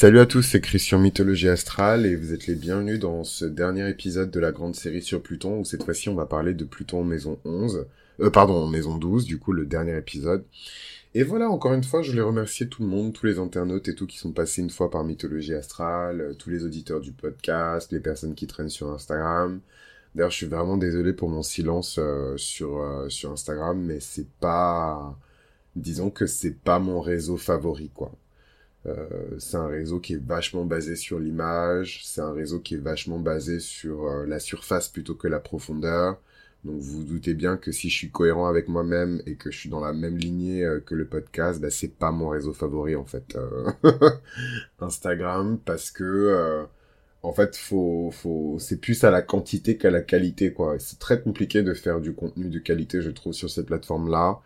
Salut 0.00 0.20
à 0.20 0.26
tous, 0.26 0.42
c'est 0.42 0.60
Christian 0.60 1.00
Mythologie 1.00 1.48
Astrale 1.48 2.06
et 2.06 2.14
vous 2.14 2.32
êtes 2.32 2.46
les 2.46 2.54
bienvenus 2.54 3.00
dans 3.00 3.24
ce 3.24 3.44
dernier 3.44 3.88
épisode 3.88 4.30
de 4.30 4.38
la 4.38 4.52
grande 4.52 4.76
série 4.76 5.02
sur 5.02 5.20
Pluton 5.20 5.58
où 5.58 5.64
cette 5.64 5.82
fois-ci 5.82 6.08
on 6.08 6.14
va 6.14 6.24
parler 6.24 6.54
de 6.54 6.64
Pluton 6.64 7.02
maison 7.02 7.40
11, 7.44 7.84
euh, 8.20 8.30
pardon, 8.30 8.68
maison 8.68 8.96
12, 8.96 9.24
du 9.24 9.40
coup 9.40 9.50
le 9.50 9.66
dernier 9.66 9.96
épisode. 9.98 10.44
Et 11.14 11.24
voilà, 11.24 11.50
encore 11.50 11.72
une 11.72 11.82
fois, 11.82 12.02
je 12.02 12.12
voulais 12.12 12.22
remercier 12.22 12.68
tout 12.68 12.82
le 12.82 12.88
monde, 12.88 13.12
tous 13.12 13.26
les 13.26 13.40
internautes 13.40 13.88
et 13.88 13.96
tout 13.96 14.06
qui 14.06 14.18
sont 14.18 14.30
passés 14.30 14.62
une 14.62 14.70
fois 14.70 14.88
par 14.88 15.02
Mythologie 15.02 15.54
Astrale, 15.54 16.20
euh, 16.20 16.32
tous 16.32 16.50
les 16.50 16.62
auditeurs 16.62 17.00
du 17.00 17.10
podcast, 17.10 17.90
les 17.90 17.98
personnes 17.98 18.36
qui 18.36 18.46
traînent 18.46 18.68
sur 18.68 18.92
Instagram. 18.92 19.60
D'ailleurs, 20.14 20.30
je 20.30 20.36
suis 20.36 20.46
vraiment 20.46 20.76
désolé 20.76 21.12
pour 21.12 21.28
mon 21.28 21.42
silence 21.42 21.96
euh, 21.98 22.36
sur, 22.36 22.78
euh, 22.78 23.08
sur 23.08 23.32
Instagram, 23.32 23.76
mais 23.84 23.98
c'est 23.98 24.30
pas... 24.38 25.18
Disons 25.74 26.10
que 26.10 26.26
c'est 26.26 26.54
pas 26.54 26.78
mon 26.78 27.00
réseau 27.00 27.36
favori, 27.36 27.90
quoi. 27.92 28.12
Euh, 28.86 29.38
c'est 29.38 29.56
un 29.56 29.66
réseau 29.66 30.00
qui 30.00 30.14
est 30.14 30.24
vachement 30.24 30.64
basé 30.64 30.96
sur 30.96 31.18
l'image, 31.18 32.02
c'est 32.04 32.20
un 32.20 32.32
réseau 32.32 32.60
qui 32.60 32.74
est 32.74 32.78
vachement 32.78 33.18
basé 33.18 33.60
sur 33.60 34.06
euh, 34.06 34.26
la 34.26 34.38
surface 34.40 34.88
plutôt 34.88 35.14
que 35.14 35.28
la 35.28 35.40
profondeur. 35.40 36.20
Donc 36.64 36.80
vous, 36.80 36.98
vous 36.98 37.04
doutez 37.04 37.34
bien 37.34 37.56
que 37.56 37.72
si 37.72 37.88
je 37.90 37.96
suis 37.96 38.10
cohérent 38.10 38.46
avec 38.46 38.68
moi-même 38.68 39.22
et 39.26 39.36
que 39.36 39.50
je 39.50 39.58
suis 39.58 39.68
dans 39.70 39.80
la 39.80 39.92
même 39.92 40.16
lignée 40.16 40.64
euh, 40.64 40.80
que 40.80 40.94
le 40.94 41.06
podcast, 41.06 41.60
bah, 41.60 41.70
c'est 41.70 41.88
pas 41.96 42.10
mon 42.12 42.28
réseau 42.28 42.52
favori 42.52 42.96
en 42.96 43.04
fait, 43.04 43.36
Instagram, 44.80 45.58
parce 45.64 45.90
que 45.90 46.66
en 47.22 47.32
fait 47.32 47.56
faut, 47.56 48.10
faut, 48.12 48.56
c'est 48.60 48.80
plus 48.80 49.04
à 49.04 49.10
la 49.10 49.22
quantité 49.22 49.76
qu'à 49.76 49.90
la 49.90 50.02
qualité 50.02 50.52
quoi. 50.52 50.78
C'est 50.78 50.98
très 50.98 51.20
compliqué 51.20 51.62
de 51.62 51.74
faire 51.74 52.00
du 52.00 52.12
contenu 52.14 52.48
de 52.48 52.58
qualité, 52.58 53.02
je 53.02 53.10
trouve, 53.10 53.32
sur 53.32 53.50
ces 53.50 53.64
plateformes 53.64 54.10
là. 54.10 54.40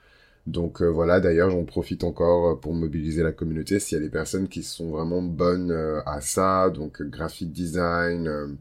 Donc 0.46 0.82
euh, 0.82 0.87
voilà, 0.87 1.20
d'ailleurs 1.20 1.51
j'en 1.51 1.64
profite 1.64 2.02
encore 2.02 2.48
euh, 2.48 2.55
pour 2.56 2.74
mobiliser 2.74 3.23
la 3.23 3.32
communauté 3.32 3.78
s'il 3.78 3.98
y 3.98 4.01
a 4.01 4.05
des 4.05 4.10
personnes 4.10 4.48
qui 4.48 4.65
sont 4.65 4.91
vraiment 4.91 5.23
bonnes 5.23 5.70
euh, 5.70 6.01
à 6.05 6.20
ça, 6.20 6.68
donc 6.70 7.01
graphic 7.02 7.52
design, 7.52 8.59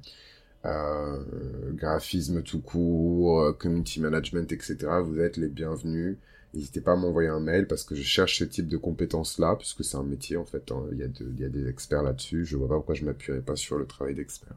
graphisme 1.73 2.43
tout 2.43 2.61
court, 2.61 3.57
community 3.57 3.99
management, 3.99 4.51
etc. 4.51 4.77
Vous 5.03 5.19
êtes 5.19 5.37
les 5.37 5.47
bienvenus. 5.47 6.17
N'hésitez 6.53 6.81
pas 6.81 6.91
à 6.93 6.95
m'envoyer 6.95 7.29
un 7.29 7.39
mail 7.39 7.65
parce 7.65 7.83
que 7.83 7.95
je 7.95 8.03
cherche 8.03 8.39
ce 8.39 8.43
type 8.43 8.67
de 8.67 8.77
compétences-là, 8.77 9.55
puisque 9.57 9.83
c'est 9.83 9.97
un 9.97 10.03
métier 10.03 10.37
en 10.37 10.45
fait, 10.45 10.71
hein. 10.71 10.83
il, 10.91 10.99
y 11.39 11.45
a 11.45 11.49
des 11.49 11.67
experts 11.67 12.03
là-dessus, 12.03 12.45
je 12.45 12.57
vois 12.57 12.67
pas 12.67 12.75
pourquoi 12.75 12.93
je 12.93 13.05
m'appuierais 13.05 13.41
pas 13.41 13.55
sur 13.55 13.77
le 13.79 13.85
travail 13.85 14.15
d'expert. 14.15 14.53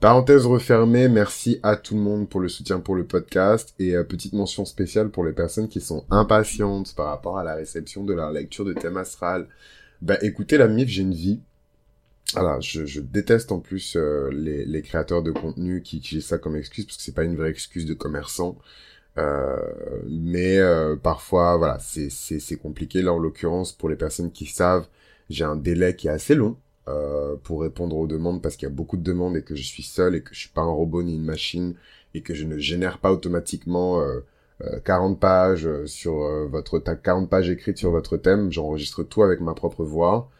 Parenthèse 0.00 0.46
refermée, 0.46 1.08
merci 1.08 1.58
à 1.64 1.74
tout 1.74 1.96
le 1.96 2.00
monde 2.00 2.28
pour 2.28 2.38
le 2.38 2.48
soutien 2.48 2.78
pour 2.78 2.94
le 2.94 3.04
podcast 3.04 3.74
et 3.80 3.96
euh, 3.96 4.04
petite 4.04 4.32
mention 4.32 4.64
spéciale 4.64 5.10
pour 5.10 5.24
les 5.24 5.32
personnes 5.32 5.68
qui 5.68 5.80
sont 5.80 6.04
impatientes 6.08 6.94
par 6.94 7.06
rapport 7.06 7.36
à 7.36 7.42
la 7.42 7.56
réception 7.56 8.04
de 8.04 8.14
la 8.14 8.30
lecture 8.30 8.64
de 8.64 8.74
thème 8.74 8.96
astral. 8.96 9.48
Bah 10.00 10.16
écoutez 10.22 10.56
la 10.56 10.68
MIF, 10.68 10.88
j'ai 10.88 11.02
une 11.02 11.14
vie. 11.14 11.40
Voilà, 12.34 12.60
je, 12.60 12.86
je 12.86 13.00
déteste 13.00 13.50
en 13.50 13.58
plus 13.58 13.96
euh, 13.96 14.30
les, 14.30 14.64
les, 14.66 14.82
créateurs 14.82 15.24
de 15.24 15.32
contenu 15.32 15.82
qui 15.82 15.96
utilisent 15.96 16.26
ça 16.26 16.38
comme 16.38 16.54
excuse 16.54 16.84
parce 16.84 16.98
que 16.98 17.02
c'est 17.02 17.14
pas 17.14 17.24
une 17.24 17.34
vraie 17.34 17.50
excuse 17.50 17.84
de 17.84 17.94
commerçant. 17.94 18.56
Euh, 19.18 19.56
mais 20.08 20.58
euh, 20.58 20.94
parfois, 20.94 21.56
voilà, 21.56 21.78
c'est 21.80 22.56
compliqué. 22.62 23.02
Là, 23.02 23.12
en 23.12 23.18
l'occurrence, 23.18 23.72
pour 23.72 23.88
les 23.88 23.96
personnes 23.96 24.30
qui 24.30 24.46
savent, 24.46 24.86
j'ai 25.28 25.44
un 25.44 25.56
délai 25.56 25.96
qui 25.96 26.06
est 26.06 26.10
assez 26.12 26.36
long 26.36 26.56
euh, 26.88 27.36
pour 27.42 27.62
répondre 27.62 27.96
aux 27.96 28.06
demandes 28.06 28.42
parce 28.42 28.56
qu'il 28.56 28.68
y 28.68 28.72
a 28.72 28.74
beaucoup 28.74 28.96
de 28.96 29.02
demandes 29.02 29.36
et 29.36 29.42
que 29.42 29.54
je 29.54 29.62
suis 29.62 29.82
seul 29.82 30.14
et 30.14 30.22
que 30.22 30.34
je 30.34 30.40
suis 30.40 30.48
pas 30.48 30.62
un 30.62 30.70
robot 30.70 31.02
ni 31.02 31.14
une 31.16 31.24
machine 31.24 31.74
et 32.14 32.22
que 32.22 32.34
je 32.34 32.44
ne 32.44 32.58
génère 32.58 32.98
pas 32.98 33.12
automatiquement 33.12 34.00
euh, 34.64 34.80
40 34.84 35.12
euh, 35.16 35.20
pages 35.20 35.66
euh, 35.66 35.86
sur 35.86 36.14
votre 36.48 36.78
40 36.78 37.28
pages 37.28 37.50
écrites 37.50 37.78
sur 37.78 37.90
votre 37.90 38.16
thème, 38.16 38.50
j'enregistre 38.50 39.02
tout 39.02 39.22
avec 39.22 39.40
ma 39.40 39.54
propre 39.54 39.84
voix. 39.84 40.30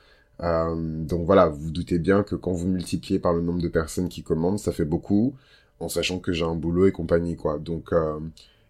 donc 0.41 1.25
voilà, 1.27 1.49
vous, 1.49 1.67
vous 1.67 1.71
doutez 1.71 1.99
bien 1.99 2.23
que 2.23 2.35
quand 2.37 2.53
vous 2.53 2.69
multipliez 2.69 3.19
par 3.19 3.33
le 3.33 3.41
nombre 3.43 3.63
de 3.63 3.69
personnes 3.69 4.09
qui 4.09 4.23
commandent, 4.23 4.59
ça 4.59 4.73
fait 4.73 4.85
beaucoup, 4.85 5.35
en 5.81 5.89
sachant 5.89 6.19
que 6.21 6.33
j'ai 6.33 6.45
un 6.45 6.55
boulot 6.55 6.87
et 6.87 6.93
compagnie 6.93 7.37
quoi. 7.37 7.59
Donc 7.59 7.93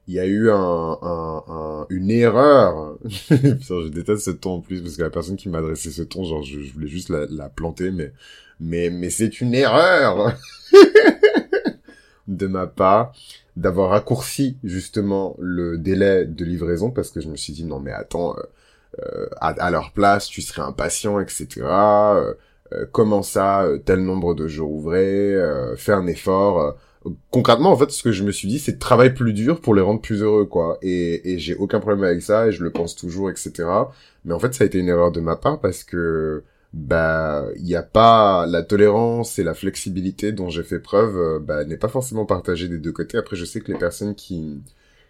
il 0.08 0.14
y 0.14 0.18
a 0.18 0.26
eu 0.26 0.50
un, 0.50 0.98
un, 1.02 1.44
un 1.48 1.86
une 1.90 2.10
erreur. 2.10 2.96
je 3.04 3.88
déteste 3.88 4.24
ce 4.24 4.30
ton 4.30 4.54
en 4.54 4.60
plus 4.60 4.80
parce 4.80 4.96
que 4.96 5.02
la 5.02 5.10
personne 5.10 5.36
qui 5.36 5.50
m'a 5.50 5.58
adressé 5.58 5.90
ce 5.90 6.02
ton, 6.02 6.24
genre, 6.24 6.42
je, 6.42 6.60
je 6.60 6.72
voulais 6.72 6.88
juste 6.88 7.10
la, 7.10 7.26
la, 7.28 7.50
planter, 7.50 7.90
mais, 7.90 8.12
mais, 8.58 8.88
mais 8.88 9.10
c'est 9.10 9.42
une 9.42 9.54
erreur 9.54 10.34
de 12.26 12.46
ma 12.46 12.66
part 12.66 13.12
d'avoir 13.56 13.90
raccourci 13.90 14.56
justement 14.64 15.36
le 15.40 15.76
délai 15.76 16.24
de 16.24 16.44
livraison 16.44 16.90
parce 16.90 17.10
que 17.10 17.20
je 17.20 17.28
me 17.28 17.36
suis 17.36 17.52
dit 17.52 17.64
non 17.64 17.80
mais 17.80 17.92
attends, 17.92 18.34
euh, 18.38 18.42
euh 19.00 19.26
à, 19.42 19.48
à, 19.48 19.70
leur 19.70 19.92
place, 19.92 20.26
tu 20.28 20.40
serais 20.40 20.62
impatient, 20.62 21.20
etc. 21.20 21.48
Euh, 21.60 22.34
euh, 22.72 22.86
comment 22.92 23.22
ça, 23.22 23.66
tel 23.84 24.00
nombre 24.00 24.34
de 24.34 24.48
jours 24.48 24.70
ouvrés, 24.70 25.36
fais 25.76 25.92
un 25.92 26.06
effort 26.06 26.78
concrètement, 27.30 27.72
en 27.72 27.76
fait, 27.76 27.90
ce 27.90 28.02
que 28.02 28.12
je 28.12 28.24
me 28.24 28.32
suis 28.32 28.48
dit, 28.48 28.58
c'est 28.58 28.72
de 28.72 28.78
travailler 28.78 29.10
plus 29.10 29.32
dur 29.32 29.60
pour 29.60 29.74
les 29.74 29.82
rendre 29.82 30.00
plus 30.00 30.22
heureux, 30.22 30.46
quoi. 30.46 30.78
Et, 30.82 31.32
et 31.32 31.38
j'ai 31.38 31.54
aucun 31.54 31.80
problème 31.80 32.04
avec 32.04 32.22
ça, 32.22 32.48
et 32.48 32.52
je 32.52 32.62
le 32.62 32.70
pense 32.70 32.96
toujours, 32.96 33.30
etc. 33.30 33.52
Mais 34.24 34.34
en 34.34 34.38
fait, 34.38 34.54
ça 34.54 34.64
a 34.64 34.66
été 34.66 34.78
une 34.78 34.88
erreur 34.88 35.12
de 35.12 35.20
ma 35.20 35.36
part 35.36 35.60
parce 35.60 35.84
que, 35.84 36.44
bah, 36.72 37.46
il 37.56 37.64
n'y 37.64 37.76
a 37.76 37.82
pas 37.82 38.46
la 38.46 38.62
tolérance 38.62 39.38
et 39.38 39.44
la 39.44 39.54
flexibilité 39.54 40.32
dont 40.32 40.50
j'ai 40.50 40.62
fait 40.62 40.80
preuve, 40.80 41.16
euh, 41.16 41.38
bah, 41.40 41.64
n'est 41.64 41.76
pas 41.78 41.88
forcément 41.88 42.26
partagée 42.26 42.68
des 42.68 42.78
deux 42.78 42.92
côtés. 42.92 43.18
Après, 43.18 43.36
je 43.36 43.44
sais 43.44 43.60
que 43.60 43.72
les 43.72 43.78
personnes 43.78 44.14
qui 44.14 44.62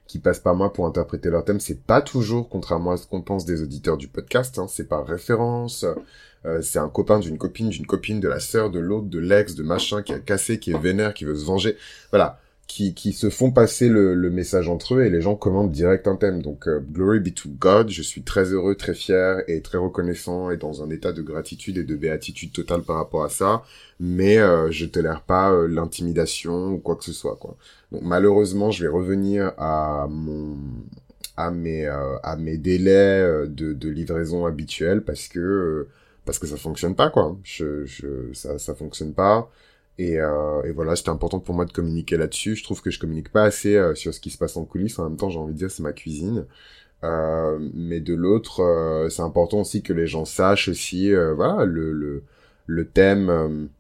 qui 0.09 0.19
passent 0.19 0.41
par 0.41 0.56
moi 0.56 0.72
pour 0.72 0.87
interpréter 0.87 1.31
leur 1.31 1.44
thème, 1.44 1.60
c'est 1.60 1.82
pas 1.82 2.00
toujours, 2.00 2.48
contrairement 2.48 2.93
à 2.93 2.97
ce 2.97 3.06
qu'on 3.06 3.21
pense 3.21 3.44
des 3.44 3.62
auditeurs 3.62 3.98
du 3.98 4.09
podcast, 4.09 4.59
hein, 4.59 4.66
c'est 4.66 4.88
par 4.88 5.06
référence, 5.06 5.84
euh, 6.48 6.62
c'est 6.62 6.78
un 6.78 6.88
copain 6.88 7.19
d'une 7.19 7.38
copine, 7.38 7.69
d'une 7.69 7.86
copine, 7.86 8.20
de 8.20 8.28
la 8.28 8.41
sœur, 8.41 8.70
de 8.70 8.81
l'autre, 8.81 9.06
de 9.06 9.19
l'ex, 9.19 9.54
de 9.54 9.62
machin 9.62 10.03
qui 10.03 10.12
a 10.12 10.19
cassé, 10.19 10.59
qui 10.59 10.72
est 10.72 10.78
vénère, 10.78 11.14
qui 11.14 11.25
veut 11.25 11.36
se 11.36 11.44
venger. 11.44 11.76
Voilà. 12.10 12.41
Qui, 12.66 12.92
qui 12.92 13.14
se 13.14 13.31
font 13.31 13.50
passer 13.50 13.88
le, 13.88 14.12
le 14.14 14.28
message 14.28 14.69
entre 14.69 14.97
eux 14.97 15.03
et 15.03 15.09
les 15.09 15.22
gens 15.22 15.36
commandent 15.36 15.72
direct 15.72 16.06
un 16.06 16.16
thème. 16.16 16.42
Donc, 16.42 16.69
euh, 16.69 16.81
glory 16.81 17.19
be 17.19 17.32
to 17.32 17.48
God, 17.48 17.88
je 17.88 18.03
suis 18.03 18.20
très 18.20 18.53
heureux, 18.53 18.75
très 18.75 18.92
fier 18.92 19.42
et 19.48 19.62
très 19.62 19.78
reconnaissant 19.78 20.50
et 20.50 20.59
dans 20.59 20.82
un 20.82 20.91
état 20.91 21.12
de 21.14 21.22
gratitude 21.22 21.78
et 21.78 21.84
de 21.84 21.97
béatitude 21.97 22.53
totale 22.53 22.82
par 22.82 22.97
rapport 22.97 23.25
à 23.25 23.30
ça. 23.30 23.62
Mais 24.00 24.36
euh, 24.36 24.70
je 24.70 24.84
tolère 24.84 25.22
pas 25.22 25.50
euh, 25.50 25.66
l'intimidation 25.66 26.72
ou 26.72 26.78
quoi 26.78 26.97
que 26.97 27.04
ce 27.04 27.15
soit. 27.15 27.36
Quoi. 27.36 27.56
Donc, 27.91 28.03
malheureusement, 28.03 28.70
je 28.70 28.82
vais 28.82 28.92
revenir 28.92 29.54
à 29.56 30.06
mon 30.10 30.59
à 31.38 31.50
mes 31.50 31.86
à 31.86 32.36
mes 32.36 32.59
délais 32.59 33.47
de, 33.47 33.72
de 33.72 33.88
livraison 33.88 34.44
habituels 34.44 35.03
parce 35.04 35.28
que 35.28 35.86
parce 36.28 36.39
que 36.39 36.47
ça 36.47 36.59
fonctionne 36.59 36.94
pas 36.94 37.09
quoi. 37.09 37.39
Ça 38.34 38.59
ça 38.59 38.75
fonctionne 38.75 39.15
pas. 39.15 39.50
Et, 39.97 40.21
euh, 40.21 40.62
et 40.65 40.72
voilà, 40.72 40.94
c'était 40.94 41.09
important 41.09 41.41
pour 41.41 41.55
moi 41.55 41.65
de 41.65 41.72
communiquer 41.72 42.19
là-dessus. 42.19 42.55
Je 42.55 42.62
trouve 42.65 42.83
que 42.83 42.91
je 42.91 42.99
communique 42.99 43.33
pas 43.33 43.44
assez 43.44 43.77
euh, 43.77 43.94
sur 43.94 44.12
ce 44.12 44.21
qui 44.21 44.28
se 44.28 44.37
passe 44.37 44.59
en 44.59 44.66
coulisses. 44.66 44.99
En 44.99 45.05
même 45.09 45.16
temps, 45.16 45.31
j'ai 45.31 45.39
envie 45.39 45.55
de 45.55 45.59
dire 45.59 45.71
c'est 45.71 45.83
ma 45.83 45.94
cuisine. 45.94 46.44
Euh, 47.03 47.59
mais 47.72 48.00
de 48.00 48.12
l'autre, 48.12 49.09
c'est 49.11 49.22
important 49.22 49.61
aussi 49.61 49.83
que 49.83 49.94
les 49.94 50.06
gens 50.06 50.27
sachent 50.27 50.69
aussi, 50.69 51.15
voilà, 51.15 51.65
le, 51.65 51.93
le, 51.93 52.25
le 52.66 52.89
thème 52.89 53.71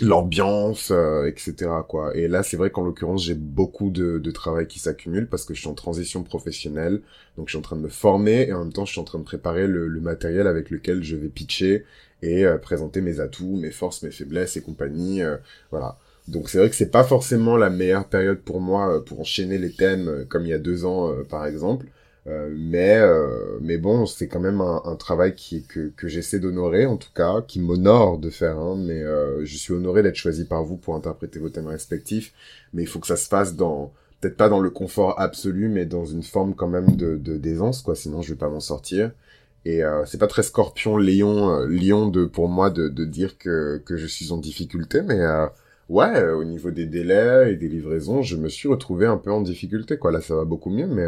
l'ambiance, 0.00 0.90
euh, 0.90 1.26
etc. 1.26 1.54
quoi. 1.88 2.16
Et 2.16 2.26
là, 2.26 2.42
c'est 2.42 2.56
vrai 2.56 2.70
qu'en 2.70 2.82
l'occurrence, 2.84 3.24
j'ai 3.24 3.34
beaucoup 3.34 3.90
de, 3.90 4.18
de 4.18 4.30
travail 4.30 4.66
qui 4.66 4.78
s'accumule 4.80 5.28
parce 5.28 5.44
que 5.44 5.54
je 5.54 5.60
suis 5.60 5.68
en 5.68 5.74
transition 5.74 6.24
professionnelle, 6.24 7.00
donc 7.36 7.48
je 7.48 7.52
suis 7.52 7.58
en 7.58 7.62
train 7.62 7.76
de 7.76 7.82
me 7.82 7.88
former 7.88 8.48
et 8.48 8.52
en 8.52 8.60
même 8.64 8.72
temps, 8.72 8.84
je 8.84 8.92
suis 8.92 9.00
en 9.00 9.04
train 9.04 9.20
de 9.20 9.24
préparer 9.24 9.66
le, 9.68 9.86
le 9.86 10.00
matériel 10.00 10.46
avec 10.48 10.70
lequel 10.70 11.04
je 11.04 11.14
vais 11.16 11.28
pitcher 11.28 11.84
et 12.22 12.44
euh, 12.44 12.58
présenter 12.58 13.02
mes 13.02 13.20
atouts, 13.20 13.56
mes 13.56 13.70
forces, 13.70 14.02
mes 14.02 14.10
faiblesses 14.10 14.56
et 14.56 14.62
compagnie. 14.62 15.22
Euh, 15.22 15.36
voilà. 15.70 15.96
Donc 16.26 16.48
c'est 16.48 16.58
vrai 16.58 16.70
que 16.70 16.76
c'est 16.76 16.90
pas 16.90 17.04
forcément 17.04 17.56
la 17.56 17.70
meilleure 17.70 18.08
période 18.08 18.38
pour 18.38 18.60
moi 18.60 19.04
pour 19.04 19.20
enchaîner 19.20 19.58
les 19.58 19.70
thèmes 19.70 20.24
comme 20.28 20.44
il 20.44 20.48
y 20.48 20.54
a 20.54 20.58
deux 20.58 20.86
ans, 20.86 21.12
par 21.28 21.44
exemple. 21.44 21.86
Euh, 22.26 22.54
mais 22.56 22.96
euh, 22.96 23.58
mais 23.60 23.76
bon, 23.76 24.06
c'est 24.06 24.28
quand 24.28 24.40
même 24.40 24.62
un, 24.62 24.80
un, 24.86 24.96
travail 24.96 25.34
qui 25.34 25.62
que 25.64 25.92
que 25.94 26.08
j'essaie 26.08 26.38
d'honorer 26.40 26.86
en 26.86 26.96
tout 26.96 27.10
cas, 27.14 27.42
qui 27.46 27.60
m'honore 27.60 28.18
de 28.18 28.30
faire. 28.30 28.58
Hein, 28.58 28.76
mais 28.78 29.02
euh, 29.02 29.44
je 29.44 29.56
suis 29.58 29.74
honoré 29.74 30.02
d'être 30.02 30.16
choisi 30.16 30.46
par 30.46 30.64
vous 30.64 30.76
pour 30.76 30.94
interpréter 30.94 31.38
vos 31.38 31.50
thèmes 31.50 31.66
respectifs. 31.66 32.32
Mais 32.72 32.82
il 32.82 32.86
faut 32.86 32.98
que 32.98 33.06
ça 33.06 33.16
se 33.16 33.28
fasse 33.28 33.56
dans 33.56 33.92
peut-être 34.20 34.36
pas 34.38 34.48
dans 34.48 34.60
le 34.60 34.70
confort 34.70 35.20
absolu, 35.20 35.68
mais 35.68 35.84
dans 35.84 36.06
une 36.06 36.22
forme 36.22 36.54
quand 36.54 36.68
même 36.68 36.96
de 36.96 37.16
d'aisance 37.16 37.82
quoi. 37.82 37.94
Sinon, 37.94 38.22
je 38.22 38.32
vais 38.32 38.38
pas 38.38 38.48
m'en 38.48 38.60
sortir. 38.60 39.10
Et 39.66 39.82
c'est 40.06 40.18
pas 40.18 40.26
très 40.26 40.42
Scorpion, 40.42 40.98
Lion, 40.98 41.60
Lion 41.66 42.08
de 42.08 42.26
pour 42.26 42.48
moi 42.48 42.70
de 42.70 42.88
de 42.88 43.04
dire 43.04 43.38
que 43.38 43.78
que 43.84 43.96
je 43.96 44.06
suis 44.06 44.32
en 44.32 44.38
difficulté, 44.38 45.02
mais 45.02 45.20
ouais, 45.88 46.22
au 46.32 46.44
niveau 46.44 46.70
des 46.70 46.86
délais 46.86 47.52
et 47.52 47.56
des 47.56 47.68
livraisons, 47.68 48.22
je 48.22 48.36
me 48.36 48.48
suis 48.48 48.68
retrouvé 48.68 49.06
un 49.06 49.16
peu 49.18 49.32
en 49.32 49.40
difficulté 49.42 49.98
quoi. 49.98 50.12
Là, 50.12 50.20
ça 50.20 50.34
va 50.36 50.44
beaucoup 50.44 50.70
mieux, 50.70 50.86
mais 50.86 51.06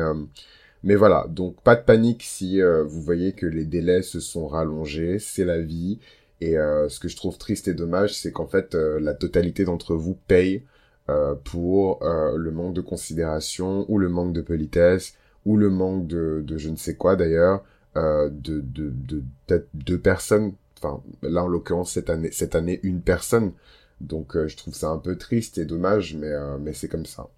mais 0.83 0.95
voilà, 0.95 1.27
donc 1.29 1.61
pas 1.63 1.77
de 1.77 1.83
panique 1.83 2.23
si 2.23 2.61
euh, 2.63 2.85
vous 2.85 3.03
voyez 3.03 3.33
que 3.33 3.47
les 3.47 3.65
délais 3.65 4.03
se 4.03 4.21
sont 4.21 4.47
rallongés, 4.47 5.19
c'est 5.19 5.45
la 5.45 5.61
vie. 5.61 5.99
Et 6.41 6.59
euh, 6.59 6.89
ce 6.89 7.01
que 7.01 7.09
je 7.09 7.17
trouve 7.17 7.39
triste 7.39 7.67
et 7.69 7.75
dommage, 7.75 8.15
c'est 8.19 8.31
qu'en 8.31 8.47
fait, 8.47 8.75
euh, 8.75 9.01
la 9.01 9.15
totalité 9.15 9.65
d'entre 9.65 9.95
vous 9.95 10.15
paye 10.29 10.63
pour 11.45 12.01
le 12.03 12.51
manque 12.51 12.75
de 12.75 12.81
considération 12.81 13.87
ou 13.89 13.99
le 13.99 14.09
manque 14.09 14.33
de 14.33 14.41
politesse 14.41 15.15
ou 15.45 15.57
le 15.57 15.71
manque 15.71 16.09
de, 16.09 16.43
de 16.45 16.59
je 16.59 16.69
ne 16.69 16.75
sais 16.75 16.97
quoi 16.97 17.15
d'ailleurs, 17.15 17.63
de, 17.95 18.31
de, 18.33 18.93
de 18.93 19.23
deux 19.75 20.01
personnes 20.01 20.55
enfin 20.79 21.01
là 21.23 21.45
en 21.45 21.47
l'occurrence 21.47 21.93
cette 21.93 22.11
année 22.11 22.33
cette 22.33 22.57
année 22.57 22.81
une 22.83 23.03
personne. 23.03 23.53
Donc 24.01 24.37
je 24.49 24.57
trouve 24.57 24.75
ça 24.75 24.89
un 24.89 24.99
peu 24.99 25.17
triste 25.17 25.59
et 25.59 25.65
dommage, 25.65 26.17
mais 26.17 26.33
mais 26.59 26.73
c'est 26.73 26.89
comme 26.89 27.07
ça. 27.07 27.29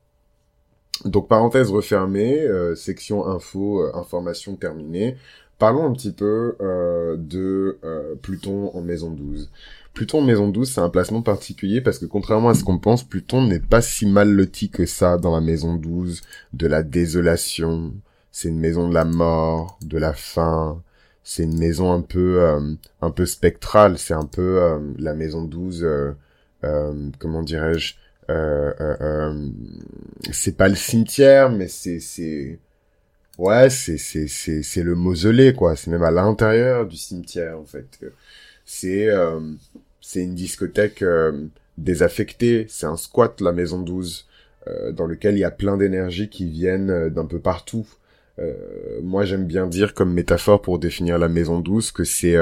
Donc 1.04 1.28
parenthèse 1.28 1.70
refermée, 1.70 2.46
section 2.74 3.26
info, 3.26 3.84
information 3.94 4.56
terminée. 4.56 5.16
Parlons 5.58 5.86
un 5.86 5.92
petit 5.92 6.12
peu 6.12 6.56
de 6.60 7.78
Pluton 8.22 8.70
en 8.74 8.80
maison 8.80 9.10
12. 9.10 9.50
Pluton 9.98 10.22
Maison 10.22 10.48
12, 10.48 10.70
c'est 10.70 10.80
un 10.80 10.90
placement 10.90 11.22
particulier 11.22 11.80
parce 11.80 11.98
que 11.98 12.06
contrairement 12.06 12.50
à 12.50 12.54
ce 12.54 12.62
qu'on 12.62 12.78
pense, 12.78 13.02
Pluton 13.02 13.44
n'est 13.44 13.58
pas 13.58 13.82
si 13.82 14.06
mal 14.06 14.30
loti 14.30 14.70
que 14.70 14.86
ça 14.86 15.18
dans 15.18 15.34
la 15.34 15.40
Maison 15.40 15.74
12, 15.74 16.22
de 16.52 16.66
la 16.68 16.84
désolation. 16.84 17.92
C'est 18.30 18.48
une 18.48 18.60
maison 18.60 18.88
de 18.88 18.94
la 18.94 19.04
mort, 19.04 19.76
de 19.82 19.98
la 19.98 20.12
faim. 20.12 20.80
C'est 21.24 21.42
une 21.42 21.58
maison 21.58 21.92
un 21.92 22.02
peu, 22.02 22.40
euh, 22.40 22.74
un 23.02 23.10
peu 23.10 23.26
spectrale. 23.26 23.98
C'est 23.98 24.14
un 24.14 24.26
peu 24.26 24.62
euh, 24.62 24.78
la 24.98 25.14
Maison 25.14 25.42
12, 25.42 25.84
euh, 25.84 27.10
comment 27.18 27.42
dirais-je 27.42 27.96
C'est 30.32 30.56
pas 30.56 30.68
le 30.68 30.74
cimetière, 30.74 31.50
mais 31.50 31.68
c'est, 31.68 32.00
c'est, 32.00 32.58
ouais, 33.38 33.70
c'est, 33.70 33.98
c'est, 33.98 34.28
c'est, 34.28 34.62
c'est 34.62 34.82
le 34.82 34.94
mausolée 34.94 35.54
quoi. 35.54 35.76
C'est 35.76 35.90
même 35.90 36.02
à 36.02 36.10
l'intérieur 36.10 36.86
du 36.86 36.96
cimetière 36.96 37.58
en 37.58 37.64
fait. 37.64 37.86
C'est 38.64 39.08
c'est 40.08 40.22
une 40.22 40.34
discothèque 40.34 41.02
euh, 41.02 41.48
désaffectée, 41.76 42.64
c'est 42.70 42.86
un 42.86 42.96
squat, 42.96 43.42
la 43.42 43.52
maison 43.52 43.78
12, 43.82 44.26
euh, 44.66 44.90
dans 44.90 45.04
lequel 45.04 45.36
il 45.36 45.40
y 45.40 45.44
a 45.44 45.50
plein 45.50 45.76
d'énergies 45.76 46.30
qui 46.30 46.48
viennent 46.48 46.88
euh, 46.88 47.10
d'un 47.10 47.26
peu 47.26 47.40
partout. 47.40 47.86
moi, 49.02 49.24
j'aime 49.26 49.46
bien 49.46 49.66
dire 49.66 49.92
comme 49.94 50.14
métaphore 50.14 50.62
pour 50.62 50.78
définir 50.78 51.18
la 51.18 51.28
maison 51.28 51.60
12 51.60 51.90
que 51.90 52.04
c'est 52.04 52.36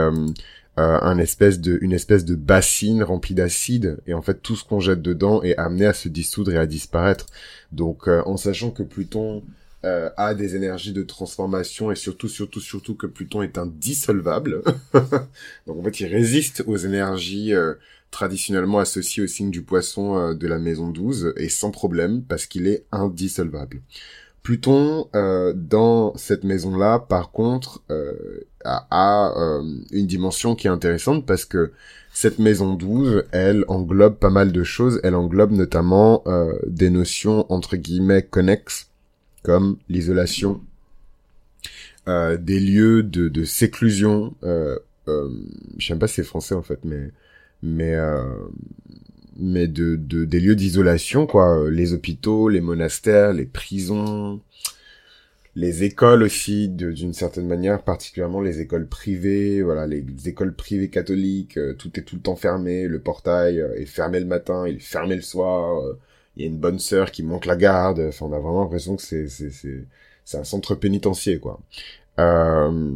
un 0.76 1.19
espèce 1.19 1.61
de, 1.61 1.78
une 1.81 1.93
espèce 1.93 2.25
de 2.25 2.34
bassine 2.34 3.02
remplie 3.02 3.34
d'acide, 3.34 3.99
et 4.06 4.14
en 4.14 4.23
fait, 4.23 4.43
tout 4.43 4.56
ce 4.56 4.64
qu'on 4.64 4.81
jette 4.81 5.02
dedans 5.02 5.43
est 5.43 5.56
amené 5.56 5.87
à 5.87 5.94
se 5.94 6.08
dissoudre 6.08 6.52
et 6.52 6.58
à 6.58 6.67
disparaître. 6.67 7.26
Donc, 7.73 8.08
en 8.08 8.37
sachant 8.37 8.70
que 8.70 8.82
Pluton 8.82 9.43
euh, 9.87 10.11
a 10.17 10.34
des 10.34 10.56
énergies 10.56 10.93
de 10.93 11.05
transformation 11.05 11.93
et 11.93 11.94
surtout, 11.94 12.28
surtout, 12.28 12.61
surtout 12.61 12.96
que 12.96 13.06
Pluton 13.06 13.43
est 13.43 13.56
indissolvable. 13.56 14.62
Donc 15.67 15.78
en 15.78 15.82
fait, 15.84 16.00
il 16.00 16.06
résiste 16.06 16.64
aux 16.67 16.76
énergies 16.76 17.55
euh, 17.55 17.75
traditionnellement 18.11 18.81
associées 18.81 19.23
au 19.23 19.28
signe 19.28 19.50
du 19.50 19.62
poisson 19.62 20.17
euh, 20.17 20.34
de 20.34 20.49
la 20.49 20.58
maison 20.58 20.88
12 20.88 21.34
et 21.37 21.49
sans 21.49 21.70
problème 21.70 22.23
parce 22.23 22.46
qu'il 22.46 22.67
est 22.67 22.84
indissolvable. 22.90 23.82
Pluton, 24.46 25.08
dans 25.56 26.16
cette 26.16 26.44
maison-là, 26.44 27.00
par 27.00 27.32
contre, 27.32 27.82
a, 28.64 28.87
a 28.90 29.60
une 29.90 30.06
dimension 30.06 30.54
qui 30.54 30.69
est 30.69 30.70
intéressante 30.70 31.26
parce 31.26 31.44
que 31.44 31.72
cette 32.12 32.38
maison 32.38 32.75
12, 32.75 33.25
elle 33.32 33.64
englobe 33.66 34.14
pas 34.14 34.31
mal 34.31 34.52
de 34.52 34.62
choses. 34.62 35.00
Elle 35.02 35.16
englobe 35.16 35.50
notamment 35.50 36.22
des 36.69 36.90
notions 36.90 37.44
entre 37.52 37.75
guillemets 37.75 38.22
connexes 38.22 38.88
comme 39.46 39.78
l'isolation, 39.88 40.60
euh, 42.08 42.37
des 42.37 42.58
lieux 42.58 43.04
de, 43.04 43.28
de 43.28 43.44
séclusion. 43.44 44.34
Euh, 44.42 44.76
euh, 45.06 45.31
sais 45.78 45.96
pas 45.96 46.08
si 46.08 46.25
français 46.25 46.56
en 46.56 46.62
fait, 46.62 46.81
mais 47.62 47.94
euh, 47.94 48.25
mais 49.38 49.68
de, 49.68 49.96
de 49.96 50.24
des 50.24 50.40
lieux 50.40 50.56
d'isolation 50.56 51.26
quoi, 51.26 51.70
les 51.70 51.92
hôpitaux, 51.92 52.48
les 52.48 52.60
monastères, 52.60 53.32
les 53.32 53.46
prisons, 53.46 54.40
les 55.54 55.84
écoles 55.84 56.22
aussi 56.22 56.68
d'une 56.68 57.14
certaine 57.14 57.46
manière, 57.46 57.82
particulièrement 57.82 58.40
les 58.40 58.60
écoles 58.60 58.88
privées, 58.88 59.62
voilà 59.62 59.86
les, 59.86 60.04
écoles 60.26 60.54
privées 60.54 60.90
catholiques, 60.90 61.58
euh, 61.58 61.74
tout 61.74 61.98
est 61.98 62.02
tout 62.02 62.16
le 62.16 62.22
temps 62.22 62.36
fermé, 62.36 62.86
le 62.88 63.00
portail 63.00 63.58
est 63.76 63.86
fermé 63.86 64.20
le 64.20 64.26
matin, 64.26 64.66
il 64.68 64.76
est 64.76 64.80
fermé 64.80 65.16
le 65.16 65.22
soir 65.22 65.82
il 66.36 66.42
y 66.42 66.44
a 66.44 66.48
une 66.48 66.58
bonne 66.58 66.78
sœur 66.78 67.10
qui 67.10 67.22
monte 67.22 67.46
la 67.46 67.56
garde. 67.56 68.00
Enfin, 68.00 68.26
on 68.26 68.32
a 68.32 68.38
vraiment 68.38 68.62
l'impression 68.62 68.96
que 68.96 69.02
c'est 69.02 69.28
c'est 69.28 69.50
c'est 70.24 70.38
un 70.38 70.44
centre 70.44 70.74
pénitentiaire 70.74 71.40
quoi. 71.40 71.60
Euh, 72.18 72.92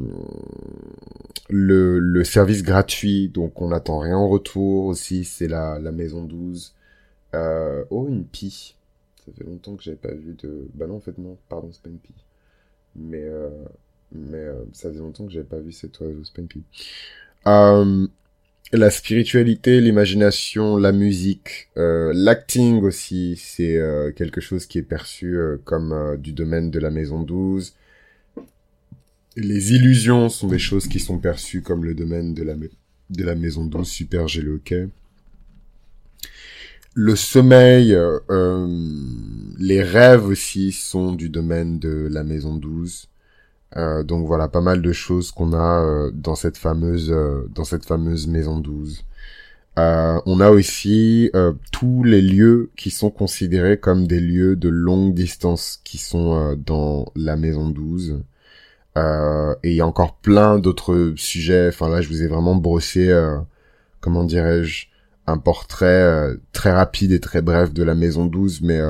le, 1.49 1.99
le 1.99 2.25
service 2.25 2.62
gratuit, 2.62 3.28
donc 3.28 3.61
on 3.61 3.69
n'attend 3.69 3.99
rien 3.99 4.17
en 4.17 4.28
retour 4.28 4.87
aussi, 4.87 5.25
c'est 5.25 5.49
la, 5.49 5.78
la 5.78 5.93
maison 5.93 6.25
12. 6.25 6.75
Euh, 7.34 7.84
oh, 7.90 8.06
une 8.08 8.25
pie. 8.25 8.76
Ça 9.25 9.32
fait 9.37 9.44
longtemps 9.44 9.76
que 9.76 9.82
j'avais 9.82 9.96
pas 9.96 10.12
vu 10.12 10.34
de... 10.43 10.67
Bah 10.75 10.87
non, 10.87 10.96
en 10.96 11.00
fait, 11.00 11.19
non, 11.19 11.37
pardon, 11.49 11.69
c'est 11.72 11.82
pas 11.82 11.90
une 11.90 11.99
pie. 11.99 12.14
Mais, 12.96 13.22
euh, 13.22 13.49
mais 14.12 14.38
euh, 14.38 14.64
ça 14.72 14.90
fait 14.90 14.99
longtemps 14.99 15.26
que 15.26 15.32
j'avais 15.32 15.44
pas 15.44 15.58
vu 15.58 15.72
cet 15.72 16.00
oiseau, 16.00 16.25
c'est 16.25 16.34
pas 16.34 16.43
une 16.43 16.49
pie. 16.49 16.64
Euh, 17.46 18.06
la 18.72 18.90
spiritualité, 18.90 19.81
l'imagination, 19.81 20.76
la 20.76 20.93
musique, 20.93 21.69
euh, 21.76 22.12
l'acting 22.14 22.82
aussi, 22.82 23.37
c'est 23.37 23.76
euh, 23.76 24.12
quelque 24.12 24.40
chose 24.40 24.67
qui 24.67 24.78
est 24.78 24.82
perçu 24.82 25.37
comme 25.64 26.17
du 26.19 26.32
domaine 26.32 26.70
de 26.70 26.78
la 26.78 26.90
maison 26.90 27.22
12. 27.22 27.75
Les 29.42 29.72
illusions 29.72 30.28
sont 30.28 30.48
des 30.48 30.58
choses 30.58 30.87
qui 30.87 31.00
sont 31.00 31.19
perçues 31.19 31.62
comme 31.62 31.84
le 31.84 31.94
domaine 31.94 32.34
de 32.34 32.42
la, 32.42 33.34
maison 33.34 33.64
12, 33.64 33.88
super, 33.88 34.28
j'ai 34.28 34.42
le 36.94 37.16
sommeil, 37.16 37.96
les 39.58 39.82
rêves 39.82 40.26
aussi 40.26 40.72
sont 40.72 41.12
du 41.12 41.28
domaine 41.28 41.78
de 41.78 42.08
la 42.10 42.25
maison 42.25 42.56
12. 42.56 43.10
Euh, 43.76 44.02
donc 44.02 44.26
voilà, 44.26 44.48
pas 44.48 44.60
mal 44.60 44.82
de 44.82 44.92
choses 44.92 45.31
qu'on 45.31 45.52
a 45.52 45.84
euh, 45.84 46.10
dans 46.12 46.34
cette 46.34 46.56
fameuse 46.58 47.12
euh, 47.12 47.48
dans 47.54 47.64
cette 47.64 47.84
fameuse 47.84 48.26
maison 48.26 48.58
12. 48.58 49.04
on 49.76 50.40
a 50.40 50.50
aussi 50.50 51.31
tous 51.72 52.04
les 52.04 52.20
lieux 52.20 52.70
qui 52.76 52.90
sont 52.90 53.10
considérés 53.10 53.78
comme 53.78 54.06
des 54.06 54.20
lieux 54.20 54.56
de 54.56 54.69
longue 54.69 55.14
distance 55.14 55.81
qui 55.84 55.98
sont 55.98 56.56
dans 56.66 57.06
la 57.16 57.36
maison 57.36 57.70
12. 57.70 58.22
Et 59.62 59.70
il 59.70 59.76
y 59.76 59.81
a 59.81 59.87
encore 59.87 60.17
plein 60.17 60.58
d'autres 60.58 61.14
sujets. 61.17 61.69
Enfin 61.69 61.88
là, 61.88 62.00
je 62.00 62.08
vous 62.08 62.23
ai 62.23 62.26
vraiment 62.26 62.55
brossé, 62.55 63.12
comment 64.00 64.25
dirais-je, 64.25 64.87
un 65.26 65.38
portrait 65.38 66.35
très 66.52 66.73
rapide 66.73 67.12
et 67.12 67.20
très 67.20 67.43
bref 67.43 67.73
de 67.73 67.82
la 67.82 67.94
maison 67.94 68.26
12, 68.26 68.62
mais 68.62 68.81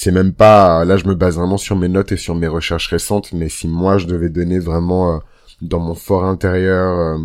c'est 0.00 0.12
même 0.12 0.32
pas 0.32 0.84
là 0.84 0.96
je 0.96 1.06
me 1.06 1.16
base 1.16 1.34
vraiment 1.34 1.56
sur 1.56 1.74
mes 1.74 1.88
notes 1.88 2.12
et 2.12 2.16
sur 2.16 2.36
mes 2.36 2.46
recherches 2.46 2.86
récentes 2.86 3.32
mais 3.32 3.48
si 3.48 3.66
moi 3.66 3.98
je 3.98 4.06
devais 4.06 4.28
donner 4.28 4.60
vraiment 4.60 5.16
euh, 5.16 5.18
dans 5.60 5.80
mon 5.80 5.96
fort 5.96 6.24
intérieur 6.24 6.98
euh, 7.00 7.18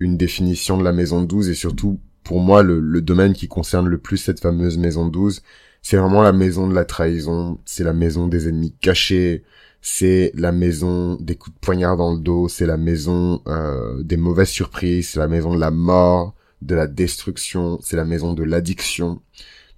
une 0.00 0.18
définition 0.18 0.76
de 0.76 0.84
la 0.84 0.92
maison 0.92 1.22
12 1.22 1.48
et 1.48 1.54
surtout 1.54 1.98
pour 2.22 2.40
moi 2.40 2.62
le, 2.62 3.00
domaine 3.00 3.32
qui 3.32 3.48
concerne 3.48 3.88
le 3.88 3.96
plus 3.96 4.18
cette 4.18 4.40
fameuse 4.40 4.76
maison 4.76 5.06
12 5.06 5.40
c'est 5.80 5.96
vraiment 5.96 6.20
la 6.20 6.32
maison 6.32 6.68
de 6.68 6.74
la 6.74 6.84
trahison 6.84 7.58
c'est 7.64 7.84
la 7.84 7.94
maison 7.94 8.26
des 8.26 8.50
ennemis 8.50 8.74
cachés 8.82 9.42
c'est 9.82 10.32
la 10.34 10.52
maison 10.52 11.16
des 11.20 11.36
coups 11.36 11.54
de 11.54 11.60
poignard 11.60 11.96
dans 11.96 12.12
le 12.12 12.20
dos 12.20 12.48
c'est 12.48 12.66
la 12.66 12.76
maison 12.76 13.42
euh, 13.46 14.02
des 14.02 14.16
mauvaises 14.16 14.48
surprises 14.48 15.10
c'est 15.10 15.18
la 15.18 15.28
maison 15.28 15.54
de 15.54 15.60
la 15.60 15.70
mort 15.70 16.34
de 16.62 16.74
la 16.74 16.86
destruction 16.86 17.78
c'est 17.82 17.96
la 17.96 18.04
maison 18.04 18.34
de 18.34 18.42
l'addiction 18.42 19.20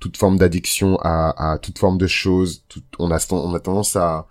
toute 0.02 0.16
forme 0.16 0.36
d'addiction 0.36 0.98
à, 1.00 1.52
à, 1.52 1.58
toute 1.58 1.78
forme 1.78 1.96
de 1.96 2.08
choses. 2.08 2.64
on, 2.98 3.12
a, 3.12 3.24
on 3.30 3.54
a 3.54 3.60
tendance 3.60 3.94
à 3.94 4.26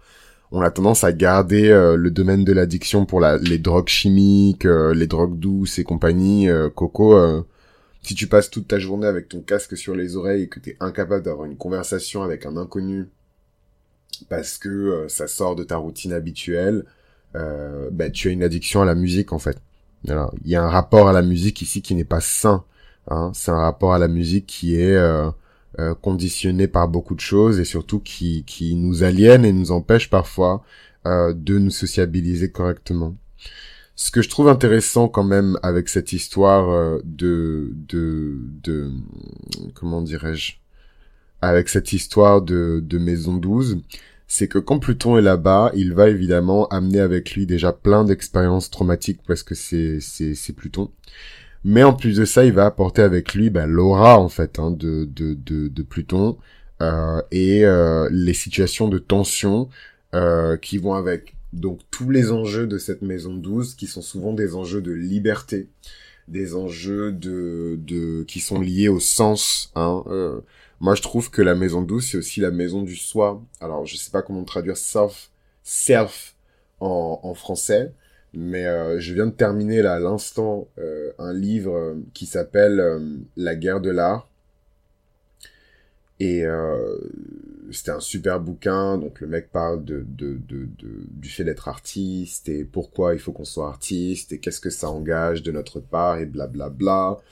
on 0.51 0.59
a 0.59 0.69
tendance 0.69 1.05
à 1.05 1.13
garder 1.13 1.69
euh, 1.69 1.95
le 1.95 2.11
domaine 2.11 2.43
de 2.43 2.51
l'addiction 2.51 3.05
pour 3.05 3.21
la, 3.21 3.37
les 3.37 3.57
drogues 3.57 3.87
chimiques, 3.87 4.65
euh, 4.65 4.93
les 4.93 5.07
drogues 5.07 5.39
douces 5.39 5.79
et 5.79 5.85
compagnie. 5.85 6.49
Euh, 6.49 6.69
Coco, 6.69 7.17
si 8.01 8.15
tu 8.15 8.27
passes 8.27 8.49
toute 8.49 8.67
ta 8.67 8.77
journée 8.77 9.07
avec 9.07 9.29
ton 9.29 9.39
casque 9.39 9.77
sur 9.77 9.95
les 9.95 10.17
oreilles 10.17 10.43
et 10.43 10.47
que 10.49 10.59
tu 10.59 10.71
es 10.71 10.77
incapable 10.81 11.23
d'avoir 11.23 11.45
une 11.45 11.55
conversation 11.55 12.21
avec 12.21 12.45
un 12.45 12.57
inconnu 12.57 13.07
parce 14.29 14.57
que 14.57 15.05
ça 15.07 15.27
sort 15.27 15.55
de 15.55 15.63
ta 15.63 15.77
routine 15.77 16.13
habituelle, 16.13 16.85
bah, 17.33 18.09
tu 18.11 18.29
as 18.29 18.31
une 18.31 18.43
addiction 18.43 18.81
à 18.81 18.85
la 18.85 18.95
musique 18.95 19.33
en 19.33 19.39
fait. 19.39 19.57
Il 20.05 20.13
y 20.45 20.55
a 20.55 20.63
un 20.63 20.69
rapport 20.69 21.07
à 21.07 21.13
la 21.13 21.21
musique 21.21 21.61
ici 21.61 21.81
qui 21.81 21.95
n'est 21.95 22.03
pas 22.03 22.21
sain. 22.21 22.63
Hein. 23.09 23.31
C'est 23.33 23.51
un 23.51 23.59
rapport 23.59 23.93
à 23.93 23.99
la 23.99 24.07
musique 24.07 24.47
qui 24.47 24.75
est 24.75 24.97
euh, 25.79 25.95
conditionné 25.95 26.67
par 26.67 26.89
beaucoup 26.89 27.15
de 27.15 27.21
choses 27.21 27.57
et 27.57 27.63
surtout 27.63 28.01
qui, 28.01 28.43
qui 28.45 28.75
nous 28.75 29.03
aliène 29.03 29.45
et 29.45 29.53
nous 29.53 29.71
empêche 29.71 30.09
parfois 30.09 30.65
euh, 31.05 31.33
de 31.33 31.57
nous 31.57 31.69
sociabiliser 31.69 32.51
correctement. 32.51 33.15
Ce 33.95 34.11
que 34.11 34.21
je 34.21 34.27
trouve 34.27 34.49
intéressant 34.49 35.07
quand 35.07 35.23
même 35.23 35.57
avec 35.63 35.87
cette 35.87 36.11
histoire 36.11 36.69
euh, 36.69 36.99
de, 37.05 37.71
de, 37.87 38.39
de, 38.63 38.91
comment 39.73 40.01
dirais-je, 40.01 40.57
avec 41.41 41.69
cette 41.69 41.93
histoire 41.93 42.41
de, 42.41 42.81
de 42.83 42.97
Maison 42.97 43.35
12, 43.35 43.81
c'est 44.31 44.47
que 44.47 44.59
quand 44.59 44.79
Pluton 44.79 45.17
est 45.17 45.21
là-bas, 45.21 45.71
il 45.75 45.93
va 45.93 46.07
évidemment 46.07 46.65
amener 46.69 47.01
avec 47.01 47.33
lui 47.33 47.45
déjà 47.45 47.73
plein 47.73 48.05
d'expériences 48.05 48.69
traumatiques 48.69 49.19
parce 49.27 49.43
que 49.43 49.55
c'est, 49.55 49.99
Pluton. 50.55 50.89
Mais 51.65 51.83
en 51.83 51.91
plus 51.91 52.15
de 52.15 52.23
ça, 52.23 52.45
il 52.45 52.53
va 52.53 52.65
apporter 52.65 53.01
avec 53.01 53.33
lui 53.33 53.49
bah, 53.49 53.67
l'aura 53.67 54.17
en 54.17 54.29
fait 54.29 54.57
hein, 54.57 54.71
de, 54.71 55.03
de, 55.03 55.33
de, 55.33 55.67
de, 55.67 55.83
Pluton 55.83 56.37
euh, 56.81 57.21
et 57.31 57.65
euh, 57.65 58.07
les 58.09 58.33
situations 58.33 58.87
de 58.87 58.99
tension 58.99 59.67
euh, 60.13 60.55
qui 60.55 60.77
vont 60.77 60.93
avec. 60.93 61.35
Donc 61.51 61.81
tous 61.91 62.09
les 62.09 62.31
enjeux 62.31 62.67
de 62.67 62.77
cette 62.77 63.01
maison 63.01 63.33
12 63.33 63.75
qui 63.75 63.85
sont 63.85 64.01
souvent 64.01 64.31
des 64.31 64.55
enjeux 64.55 64.81
de 64.81 64.93
liberté, 64.93 65.67
des 66.29 66.55
enjeux 66.55 67.11
de, 67.11 67.77
de 67.85 68.23
qui 68.23 68.39
sont 68.39 68.61
liés 68.61 68.87
au 68.87 69.01
sens. 69.01 69.73
Hein. 69.75 70.05
Moi, 70.81 70.95
je 70.95 71.03
trouve 71.03 71.29
que 71.29 71.43
la 71.43 71.53
maison 71.53 71.83
douce, 71.83 72.09
c'est 72.09 72.17
aussi 72.17 72.39
la 72.39 72.49
maison 72.49 72.81
du 72.81 72.95
soi. 72.95 73.39
Alors, 73.59 73.85
je 73.85 73.97
sais 73.97 74.09
pas 74.09 74.23
comment 74.23 74.43
traduire 74.43 74.77
self, 74.77 75.29
self 75.61 76.35
en, 76.79 77.35
français, 77.35 77.93
mais 78.33 78.65
euh, 78.65 78.99
je 78.99 79.13
viens 79.13 79.27
de 79.27 79.31
terminer 79.31 79.83
là 79.83 79.93
à 79.93 79.99
l'instant 79.99 80.67
euh, 80.79 81.11
un 81.19 81.33
livre 81.33 81.75
euh, 81.75 81.95
qui 82.15 82.25
s'appelle 82.25 82.81
La 83.37 83.55
guerre 83.55 83.79
de 83.79 83.91
l'art. 83.91 84.27
Et 86.19 86.43
c'était 87.71 87.91
un 87.91 87.99
super 87.99 88.39
bouquin. 88.39 88.97
Donc 88.97 89.21
le 89.21 89.27
mec 89.27 89.51
parle 89.51 89.83
de, 89.83 90.03
de, 90.07 90.39
de, 90.47 90.67
du 90.79 91.29
fait 91.29 91.43
d'être 91.43 91.67
artiste 91.67 92.47
et 92.47 92.63
pourquoi 92.63 93.13
il 93.13 93.19
faut 93.19 93.31
qu'on 93.31 93.45
soit 93.45 93.67
artiste 93.67 94.31
et 94.31 94.39
qu'est-ce 94.39 94.59
que 94.59 94.69
ça 94.69 94.89
engage 94.89 95.41
de 95.41 95.51
notre 95.51 95.79
part 95.79 96.17
et 96.19 96.27
blablabla. 96.27 96.69
Bla 96.69 97.15
bla. 97.15 97.23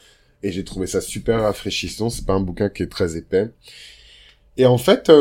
Et 0.44 0.52
j'ai 0.52 0.64
trouvé 0.64 0.88
ça 0.88 1.02
super 1.02 1.42
rafraîchissant. 1.42 2.10
C'est 2.10 2.26
pas 2.26 2.34
un 2.34 2.40
bouquin 2.40 2.70
qui 2.70 2.84
est 2.84 2.92
très 2.92 3.18
épais. 3.18 3.52
Et 4.58 4.66
en 4.66 4.78
fait, 4.78 5.12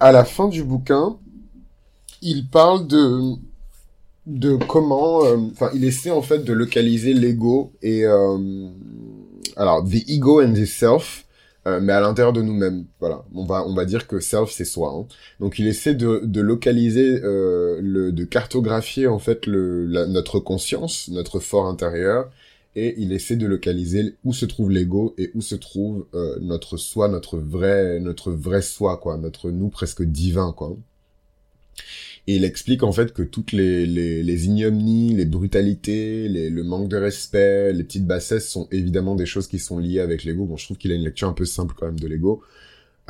à 0.00 0.12
la 0.12 0.24
fin 0.24 0.48
du 0.48 0.62
bouquin, 0.62 1.18
il 2.22 2.48
parle 2.48 2.86
de 2.86 3.36
de 4.26 4.56
comment, 4.56 5.24
euh, 5.24 5.36
enfin, 5.52 5.70
il 5.74 5.84
essaie 5.84 6.10
en 6.10 6.22
fait 6.22 6.44
de 6.44 6.52
localiser 6.52 7.12
l'ego 7.12 7.72
et 7.82 8.06
euh, 8.06 8.38
alors 9.56 9.84
the 9.84 10.08
ego 10.08 10.42
and 10.42 10.54
the 10.54 10.64
self, 10.64 11.26
euh, 11.66 11.78
mais 11.82 11.92
à 11.92 12.00
l'intérieur 12.00 12.32
de 12.32 12.40
nous-mêmes. 12.40 12.86
Voilà, 13.00 13.24
on 13.34 13.44
va 13.44 13.64
on 13.66 13.74
va 13.74 13.84
dire 13.84 14.06
que 14.06 14.20
self 14.20 14.50
c'est 14.50 14.64
soi. 14.64 14.94
Hein. 14.96 15.06
Donc 15.40 15.58
il 15.58 15.66
essaie 15.66 15.94
de 15.94 16.22
de 16.24 16.40
localiser 16.40 17.20
le 17.22 18.10
de 18.12 18.24
cartographier 18.24 19.06
en 19.06 19.18
fait 19.18 19.46
le 19.46 19.86
notre 20.06 20.40
conscience, 20.40 21.08
notre 21.08 21.38
fort 21.38 21.66
intérieur. 21.66 22.30
Et 22.76 22.94
il 22.98 23.12
essaie 23.12 23.36
de 23.36 23.46
localiser 23.46 24.16
où 24.24 24.32
se 24.32 24.46
trouve 24.46 24.70
l'ego 24.70 25.14
et 25.16 25.30
où 25.34 25.40
se 25.40 25.54
trouve 25.54 26.06
notre 26.40 26.76
soi, 26.76 27.08
notre 27.08 27.38
vrai, 27.38 28.00
notre 28.00 28.32
vrai 28.32 28.62
soi, 28.62 28.96
quoi, 28.96 29.16
notre 29.16 29.50
nous 29.50 29.68
presque 29.68 30.02
divin, 30.02 30.52
quoi. 30.52 30.76
Et 32.26 32.36
il 32.36 32.44
explique 32.44 32.82
en 32.82 32.92
fait 32.92 33.12
que 33.12 33.22
toutes 33.22 33.52
les, 33.52 33.84
les, 33.84 34.22
les 34.22 34.46
ignominies, 34.46 35.14
les 35.14 35.26
brutalités, 35.26 36.26
les, 36.28 36.48
le 36.48 36.64
manque 36.64 36.88
de 36.88 36.96
respect, 36.96 37.72
les 37.72 37.84
petites 37.84 38.06
bassesses 38.06 38.48
sont 38.48 38.66
évidemment 38.70 39.14
des 39.14 39.26
choses 39.26 39.46
qui 39.46 39.58
sont 39.58 39.78
liées 39.78 40.00
avec 40.00 40.24
l'ego. 40.24 40.46
Bon, 40.46 40.56
je 40.56 40.64
trouve 40.64 40.78
qu'il 40.78 40.90
a 40.92 40.94
une 40.94 41.04
lecture 41.04 41.28
un 41.28 41.34
peu 41.34 41.44
simple 41.44 41.74
quand 41.78 41.86
même 41.86 42.00
de 42.00 42.06
l'ego. 42.08 42.42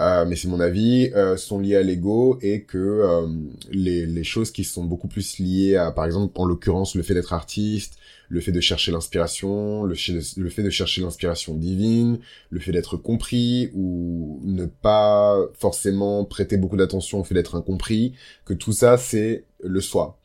Euh, 0.00 0.24
mais 0.26 0.34
c'est 0.34 0.48
mon 0.48 0.58
avis, 0.58 1.12
euh, 1.14 1.36
sont 1.36 1.60
liées 1.60 1.76
à 1.76 1.82
l'ego 1.84 2.38
et 2.42 2.62
que 2.62 2.78
euh, 2.78 3.28
les, 3.70 4.06
les 4.06 4.24
choses 4.24 4.50
qui 4.50 4.64
sont 4.64 4.82
beaucoup 4.82 5.06
plus 5.06 5.38
liées 5.38 5.76
à, 5.76 5.92
par 5.92 6.04
exemple, 6.06 6.32
en 6.34 6.44
l'occurrence, 6.44 6.96
le 6.96 7.04
fait 7.04 7.14
d'être 7.14 7.32
artiste, 7.32 7.94
le 8.28 8.40
fait 8.40 8.52
de 8.52 8.60
chercher 8.60 8.92
l'inspiration, 8.92 9.84
le, 9.84 9.94
le, 10.36 10.48
fait 10.50 10.62
de 10.62 10.70
chercher 10.70 11.02
l'inspiration 11.02 11.54
divine, 11.54 12.18
le 12.50 12.60
fait 12.60 12.72
d'être 12.72 12.96
compris 12.96 13.70
ou 13.74 14.40
ne 14.44 14.66
pas 14.66 15.38
forcément 15.54 16.24
prêter 16.24 16.56
beaucoup 16.56 16.76
d'attention 16.76 17.20
au 17.20 17.24
fait 17.24 17.34
d'être 17.34 17.54
incompris, 17.54 18.14
que 18.44 18.54
tout 18.54 18.72
ça 18.72 18.96
c'est 18.98 19.44
le 19.62 19.80
soi. 19.80 20.18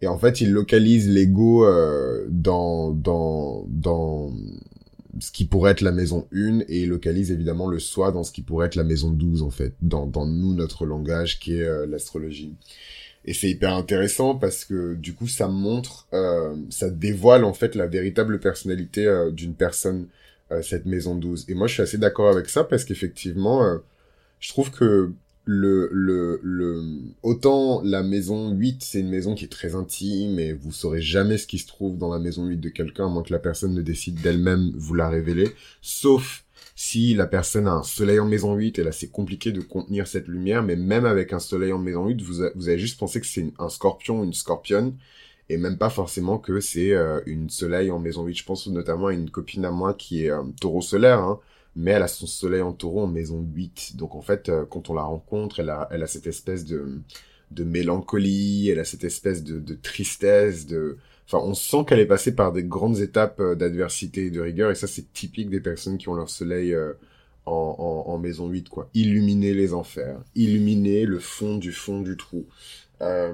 Et 0.00 0.06
en 0.06 0.18
fait, 0.18 0.40
il 0.40 0.52
localise 0.52 1.08
l'ego 1.08 1.64
euh, 1.64 2.26
dans 2.28 2.92
dans 2.92 3.66
dans 3.68 4.32
ce 5.20 5.32
qui 5.32 5.44
pourrait 5.44 5.72
être 5.72 5.80
la 5.80 5.90
maison 5.90 6.28
1 6.32 6.60
et 6.68 6.82
il 6.82 6.90
localise 6.90 7.32
évidemment 7.32 7.66
le 7.66 7.80
soi 7.80 8.12
dans 8.12 8.22
ce 8.22 8.30
qui 8.30 8.42
pourrait 8.42 8.66
être 8.66 8.76
la 8.76 8.84
maison 8.84 9.10
12 9.10 9.42
en 9.42 9.50
fait, 9.50 9.74
dans 9.82 10.06
dans 10.06 10.26
nous 10.26 10.54
notre 10.54 10.86
langage 10.86 11.40
qui 11.40 11.56
est 11.56 11.64
euh, 11.64 11.86
l'astrologie. 11.86 12.54
Et 13.24 13.34
c'est 13.34 13.50
hyper 13.50 13.74
intéressant 13.74 14.34
parce 14.36 14.64
que 14.64 14.94
du 14.94 15.14
coup, 15.14 15.26
ça 15.26 15.48
montre, 15.48 16.06
euh, 16.12 16.54
ça 16.70 16.88
dévoile 16.88 17.44
en 17.44 17.52
fait 17.52 17.74
la 17.74 17.86
véritable 17.86 18.40
personnalité 18.40 19.06
euh, 19.06 19.30
d'une 19.30 19.54
personne, 19.54 20.06
euh, 20.50 20.62
cette 20.62 20.86
maison 20.86 21.14
12. 21.14 21.44
Et 21.48 21.54
moi, 21.54 21.66
je 21.66 21.74
suis 21.74 21.82
assez 21.82 21.98
d'accord 21.98 22.30
avec 22.30 22.48
ça 22.48 22.64
parce 22.64 22.84
qu'effectivement, 22.84 23.64
euh, 23.64 23.78
je 24.40 24.48
trouve 24.48 24.70
que 24.70 25.12
le, 25.44 25.88
le, 25.92 26.40
le, 26.42 26.82
autant 27.22 27.80
la 27.82 28.02
maison 28.02 28.50
8, 28.52 28.82
c'est 28.82 29.00
une 29.00 29.08
maison 29.08 29.34
qui 29.34 29.46
est 29.46 29.48
très 29.48 29.74
intime 29.74 30.38
et 30.38 30.52
vous 30.52 30.72
saurez 30.72 31.00
jamais 31.00 31.38
ce 31.38 31.46
qui 31.46 31.58
se 31.58 31.66
trouve 31.66 31.96
dans 31.98 32.12
la 32.12 32.18
maison 32.18 32.46
8 32.46 32.58
de 32.58 32.68
quelqu'un, 32.68 33.06
à 33.06 33.08
moins 33.08 33.22
que 33.22 33.32
la 33.32 33.38
personne 33.38 33.74
ne 33.74 33.82
décide 33.82 34.20
d'elle-même 34.20 34.72
vous 34.74 34.94
la 34.94 35.08
révéler. 35.08 35.48
Sauf 35.80 36.44
si 36.80 37.12
la 37.12 37.26
personne 37.26 37.66
a 37.66 37.72
un 37.72 37.82
soleil 37.82 38.20
en 38.20 38.24
maison 38.24 38.54
8, 38.54 38.78
et 38.78 38.84
là 38.84 38.92
c'est 38.92 39.10
compliqué 39.10 39.50
de 39.50 39.60
contenir 39.60 40.06
cette 40.06 40.28
lumière, 40.28 40.62
mais 40.62 40.76
même 40.76 41.06
avec 41.06 41.32
un 41.32 41.40
soleil 41.40 41.72
en 41.72 41.78
maison 41.78 42.06
8, 42.06 42.22
vous, 42.22 42.44
vous 42.54 42.68
avez 42.68 42.78
juste 42.78 43.00
pensé 43.00 43.20
que 43.20 43.26
c'est 43.26 43.52
un 43.58 43.68
scorpion 43.68 44.20
ou 44.20 44.24
une 44.24 44.32
scorpionne, 44.32 44.94
et 45.48 45.56
même 45.56 45.76
pas 45.76 45.90
forcément 45.90 46.38
que 46.38 46.60
c'est 46.60 46.92
euh, 46.92 47.20
une 47.26 47.50
soleil 47.50 47.90
en 47.90 47.98
maison 47.98 48.24
8. 48.24 48.32
Je 48.32 48.44
pense 48.44 48.68
notamment 48.68 49.08
à 49.08 49.12
une 49.12 49.28
copine 49.28 49.64
à 49.64 49.72
moi 49.72 49.92
qui 49.92 50.26
est 50.26 50.30
euh, 50.30 50.44
taureau 50.60 50.80
solaire, 50.80 51.18
hein, 51.18 51.40
mais 51.74 51.90
elle 51.90 52.02
a 52.02 52.08
son 52.08 52.28
soleil 52.28 52.62
en 52.62 52.72
taureau 52.72 53.02
en 53.02 53.08
maison 53.08 53.42
8. 53.42 53.96
Donc 53.96 54.14
en 54.14 54.22
fait, 54.22 54.48
euh, 54.48 54.64
quand 54.64 54.88
on 54.88 54.94
la 54.94 55.02
rencontre, 55.02 55.58
elle 55.58 55.70
a, 55.70 55.88
elle 55.90 56.04
a 56.04 56.06
cette 56.06 56.28
espèce 56.28 56.64
de, 56.64 57.00
de 57.50 57.64
mélancolie, 57.64 58.68
elle 58.68 58.78
a 58.78 58.84
cette 58.84 59.02
espèce 59.02 59.42
de, 59.42 59.58
de 59.58 59.74
tristesse, 59.74 60.64
de 60.64 60.96
enfin, 61.30 61.44
on 61.44 61.54
sent 61.54 61.84
qu'elle 61.86 62.00
est 62.00 62.06
passée 62.06 62.34
par 62.34 62.52
des 62.52 62.64
grandes 62.64 62.98
étapes 62.98 63.40
euh, 63.40 63.54
d'adversité 63.54 64.26
et 64.26 64.30
de 64.30 64.40
rigueur, 64.40 64.70
et 64.70 64.74
ça, 64.74 64.86
c'est 64.86 65.12
typique 65.12 65.50
des 65.50 65.60
personnes 65.60 65.98
qui 65.98 66.08
ont 66.08 66.14
leur 66.14 66.30
soleil 66.30 66.74
euh, 66.74 66.94
en, 67.46 68.18
maison 68.18 68.48
8, 68.48 68.68
quoi. 68.68 68.90
Illuminer 68.94 69.54
les 69.54 69.72
enfers, 69.72 70.18
illuminer 70.34 71.04
le 71.04 71.18
fond 71.18 71.56
du 71.56 71.72
fond 71.72 72.00
du 72.00 72.16
trou. 72.16 72.46
Euh, 73.00 73.32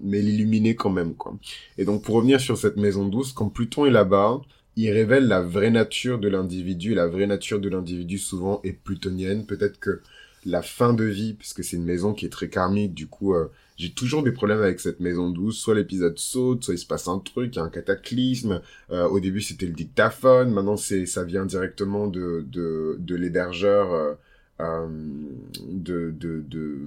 mais 0.00 0.20
l'illuminer 0.20 0.76
quand 0.76 0.90
même, 0.90 1.14
quoi. 1.14 1.36
Et 1.78 1.84
donc, 1.84 2.02
pour 2.02 2.16
revenir 2.16 2.40
sur 2.40 2.56
cette 2.56 2.76
maison 2.76 3.06
douce, 3.06 3.32
quand 3.32 3.48
Pluton 3.48 3.86
est 3.86 3.90
là-bas, 3.90 4.40
il 4.76 4.90
révèle 4.92 5.26
la 5.26 5.40
vraie 5.40 5.70
nature 5.70 6.18
de 6.18 6.28
l'individu. 6.28 6.94
La 6.94 7.08
vraie 7.08 7.26
nature 7.26 7.58
de 7.58 7.68
l'individu, 7.68 8.18
souvent, 8.18 8.60
est 8.62 8.72
plutonienne. 8.72 9.44
Peut-être 9.44 9.80
que 9.80 10.02
la 10.44 10.62
fin 10.62 10.92
de 10.92 11.04
vie, 11.04 11.34
puisque 11.34 11.64
c'est 11.64 11.76
une 11.76 11.84
maison 11.84 12.14
qui 12.14 12.26
est 12.26 12.30
très 12.30 12.48
karmique, 12.48 12.94
du 12.94 13.08
coup, 13.08 13.34
euh, 13.34 13.50
j'ai 13.78 13.92
toujours 13.92 14.24
des 14.24 14.32
problèmes 14.32 14.60
avec 14.60 14.80
cette 14.80 14.98
maison 14.98 15.30
douce. 15.30 15.56
Soit 15.56 15.76
l'épisode 15.76 16.18
saute, 16.18 16.64
soit 16.64 16.74
il 16.74 16.78
se 16.78 16.86
passe 16.86 17.06
un 17.06 17.20
truc, 17.20 17.54
il 17.54 17.58
y 17.58 17.60
a 17.60 17.64
un 17.64 17.70
cataclysme. 17.70 18.60
Euh, 18.90 19.06
au 19.08 19.20
début, 19.20 19.40
c'était 19.40 19.66
le 19.66 19.72
dictaphone. 19.72 20.50
Maintenant, 20.50 20.76
c'est 20.76 21.06
ça 21.06 21.22
vient 21.22 21.46
directement 21.46 22.08
de 22.08 22.44
de, 22.48 22.96
de 22.98 23.14
l'hébergeur 23.14 23.92
euh, 23.92 24.14
euh 24.60 24.88
de, 25.68 26.12
de 26.18 26.40
de 26.40 26.78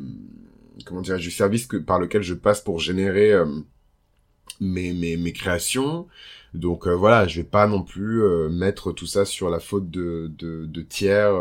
comment 0.85 1.01
dire 1.01 1.17
du 1.17 1.31
service 1.31 1.65
que 1.65 1.77
par 1.77 1.97
lequel 1.97 2.23
je 2.23 2.33
passe 2.33 2.59
pour 2.59 2.79
générer 2.79 3.31
euh, 3.31 3.45
mes, 4.59 4.91
mes 4.91 5.15
mes 5.15 5.31
créations. 5.31 6.07
Donc 6.53 6.87
voilà, 6.87 7.25
je 7.25 7.39
vais 7.39 7.47
pas 7.47 7.67
non 7.67 7.83
plus 7.83 8.21
mettre 8.49 8.91
tout 8.91 9.07
ça 9.07 9.23
sur 9.23 9.49
la 9.49 9.61
faute 9.61 9.89
de 9.89 10.29
de, 10.37 10.65
de 10.65 10.81
tiers 10.81 11.33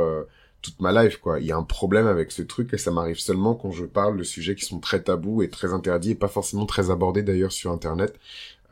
toute 0.63 0.81
ma 0.81 0.93
life 1.03 1.19
quoi. 1.19 1.41
Il 1.41 1.47
y 1.47 1.53
a 1.53 1.57
un 1.57 1.63
problème 1.63 2.07
avec 2.07 2.33
ce 2.33 2.43
truc 2.43 2.73
et 2.75 2.79
ça 2.79 2.91
m'arrive 2.91 3.19
seulement 3.19 3.55
quand 3.55 3.71
je 3.71 3.85
parle 3.85 4.17
de 4.17 4.23
sujets 4.23 4.55
qui 4.55 4.65
sont 4.65 4.81
très 4.81 5.03
tabous 5.03 5.43
et 5.43 5.49
très 5.49 5.73
interdits 5.73 6.13
et 6.13 6.15
pas 6.15 6.29
forcément 6.29 6.67
très 6.67 6.91
abordés 6.91 7.23
d'ailleurs 7.23 7.53
sur 7.53 7.71
internet. 7.73 8.19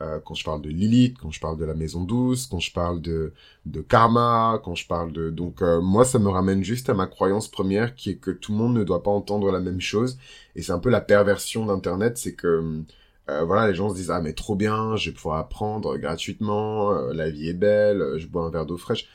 Euh, 0.01 0.19
quand 0.23 0.33
je 0.33 0.45
parle 0.45 0.61
de 0.61 0.69
Lilith, 0.69 1.17
quand 1.21 1.31
je 1.31 1.41
parle 1.41 1.57
de 1.57 1.65
la 1.65 1.73
maison 1.73 2.03
douce, 2.03 2.47
quand 2.47 2.59
je 2.59 2.71
parle 2.71 3.01
de 3.01 3.33
de 3.65 3.81
karma, 3.81 4.61
quand 4.63 4.75
je 4.75 4.87
parle 4.87 5.11
de 5.11 5.29
donc 5.29 5.61
euh, 5.61 5.81
moi 5.81 6.05
ça 6.05 6.19
me 6.19 6.29
ramène 6.29 6.63
juste 6.63 6.89
à 6.89 6.93
ma 6.93 7.07
croyance 7.07 7.49
première 7.49 7.95
qui 7.95 8.11
est 8.11 8.15
que 8.15 8.31
tout 8.31 8.53
le 8.53 8.57
monde 8.59 8.75
ne 8.75 8.83
doit 8.83 9.03
pas 9.03 9.11
entendre 9.11 9.51
la 9.51 9.59
même 9.59 9.81
chose 9.81 10.17
et 10.55 10.61
c'est 10.61 10.71
un 10.71 10.79
peu 10.79 10.89
la 10.89 11.01
perversion 11.01 11.65
d'internet, 11.65 12.17
c'est 12.17 12.33
que 12.33 12.83
euh, 13.29 13.43
voilà, 13.43 13.67
les 13.67 13.75
gens 13.75 13.89
se 13.89 13.95
disent 13.95 14.11
ah 14.11 14.21
mais 14.21 14.33
trop 14.33 14.55
bien, 14.55 14.95
je 14.95 15.09
vais 15.09 15.15
pouvoir 15.15 15.37
apprendre 15.37 15.97
gratuitement, 15.97 16.91
euh, 16.91 17.13
la 17.13 17.29
vie 17.29 17.49
est 17.49 17.53
belle, 17.53 18.17
je 18.17 18.27
bois 18.27 18.43
un 18.45 18.49
verre 18.49 18.65
d'eau 18.65 18.77
fraîche. 18.77 19.07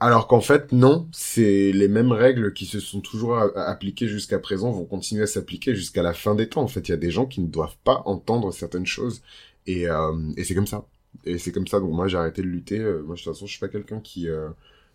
Alors 0.00 0.26
qu'en 0.26 0.40
fait, 0.40 0.72
non, 0.72 1.08
c'est 1.12 1.72
les 1.72 1.88
mêmes 1.88 2.12
règles 2.12 2.52
qui 2.52 2.66
se 2.66 2.80
sont 2.80 3.00
toujours 3.00 3.38
appliquées 3.56 4.08
jusqu'à 4.08 4.38
présent 4.38 4.70
vont 4.70 4.84
continuer 4.84 5.22
à 5.22 5.26
s'appliquer 5.26 5.74
jusqu'à 5.74 6.02
la 6.02 6.12
fin 6.12 6.34
des 6.34 6.48
temps. 6.48 6.62
En 6.62 6.68
fait, 6.68 6.88
il 6.88 6.90
y 6.90 6.94
a 6.94 6.98
des 6.98 7.10
gens 7.10 7.26
qui 7.26 7.40
ne 7.40 7.46
doivent 7.46 7.76
pas 7.84 8.02
entendre 8.04 8.52
certaines 8.52 8.86
choses. 8.86 9.22
Et, 9.66 9.88
euh, 9.88 10.12
et 10.36 10.44
c'est 10.44 10.54
comme 10.54 10.66
ça. 10.66 10.86
Et 11.24 11.38
c'est 11.38 11.52
comme 11.52 11.66
ça. 11.66 11.80
Donc 11.80 11.92
moi, 11.92 12.08
j'ai 12.08 12.18
arrêté 12.18 12.42
de 12.42 12.48
lutter. 12.48 12.80
Euh, 12.80 13.02
moi, 13.02 13.14
de 13.14 13.20
toute 13.20 13.32
façon, 13.32 13.46
je 13.46 13.52
suis 13.52 13.60
pas 13.60 13.68
quelqu'un 13.68 14.00
qui... 14.00 14.28
Euh... 14.28 14.50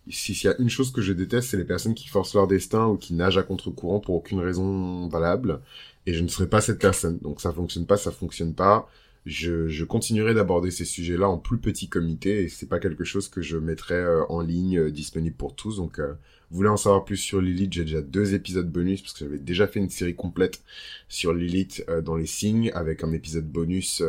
S'il 0.08 0.42
y 0.42 0.48
a 0.48 0.58
une 0.58 0.70
chose 0.70 0.92
que 0.92 1.02
je 1.02 1.12
déteste, 1.12 1.50
c'est 1.50 1.56
les 1.56 1.64
personnes 1.64 1.94
qui 1.94 2.08
forcent 2.08 2.34
leur 2.34 2.46
destin 2.46 2.86
ou 2.86 2.96
qui 2.96 3.14
nagent 3.14 3.38
à 3.38 3.42
contre-courant 3.42 4.00
pour 4.00 4.14
aucune 4.16 4.40
raison 4.40 5.08
valable. 5.08 5.60
Et 6.06 6.14
je 6.14 6.22
ne 6.22 6.28
serai 6.28 6.48
pas 6.48 6.60
cette 6.60 6.78
personne. 6.78 7.18
Donc 7.18 7.40
ça 7.40 7.52
fonctionne 7.52 7.86
pas, 7.86 7.96
ça 7.96 8.10
fonctionne 8.10 8.54
pas 8.54 8.88
je, 9.26 9.68
je 9.68 9.84
continuerai 9.84 10.32
d'aborder 10.34 10.70
ces 10.70 10.84
sujets-là 10.84 11.28
en 11.28 11.36
plus 11.36 11.58
petit 11.58 11.88
comité 11.88 12.42
et 12.42 12.48
c'est 12.48 12.68
pas 12.68 12.78
quelque 12.78 13.04
chose 13.04 13.28
que 13.28 13.42
je 13.42 13.58
mettrai 13.58 13.96
euh, 13.96 14.24
en 14.28 14.40
ligne 14.40 14.78
euh, 14.78 14.90
disponible 14.90 15.36
pour 15.36 15.54
tous. 15.54 15.76
Donc, 15.76 15.98
euh, 15.98 16.14
vous 16.50 16.56
voulez 16.56 16.68
en 16.70 16.78
savoir 16.78 17.04
plus 17.04 17.18
sur 17.18 17.40
Lilith, 17.40 17.72
j'ai 17.72 17.84
déjà 17.84 18.00
deux 18.00 18.34
épisodes 18.34 18.70
bonus 18.70 19.02
parce 19.02 19.12
que 19.12 19.20
j'avais 19.20 19.38
déjà 19.38 19.66
fait 19.66 19.78
une 19.78 19.90
série 19.90 20.14
complète 20.14 20.62
sur 21.08 21.32
Lilith 21.32 21.84
dans 22.04 22.16
les 22.16 22.26
signes 22.26 22.72
avec 22.74 23.04
un 23.04 23.12
épisode 23.12 23.46
bonus 23.46 24.02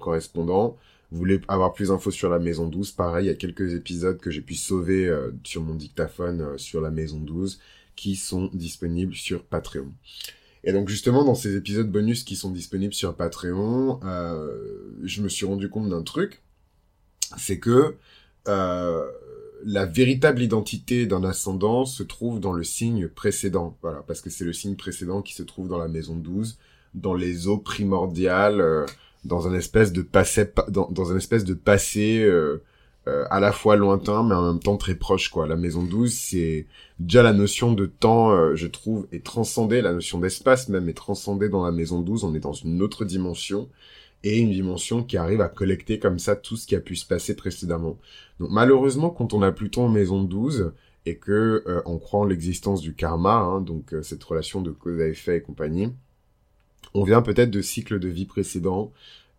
correspondant. 0.00 0.78
Vous 1.10 1.18
voulez 1.18 1.38
avoir 1.48 1.74
plus 1.74 1.88
d'infos 1.88 2.10
sur 2.10 2.30
la 2.30 2.38
maison 2.38 2.66
12, 2.66 2.92
pareil, 2.92 3.26
il 3.26 3.28
y 3.28 3.30
a 3.30 3.34
quelques 3.34 3.74
épisodes 3.74 4.18
que 4.18 4.30
j'ai 4.30 4.40
pu 4.40 4.54
sauver 4.54 5.14
sur 5.44 5.62
mon 5.62 5.74
dictaphone 5.74 6.56
sur 6.56 6.80
la 6.80 6.90
maison 6.90 7.18
12 7.18 7.60
qui 7.94 8.16
sont 8.16 8.48
disponibles 8.54 9.14
sur 9.14 9.42
Patreon. 9.44 9.92
Et 10.66 10.72
donc 10.72 10.88
justement 10.88 11.24
dans 11.24 11.36
ces 11.36 11.56
épisodes 11.56 11.90
bonus 11.90 12.24
qui 12.24 12.34
sont 12.34 12.50
disponibles 12.50 12.92
sur 12.92 13.14
Patreon, 13.14 14.00
euh, 14.04 14.50
je 15.04 15.22
me 15.22 15.28
suis 15.28 15.46
rendu 15.46 15.70
compte 15.70 15.88
d'un 15.88 16.02
truc, 16.02 16.42
c'est 17.36 17.60
que 17.60 17.94
euh, 18.48 19.06
la 19.64 19.86
véritable 19.86 20.42
identité 20.42 21.06
d'un 21.06 21.22
ascendant 21.22 21.84
se 21.84 22.02
trouve 22.02 22.40
dans 22.40 22.52
le 22.52 22.64
signe 22.64 23.06
précédent. 23.06 23.78
Voilà, 23.80 24.02
parce 24.08 24.20
que 24.20 24.28
c'est 24.28 24.44
le 24.44 24.52
signe 24.52 24.74
précédent 24.74 25.22
qui 25.22 25.34
se 25.34 25.44
trouve 25.44 25.68
dans 25.68 25.78
la 25.78 25.88
maison 25.88 26.16
12, 26.16 26.58
dans 26.94 27.14
les 27.14 27.46
eaux 27.46 27.58
primordiales, 27.58 28.60
euh, 28.60 28.86
dans 29.24 29.46
un 29.46 29.54
espèce 29.54 29.92
de 29.92 30.02
passé, 30.02 30.50
dans, 30.68 30.90
dans 30.90 31.12
un 31.12 31.16
espèce 31.16 31.44
de 31.44 31.54
passé 31.54 32.28
euh, 33.06 33.10
euh, 33.10 33.24
à 33.30 33.40
la 33.40 33.52
fois 33.52 33.76
lointain, 33.76 34.22
mais 34.22 34.34
en 34.34 34.52
même 34.52 34.60
temps 34.60 34.76
très 34.76 34.94
proche. 34.94 35.28
Quoi. 35.28 35.46
La 35.46 35.56
maison 35.56 35.82
12, 35.82 36.12
c'est 36.12 36.66
déjà 36.98 37.22
la 37.22 37.32
notion 37.32 37.72
de 37.72 37.86
temps, 37.86 38.54
je 38.54 38.66
trouve, 38.66 39.06
est 39.12 39.24
transcendée, 39.24 39.80
la 39.80 39.92
notion 39.92 40.18
d'espace 40.18 40.68
même 40.68 40.88
est 40.88 40.94
transcendée 40.94 41.48
dans 41.48 41.64
la 41.64 41.72
maison 41.72 42.00
12. 42.00 42.24
On 42.24 42.34
est 42.34 42.40
dans 42.40 42.52
une 42.52 42.82
autre 42.82 43.04
dimension 43.04 43.68
et 44.26 44.38
une 44.38 44.50
dimension 44.50 45.02
qui 45.04 45.16
arrive 45.16 45.40
à 45.40 45.48
collecter 45.48 45.98
comme 45.98 46.18
ça 46.18 46.36
tout 46.36 46.56
ce 46.56 46.66
qui 46.66 46.74
a 46.74 46.80
pu 46.80 46.96
se 46.96 47.06
passer 47.06 47.36
précédemment. 47.36 47.98
Donc 48.40 48.50
malheureusement, 48.50 49.10
quand 49.10 49.34
on 49.34 49.42
a 49.42 49.52
Pluton 49.52 49.86
en 49.86 49.88
maison 49.88 50.22
12 50.22 50.72
et 51.06 51.16
que 51.16 51.62
euh, 51.66 51.82
on 51.86 51.98
croit 51.98 52.20
en 52.20 52.24
l'existence 52.24 52.80
du 52.80 52.94
karma, 52.94 53.36
hein, 53.36 53.60
donc 53.60 53.94
euh, 53.94 54.02
cette 54.02 54.24
relation 54.24 54.60
de 54.60 54.72
cause 54.72 55.00
à 55.00 55.06
effet 55.06 55.38
et 55.38 55.40
compagnie, 55.42 55.92
on 56.94 57.04
vient 57.04 57.22
peut-être 57.22 57.50
de 57.50 57.62
cycles 57.62 58.00
de 58.00 58.08
vie 58.08 58.26
précédents 58.26 58.92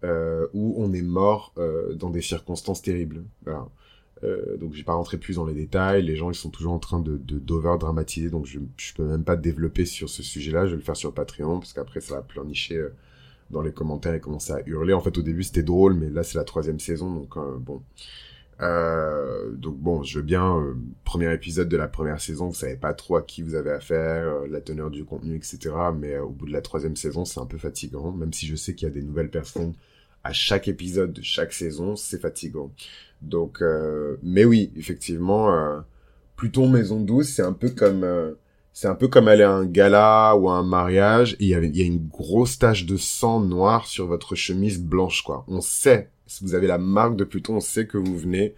euh, 0.03 0.47
où 0.53 0.75
on 0.77 0.93
est 0.93 1.01
mort 1.01 1.53
dans 1.95 2.09
des 2.09 2.21
circonstances 2.21 2.81
terribles. 2.81 3.23
Voilà. 3.43 3.67
donc 4.59 4.73
je 4.73 4.77
vais 4.77 4.83
pas 4.83 4.93
rentrer 4.93 5.17
plus 5.17 5.35
dans 5.35 5.45
les 5.45 5.53
détails. 5.53 6.03
Les 6.03 6.15
gens 6.15 6.29
ils 6.31 6.35
sont 6.35 6.49
toujours 6.49 6.73
en 6.73 6.79
train 6.79 6.99
de 6.99 7.17
d'over 7.17 7.77
dramatiser, 7.79 8.29
donc 8.29 8.45
je 8.45 8.59
je 8.77 8.93
peux 8.93 9.05
même 9.05 9.23
pas 9.23 9.35
développer 9.35 9.85
sur 9.85 10.09
ce 10.09 10.23
sujet-là. 10.23 10.65
Je 10.65 10.71
vais 10.71 10.77
le 10.77 10.83
faire 10.83 10.97
sur 10.97 11.13
Patreon 11.13 11.59
parce 11.59 11.73
qu'après 11.73 12.01
ça 12.01 12.15
va 12.15 12.21
pleurnicher 12.21 12.87
dans 13.49 13.61
les 13.61 13.71
commentaires 13.71 14.13
et 14.13 14.19
commencer 14.19 14.53
à 14.53 14.61
hurler. 14.65 14.93
En 14.93 15.01
fait, 15.01 15.17
au 15.17 15.21
début, 15.21 15.43
c'était 15.43 15.63
drôle, 15.63 15.93
mais 15.93 16.09
là, 16.09 16.23
c'est 16.23 16.37
la 16.37 16.43
troisième 16.43 16.79
saison, 16.79 17.13
donc 17.13 17.37
euh, 17.37 17.57
bon. 17.59 17.81
Euh, 18.61 19.51
donc 19.51 19.77
bon, 19.77 20.03
je 20.03 20.19
veux 20.19 20.25
bien, 20.25 20.57
euh, 20.57 20.75
premier 21.03 21.31
épisode 21.33 21.69
de 21.69 21.77
la 21.77 21.87
première 21.87 22.19
saison, 22.19 22.47
vous 22.47 22.55
savez 22.55 22.75
pas 22.75 22.93
trop 22.93 23.17
à 23.17 23.21
qui 23.21 23.41
vous 23.41 23.55
avez 23.55 23.71
affaire, 23.71 24.27
euh, 24.27 24.47
la 24.49 24.61
teneur 24.61 24.89
du 24.89 25.05
contenu, 25.05 25.35
etc. 25.35 25.75
Mais 25.95 26.17
au 26.17 26.29
bout 26.29 26.47
de 26.47 26.51
la 26.53 26.61
troisième 26.61 26.95
saison, 26.95 27.25
c'est 27.25 27.39
un 27.39 27.45
peu 27.45 27.57
fatigant, 27.57 28.11
même 28.11 28.33
si 28.33 28.47
je 28.47 28.55
sais 28.55 28.73
qu'il 28.73 28.87
y 28.87 28.91
a 28.91 28.93
des 28.93 29.03
nouvelles 29.03 29.29
personnes 29.29 29.73
à 30.23 30.33
chaque 30.33 30.67
épisode 30.67 31.13
de 31.13 31.21
chaque 31.21 31.53
saison, 31.53 31.95
c'est 31.95 32.19
fatigant. 32.19 32.71
Donc, 33.21 33.63
mais 34.23 34.43
oui, 34.45 34.73
effectivement, 34.75 35.83
Pluton 36.35 36.67
Maison 36.69 36.99
12, 36.99 37.25
c'est 37.27 37.43
un 37.43 37.53
peu 37.53 37.69
comme 37.69 38.35
c'est 38.73 38.87
un 38.87 38.95
peu 38.95 39.07
comme 39.07 39.27
aller 39.27 39.43
à 39.43 39.51
un 39.51 39.65
gala 39.65 40.35
ou 40.35 40.49
à 40.49 40.57
un 40.57 40.63
mariage 40.63 41.33
et 41.39 41.45
il 41.45 41.47
y 41.47 41.77
y 41.79 41.81
a 41.81 41.85
une 41.85 42.07
grosse 42.07 42.59
tache 42.59 42.85
de 42.85 42.97
sang 42.97 43.39
noir 43.39 43.87
sur 43.87 44.05
votre 44.05 44.35
chemise 44.35 44.81
blanche, 44.81 45.21
quoi. 45.23 45.45
On 45.47 45.61
sait, 45.61 46.11
si 46.27 46.43
vous 46.43 46.55
avez 46.55 46.67
la 46.67 46.77
marque 46.77 47.15
de 47.15 47.23
Pluton, 47.23 47.55
on 47.55 47.61
sait 47.61 47.87
que 47.87 47.97
vous 47.97 48.17
venez 48.17 48.53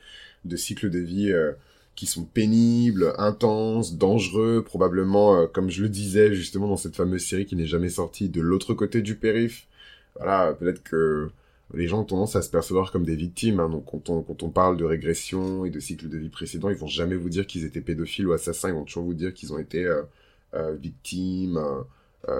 de 0.45 0.55
cycles 0.55 0.89
de 0.89 0.99
vie 0.99 1.31
euh, 1.31 1.53
qui 1.95 2.05
sont 2.05 2.23
pénibles, 2.23 3.13
intenses, 3.17 3.95
dangereux, 3.95 4.63
probablement, 4.65 5.41
euh, 5.41 5.47
comme 5.47 5.69
je 5.69 5.83
le 5.83 5.89
disais 5.89 6.33
justement 6.33 6.67
dans 6.67 6.77
cette 6.77 6.95
fameuse 6.95 7.25
série 7.25 7.45
qui 7.45 7.55
n'est 7.55 7.65
jamais 7.65 7.89
sortie, 7.89 8.29
de 8.29 8.41
l'autre 8.41 8.73
côté 8.73 9.01
du 9.01 9.15
périph'. 9.15 9.67
Voilà, 10.15 10.53
peut-être 10.53 10.83
que 10.83 11.29
les 11.73 11.87
gens 11.87 12.01
ont 12.01 12.05
tendance 12.05 12.35
à 12.35 12.41
se 12.41 12.49
percevoir 12.49 12.91
comme 12.91 13.05
des 13.05 13.15
victimes. 13.15 13.59
Hein. 13.59 13.69
Donc 13.69 13.85
quand 13.85 14.09
on, 14.09 14.21
quand 14.21 14.43
on 14.43 14.49
parle 14.49 14.77
de 14.77 14.85
régression 14.85 15.65
et 15.65 15.69
de 15.69 15.79
cycle 15.79 16.09
de 16.09 16.17
vie 16.17 16.29
précédent, 16.29 16.69
ils 16.69 16.75
vont 16.75 16.87
jamais 16.87 17.15
vous 17.15 17.29
dire 17.29 17.45
qu'ils 17.45 17.65
étaient 17.65 17.81
pédophiles 17.81 18.27
ou 18.27 18.33
assassins. 18.33 18.69
Ils 18.69 18.75
vont 18.75 18.85
toujours 18.85 19.03
vous 19.03 19.13
dire 19.13 19.33
qu'ils 19.33 19.53
ont 19.53 19.59
été 19.59 19.85
euh, 19.85 20.75
victimes, 20.75 21.59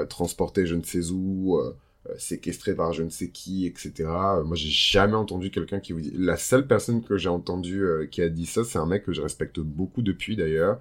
transportés 0.09 0.65
je 0.65 0.75
ne 0.75 0.83
sais 0.83 1.11
où, 1.11 1.59
euh, 2.07 2.13
séquestrés 2.17 2.75
par 2.75 2.93
je 2.93 3.03
ne 3.03 3.09
sais 3.09 3.29
qui, 3.29 3.65
etc. 3.65 3.91
Moi, 4.45 4.55
j'ai 4.55 4.69
jamais 4.69 5.15
entendu 5.15 5.51
quelqu'un 5.51 5.79
qui 5.79 5.93
vous 5.93 6.01
dit. 6.01 6.13
La 6.15 6.37
seule 6.37 6.67
personne 6.67 7.03
que 7.03 7.17
j'ai 7.17 7.29
entendu 7.29 7.83
qui 8.11 8.21
a 8.21 8.29
dit 8.29 8.45
ça, 8.45 8.63
c'est 8.63 8.77
un 8.77 8.85
mec 8.85 9.03
que 9.03 9.13
je 9.13 9.21
respecte 9.21 9.59
beaucoup 9.59 10.01
depuis 10.01 10.35
d'ailleurs. 10.35 10.79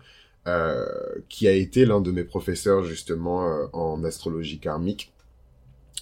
qui 1.28 1.46
a 1.48 1.52
été 1.52 1.84
l'un 1.84 2.00
de 2.00 2.10
mes 2.10 2.24
professeurs 2.24 2.84
justement 2.84 3.68
en 3.72 4.02
astrologie 4.04 4.58
karmique. 4.58 5.12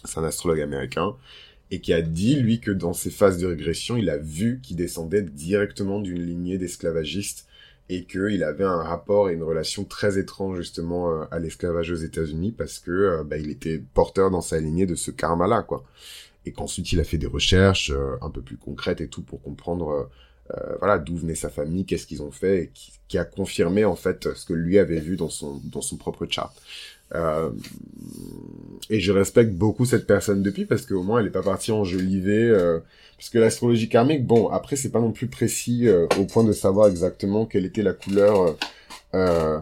C'est 0.05 0.19
un 0.19 0.25
astrologue 0.25 0.61
américain 0.61 1.17
et 1.71 1.81
qui 1.81 1.93
a 1.93 2.03
dit, 2.03 2.37
lui, 2.37 2.61
que 2.61 2.71
dans 2.71 2.93
ses 2.93 3.11
phases 3.11 3.39
de 3.39 3.47
régression, 3.47 3.97
il 3.97 4.09
a 4.09 4.19
vu 4.19 4.61
qu'il 4.63 4.77
descendait 4.77 5.23
directement 5.23 6.01
d'une 6.01 6.23
lignée 6.23 6.59
d'esclavagistes 6.59 7.46
et 7.89 8.05
qu'il 8.05 8.43
avait 8.43 8.65
un 8.65 8.83
rapport 8.83 9.31
et 9.31 9.35
une 9.35 9.43
relation 9.43 9.85
très 9.85 10.19
étrange 10.19 10.59
justement 10.59 11.11
euh, 11.11 11.25
à 11.31 11.39
l'esclavage 11.39 11.91
aux 11.91 11.97
États-Unis 11.97 12.53
parce 12.53 12.79
que 12.79 12.91
euh, 12.91 13.25
bah, 13.25 13.39
il 13.39 13.51
était 13.51 13.81
porteur 13.95 14.31
dans 14.31 14.41
sa 14.41 14.59
lignée 14.59 14.87
de 14.87 14.95
ce 14.95 15.11
karma-là, 15.11 15.63
quoi. 15.63 15.85
Et 16.45 16.53
qu'ensuite 16.53 16.93
il 16.93 17.01
a 17.01 17.05
fait 17.05 17.19
des 17.19 17.27
recherches 17.27 17.91
euh, 17.91 18.17
un 18.23 18.31
peu 18.31 18.43
plus 18.43 18.57
concrètes 18.57 19.01
et 19.01 19.09
tout 19.09 19.23
pour 19.23 19.43
comprendre 19.43 20.09
voilà 20.79 20.99
d'où 20.99 21.17
venait 21.17 21.35
sa 21.35 21.51
famille, 21.51 21.85
qu'est-ce 21.85 22.07
qu'ils 22.07 22.23
ont 22.23 22.31
fait, 22.31 22.63
et 22.63 22.71
qui, 23.09 23.19
a 23.19 23.25
confirmé 23.25 23.85
en 23.85 23.97
fait 23.97 24.33
ce 24.33 24.47
que 24.47 24.53
lui 24.53 24.79
avait 24.79 25.01
vu 25.01 25.17
dans 25.17 25.29
son 25.29 25.61
dans 25.65 25.81
son 25.81 25.97
propre 25.97 26.25
chart. 26.31 26.55
Euh, 27.15 27.51
et 28.91 29.01
je 29.01 29.13
respecte 29.13 29.53
beaucoup 29.53 29.85
cette 29.85 30.07
personne 30.07 30.43
depuis 30.43 30.65
parce 30.65 30.87
qu'au 30.87 31.03
moins 31.03 31.21
elle 31.21 31.27
est 31.27 31.31
pas 31.31 31.43
partie 31.43 31.73
enjoliver. 31.73 32.43
Euh, 32.43 32.79
parce 33.17 33.31
que 33.31 33.39
l'astrologie 33.39 33.89
karmique, 33.89 34.27
bon, 34.27 34.49
après 34.49 34.77
c'est 34.77 34.91
pas 34.91 35.01
non 35.01 35.13
plus 35.13 35.27
précis 35.27 35.89
euh, 35.89 36.07
au 36.21 36.25
point 36.25 36.45
de 36.45 36.53
savoir 36.53 36.89
exactement 36.89 37.47
quelle 37.47 37.65
était 37.65 37.83
la 37.83 37.95
couleur, 37.95 38.57
euh, 39.15 39.59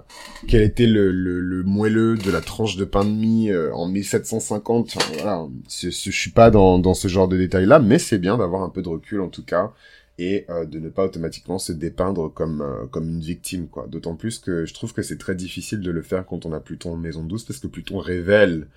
quel 0.49 0.63
était 0.63 0.87
le, 0.87 1.13
le, 1.13 1.39
le, 1.41 1.63
moelleux 1.63 2.17
de 2.17 2.31
la 2.33 2.41
tranche 2.41 2.77
de 2.77 2.85
pain 2.85 3.05
de 3.05 3.11
mie 3.11 3.51
en 3.73 3.87
1750. 3.87 4.97
voilà, 5.19 5.47
je, 5.71 5.91
je 5.91 6.11
suis 6.11 6.33
pas 6.33 6.51
dans, 6.51 6.79
dans 6.79 6.95
ce 6.95 7.07
genre 7.09 7.29
de 7.29 7.37
détails 7.37 7.67
là, 7.67 7.79
mais 7.79 7.99
c'est 7.99 8.19
bien 8.19 8.37
d'avoir 8.37 8.63
un 8.63 8.71
peu 8.71 8.83
de 8.83 8.89
recul 8.89 9.21
en 9.21 9.29
tout 9.29 9.45
cas 9.45 9.73
et 10.19 10.47
euh, 10.49 10.65
de 10.65 10.79
ne 10.79 10.89
pas 10.89 11.05
automatiquement 11.05 11.59
se 11.59 11.73
dépeindre 11.73 12.33
comme 12.33 12.63
euh, 12.63 12.87
comme 12.87 13.09
une 13.09 13.21
victime 13.21 13.69
quoi. 13.69 13.87
D'autant 13.89 14.15
plus 14.15 14.39
que 14.39 14.65
je 14.65 14.75
trouve 14.75 14.93
que 14.93 15.03
c'est 15.03 15.19
très 15.19 15.35
difficile 15.35 15.81
de 15.81 15.91
le 15.91 16.03
faire 16.03 16.25
quand 16.25 16.47
on 16.47 16.53
a 16.53 16.61
Pluton 16.61 16.93
en 16.93 16.97
maison 16.97 17.25
douce 17.25 17.45
parce 17.45 17.59
que 17.59 17.67
Pluton 17.67 17.99
révèle 17.99 18.69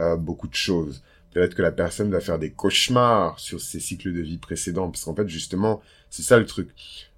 euh, 0.00 0.16
beaucoup 0.16 0.48
de 0.48 0.54
choses. 0.54 1.02
Peut-être 1.32 1.54
que 1.54 1.62
la 1.62 1.70
personne 1.70 2.10
va 2.10 2.18
faire 2.18 2.40
des 2.40 2.50
cauchemars 2.50 3.38
sur 3.38 3.60
ses 3.60 3.78
cycles 3.78 4.12
de 4.12 4.20
vie 4.20 4.38
précédents 4.38 4.90
parce 4.90 5.04
qu'en 5.04 5.14
fait 5.14 5.28
justement, 5.28 5.80
c'est 6.10 6.22
ça 6.22 6.38
le 6.38 6.46
truc. 6.46 6.70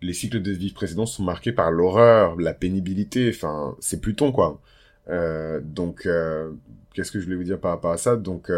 Les 0.02 0.12
cycles 0.12 0.42
de 0.42 0.52
vie 0.52 0.72
précédents 0.72 1.06
sont 1.06 1.22
marqués 1.22 1.52
par 1.52 1.70
l'horreur, 1.70 2.36
la 2.36 2.52
pénibilité, 2.52 3.30
enfin, 3.34 3.74
c'est 3.80 4.02
Pluton 4.02 4.32
quoi. 4.32 4.60
donc 5.62 6.06
qu'est-ce 6.92 7.10
que 7.10 7.20
je 7.20 7.24
voulais 7.24 7.36
vous 7.36 7.44
dire 7.44 7.58
par 7.58 7.70
rapport 7.70 7.92
à 7.92 7.96
ça? 7.96 8.16
Donc 8.16 8.50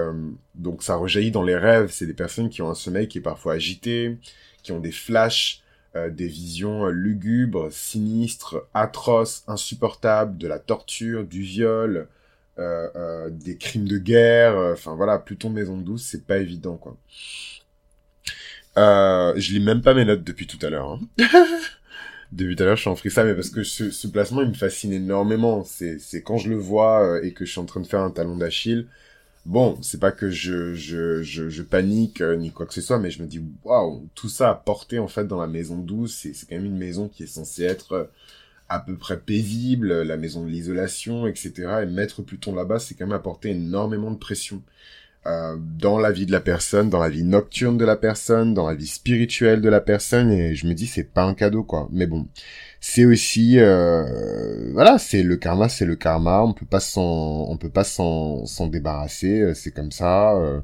donc 0.57 0.83
ça 0.83 0.96
rejaillit 0.96 1.31
dans 1.31 1.44
les 1.44 1.55
rêves, 1.57 1.92
c'est 1.92 2.07
des 2.07 2.14
personnes 2.14 2.48
qui 2.48 2.61
ont 2.61 2.68
un 2.68 2.74
sommeil 2.74 3.07
qui 3.07 3.18
est 3.18 3.20
parfois 3.20 3.53
agité, 3.53 4.18
qui 4.64 4.72
ont 4.72 4.81
des 4.81 4.90
flashs, 4.90 5.62
euh, 5.94 6.11
des 6.11 6.27
visions 6.27 6.87
euh, 6.87 6.90
lugubres, 6.90 7.70
sinistres, 7.70 8.57
atroces, 8.74 9.44
insupportables, 9.46 10.37
de 10.37 10.48
la 10.48 10.59
torture, 10.59 11.24
du 11.24 11.42
viol, 11.42 12.09
euh, 12.59 13.31
des 13.31 13.57
crimes 13.57 13.87
de 13.87 13.98
guerre. 13.98 14.57
Enfin 14.72 14.96
voilà, 14.96 15.20
Pluton 15.20 15.50
Maison 15.50 15.77
Douce, 15.77 16.03
c'est 16.03 16.27
pas 16.27 16.38
évident 16.38 16.77
quoi. 16.77 16.96
je 18.77 19.53
lis 19.53 19.61
même 19.61 19.83
pas 19.83 19.94
mes 19.94 20.05
notes 20.05 20.24
depuis 20.24 20.48
tout 20.48 20.59
à 20.66 20.70
l'heure. 20.70 20.88
Hein. 20.88 21.00
depuis 22.33 22.57
tout 22.57 22.64
à 22.64 22.66
l'heure, 22.66 22.77
je 22.77 22.81
suis 22.81 22.90
en 22.90 22.96
freestyle, 22.96 23.27
mais 23.27 23.35
parce 23.35 23.50
que 23.50 23.62
ce, 23.62 23.92
ce 23.92 24.09
placement, 24.09 24.42
il 24.42 24.48
me 24.48 24.55
fascine 24.55 24.92
énormément. 24.92 25.62
C'est, 25.62 26.00
c'est 26.00 26.22
quand 26.22 26.38
je 26.38 26.48
le 26.48 26.57
vois 26.57 27.20
et 27.22 27.33
que 27.33 27.44
je 27.44 27.53
suis 27.53 27.61
en 27.61 27.66
train 27.66 27.81
de 27.81 27.87
faire 27.87 28.00
un 28.00 28.11
talon 28.11 28.37
d'Achille, 28.37 28.88
bon, 29.47 29.79
c'est 29.83 30.01
pas 30.01 30.13
que 30.13 30.31
je, 30.31 30.75
je, 30.75 31.23
je, 31.23 31.63
panique 31.63 32.21
euh, 32.21 32.37
ni 32.37 32.51
quoi 32.51 32.67
que 32.67 32.75
ce 32.75 32.81
soit, 32.81 32.99
mais 32.99 33.11
je 33.11 33.23
me 33.23 33.29
dis, 33.29 33.43
waouh, 33.65 34.09
tout 34.15 34.29
ça 34.29 34.51
à 34.51 34.55
porter 34.55 34.99
en 34.99 35.09
fait 35.09 35.27
dans 35.27 35.41
la 35.41 35.47
maison 35.47 35.79
douce, 35.79 36.15
c'est, 36.23 36.35
c'est 36.35 36.47
quand 36.47 36.57
même 36.57 36.67
une 36.67 36.79
maison 36.79 37.09
qui 37.09 37.25
est 37.25 37.27
censée 37.27 37.65
être 37.65 37.93
euh, 37.93 38.05
à 38.69 38.81
peu 38.81 38.97
près 38.97 39.19
paisible, 39.19 40.03
la 40.03 40.17
maison 40.17 40.45
de 40.45 40.49
l'isolation, 40.51 41.27
etc. 41.27 41.53
Et 41.83 41.87
mettre 41.87 42.23
Pluton 42.23 42.55
là-bas, 42.55 42.79
c'est 42.79 42.95
quand 42.95 43.07
même 43.07 43.13
apporter 43.13 43.51
énormément 43.51 44.11
de 44.11 44.19
pression. 44.19 44.63
Euh, 45.27 45.57
dans 45.59 45.99
la 45.99 46.13
vie 46.13 46.27
de 46.27 46.33
la 46.33 46.41
personne, 46.41 46.91
dans 46.91 47.01
la 47.01 47.09
vie 47.09 47.25
nocturne 47.25 47.79
de 47.79 47.85
la 47.87 47.97
personne, 47.97 48.53
dans 48.53 48.67
la 48.67 48.75
vie 48.75 48.87
spirituelle 48.87 49.63
de 49.63 49.71
la 49.71 49.81
personne, 49.81 50.31
et 50.31 50.55
je 50.55 50.67
me 50.67 50.75
dis 50.75 50.87
c'est 50.87 51.15
pas 51.15 51.25
un 51.25 51.33
cadeau 51.33 51.65
quoi. 51.65 51.89
Mais 51.91 52.07
bon, 52.07 52.29
c'est 52.87 53.07
aussi 53.07 53.59
euh, 53.59 54.70
voilà, 54.73 54.99
c'est 54.99 55.23
le 55.23 55.37
karma, 55.38 55.70
c'est 55.70 55.87
le 55.87 55.97
karma. 55.97 56.42
On 56.42 56.53
peut 56.53 56.66
pas 56.66 56.81
s'en, 56.81 57.47
on 57.49 57.57
peut 57.57 57.70
pas 57.70 57.83
s'en 57.83 58.44
s'en 58.44 58.66
débarrasser. 58.66 59.40
Euh, 59.40 59.55
c'est 59.55 59.70
comme 59.73 59.90
ça. 59.90 60.35
Euh, 60.37 60.61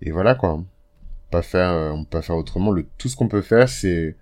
et 0.00 0.10
voilà 0.12 0.34
quoi. 0.34 0.64
Pas 1.30 1.42
faire, 1.42 1.92
on 1.94 2.04
peut 2.04 2.10
pas 2.18 2.22
faire 2.22 2.36
autrement. 2.36 2.70
Le 2.72 2.86
tout 2.98 3.08
ce 3.08 3.16
qu'on 3.16 3.28
peut 3.28 3.42
faire, 3.42 3.68
c'est 3.68 4.16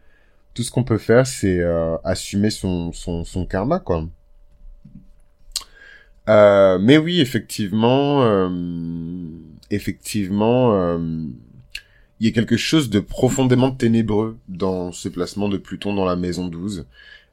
tout 0.54 0.64
ce 0.64 0.72
qu'on 0.72 0.82
peut 0.84 0.98
faire, 0.98 1.26
c'est 1.26 1.60
assumer 2.04 2.50
son 2.50 2.92
son 2.92 3.24
son 3.24 3.46
karma 3.46 3.78
quoi. 3.80 4.08
mais 6.28 6.98
oui, 6.98 7.20
effectivement, 7.20 8.50
effectivement, 9.70 10.98
il 12.20 12.26
y 12.26 12.28
a 12.28 12.32
quelque 12.32 12.56
chose 12.56 12.90
de 12.90 13.00
profondément 13.00 13.70
ténébreux 13.70 14.38
dans 14.48 14.92
ce 14.92 15.08
placement 15.08 15.48
de 15.48 15.58
Pluton 15.58 15.94
dans 15.94 16.04
la 16.04 16.16
maison 16.16 16.48
12. 16.48 16.86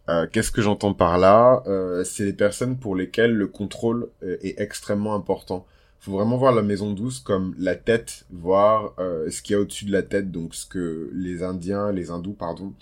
Euh, 0.10 0.26
qu'est-ce 0.32 0.52
que 0.52 0.62
j'entends 0.62 0.94
par 0.94 1.18
là? 1.18 1.64
Euh, 1.68 2.04
C'est 2.04 2.26
les 2.26 2.34
personnes 2.34 2.78
pour 2.78 2.96
lesquelles 2.96 3.34
le 3.34 3.48
contrôle 3.48 4.10
euh, 4.24 4.38
est 4.42 4.60
extrêmement 4.60 5.16
important. 5.16 5.66
faut 6.00 6.14
vraiment 6.14 6.38
voir 6.38 6.54
la 6.54 6.62
maison 6.62 6.94
douce 6.94 7.20
comme 7.20 7.54
la 7.58 7.76
tête, 7.76 8.26
voir 8.32 8.94
ce 8.98 9.42
qu'il 9.42 9.54
y 9.54 9.56
a 9.56 9.60
au-dessus 9.60 9.86
de 9.86 9.92
la 9.92 10.04
tête, 10.04 10.32
donc 10.32 10.56
ce 10.56 10.66
que 10.66 11.10
les 11.14 11.44
Indiens, 11.44 11.92
les 11.92 12.12
Hindous, 12.12 12.34
pardon, 12.34 12.74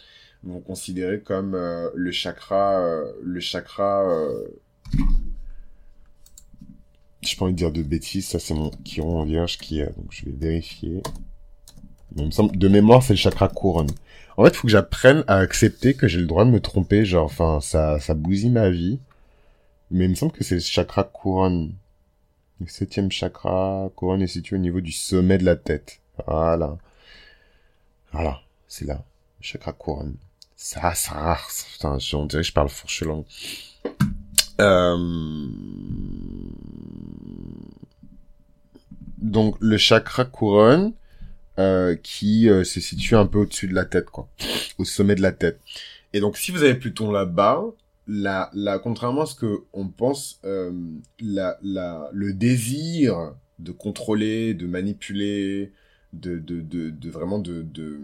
vont 0.43 0.59
considérer 0.59 1.21
comme 1.21 1.55
le 1.95 2.11
chakra, 2.11 3.01
le 3.23 3.39
chakra. 3.39 4.05
Pas 7.39 7.45
envie 7.45 7.53
de 7.53 7.57
dire 7.57 7.71
de 7.71 7.81
bêtises, 7.81 8.27
ça 8.27 8.37
c'est 8.37 8.53
mon 8.53 8.69
Chiron 8.83 9.19
en 9.21 9.25
vierge 9.25 9.57
qui 9.57 9.81
donc 9.81 10.11
je 10.11 10.25
vais 10.25 10.31
vérifier. 10.31 11.01
il 12.15 12.29
de 12.29 12.67
mémoire, 12.67 13.01
c'est 13.01 13.13
le 13.13 13.17
chakra 13.17 13.47
couronne. 13.47 13.89
En 14.37 14.43
fait, 14.43 14.55
faut 14.55 14.67
que 14.67 14.71
j'apprenne 14.71 15.23
à 15.27 15.37
accepter 15.37 15.93
que 15.93 16.07
j'ai 16.07 16.19
le 16.19 16.25
droit 16.25 16.45
de 16.45 16.49
me 16.49 16.59
tromper, 16.59 17.05
genre, 17.05 17.25
enfin, 17.25 17.61
ça, 17.61 17.99
ça 17.99 18.13
bousille 18.13 18.49
ma 18.49 18.69
vie. 18.69 18.99
Mais 19.91 20.05
il 20.05 20.09
me 20.09 20.15
semble 20.15 20.31
que 20.31 20.43
c'est 20.43 20.55
le 20.55 20.61
chakra 20.61 21.03
couronne. 21.03 21.73
Le 22.59 22.67
septième 22.67 23.11
chakra, 23.11 23.89
couronne 23.95 24.21
est 24.21 24.27
situé 24.27 24.55
au 24.55 24.59
niveau 24.59 24.81
du 24.81 24.91
sommet 24.91 25.37
de 25.37 25.45
la 25.45 25.55
tête. 25.55 26.01
Voilà. 26.25 26.77
Voilà, 28.11 28.41
c'est 28.67 28.85
là. 28.85 29.03
Le 29.39 29.43
chakra 29.43 29.73
couronne. 29.73 30.15
Ça, 30.55 30.93
ça, 30.95 31.37
putain, 31.73 31.97
on 32.13 32.25
dirait 32.25 32.41
que 32.41 32.47
je 32.47 32.53
parle 32.53 32.69
fourche 32.69 33.03
langue. 33.03 33.25
Euh... 34.59 35.47
Donc, 39.17 39.57
le 39.59 39.77
chakra 39.77 40.25
couronne, 40.25 40.93
euh, 41.59 41.95
qui 41.95 42.49
euh, 42.49 42.63
se 42.63 42.79
situe 42.79 43.15
un 43.15 43.25
peu 43.25 43.39
au-dessus 43.39 43.67
de 43.67 43.73
la 43.73 43.85
tête, 43.85 44.09
quoi. 44.09 44.29
Au 44.77 44.85
sommet 44.85 45.15
de 45.15 45.21
la 45.21 45.31
tête. 45.31 45.59
Et 46.13 46.19
donc, 46.19 46.37
si 46.37 46.51
vous 46.51 46.63
avez 46.63 46.75
Pluton 46.75 47.11
là-bas, 47.11 47.63
la, 48.07 48.49
la, 48.53 48.79
contrairement 48.79 49.21
à 49.21 49.25
ce 49.25 49.35
que 49.35 49.63
on 49.73 49.87
pense, 49.87 50.39
euh, 50.45 50.71
la, 51.19 51.57
la, 51.63 52.09
le 52.13 52.33
désir 52.33 53.33
de 53.59 53.71
contrôler, 53.71 54.53
de 54.53 54.67
manipuler, 54.67 55.71
de, 56.13 56.37
de, 56.37 56.61
de, 56.61 56.89
de 56.89 57.09
vraiment 57.09 57.39
de, 57.39 57.61
de, 57.63 57.99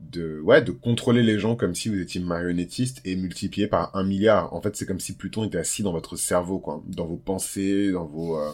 de, 0.00 0.40
ouais, 0.40 0.62
de 0.62 0.72
contrôler 0.72 1.22
les 1.22 1.38
gens 1.38 1.56
comme 1.56 1.74
si 1.74 1.88
vous 1.88 1.98
étiez 1.98 2.20
marionnettiste 2.20 3.00
et 3.04 3.16
multiplié 3.16 3.66
par 3.66 3.94
un 3.94 4.04
milliard. 4.04 4.52
En 4.52 4.60
fait, 4.60 4.74
c'est 4.76 4.86
comme 4.86 5.00
si 5.00 5.14
Pluton 5.14 5.44
était 5.44 5.58
assis 5.58 5.82
dans 5.82 5.92
votre 5.92 6.16
cerveau, 6.16 6.58
quoi, 6.58 6.82
dans 6.86 7.06
vos 7.06 7.16
pensées, 7.16 7.92
dans 7.92 8.06
vos, 8.06 8.38
euh, 8.38 8.50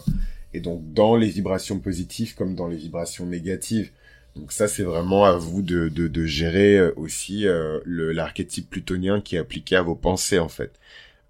et 0.53 0.59
donc 0.59 0.93
dans 0.93 1.15
les 1.15 1.27
vibrations 1.29 1.79
positives 1.79 2.35
comme 2.35 2.55
dans 2.55 2.67
les 2.67 2.77
vibrations 2.77 3.25
négatives. 3.25 3.91
Donc 4.35 4.51
ça, 4.51 4.67
c'est 4.67 4.83
vraiment 4.83 5.25
à 5.25 5.33
vous 5.33 5.61
de, 5.61 5.89
de, 5.89 6.07
de 6.07 6.25
gérer 6.25 6.77
euh, 6.77 6.93
aussi 6.95 7.47
euh, 7.47 7.79
l'archétype 7.85 8.69
plutonien 8.69 9.19
qui 9.21 9.35
est 9.35 9.39
appliqué 9.39 9.75
à 9.75 9.81
vos 9.81 9.95
pensées, 9.95 10.39
en 10.39 10.47
fait. 10.49 10.71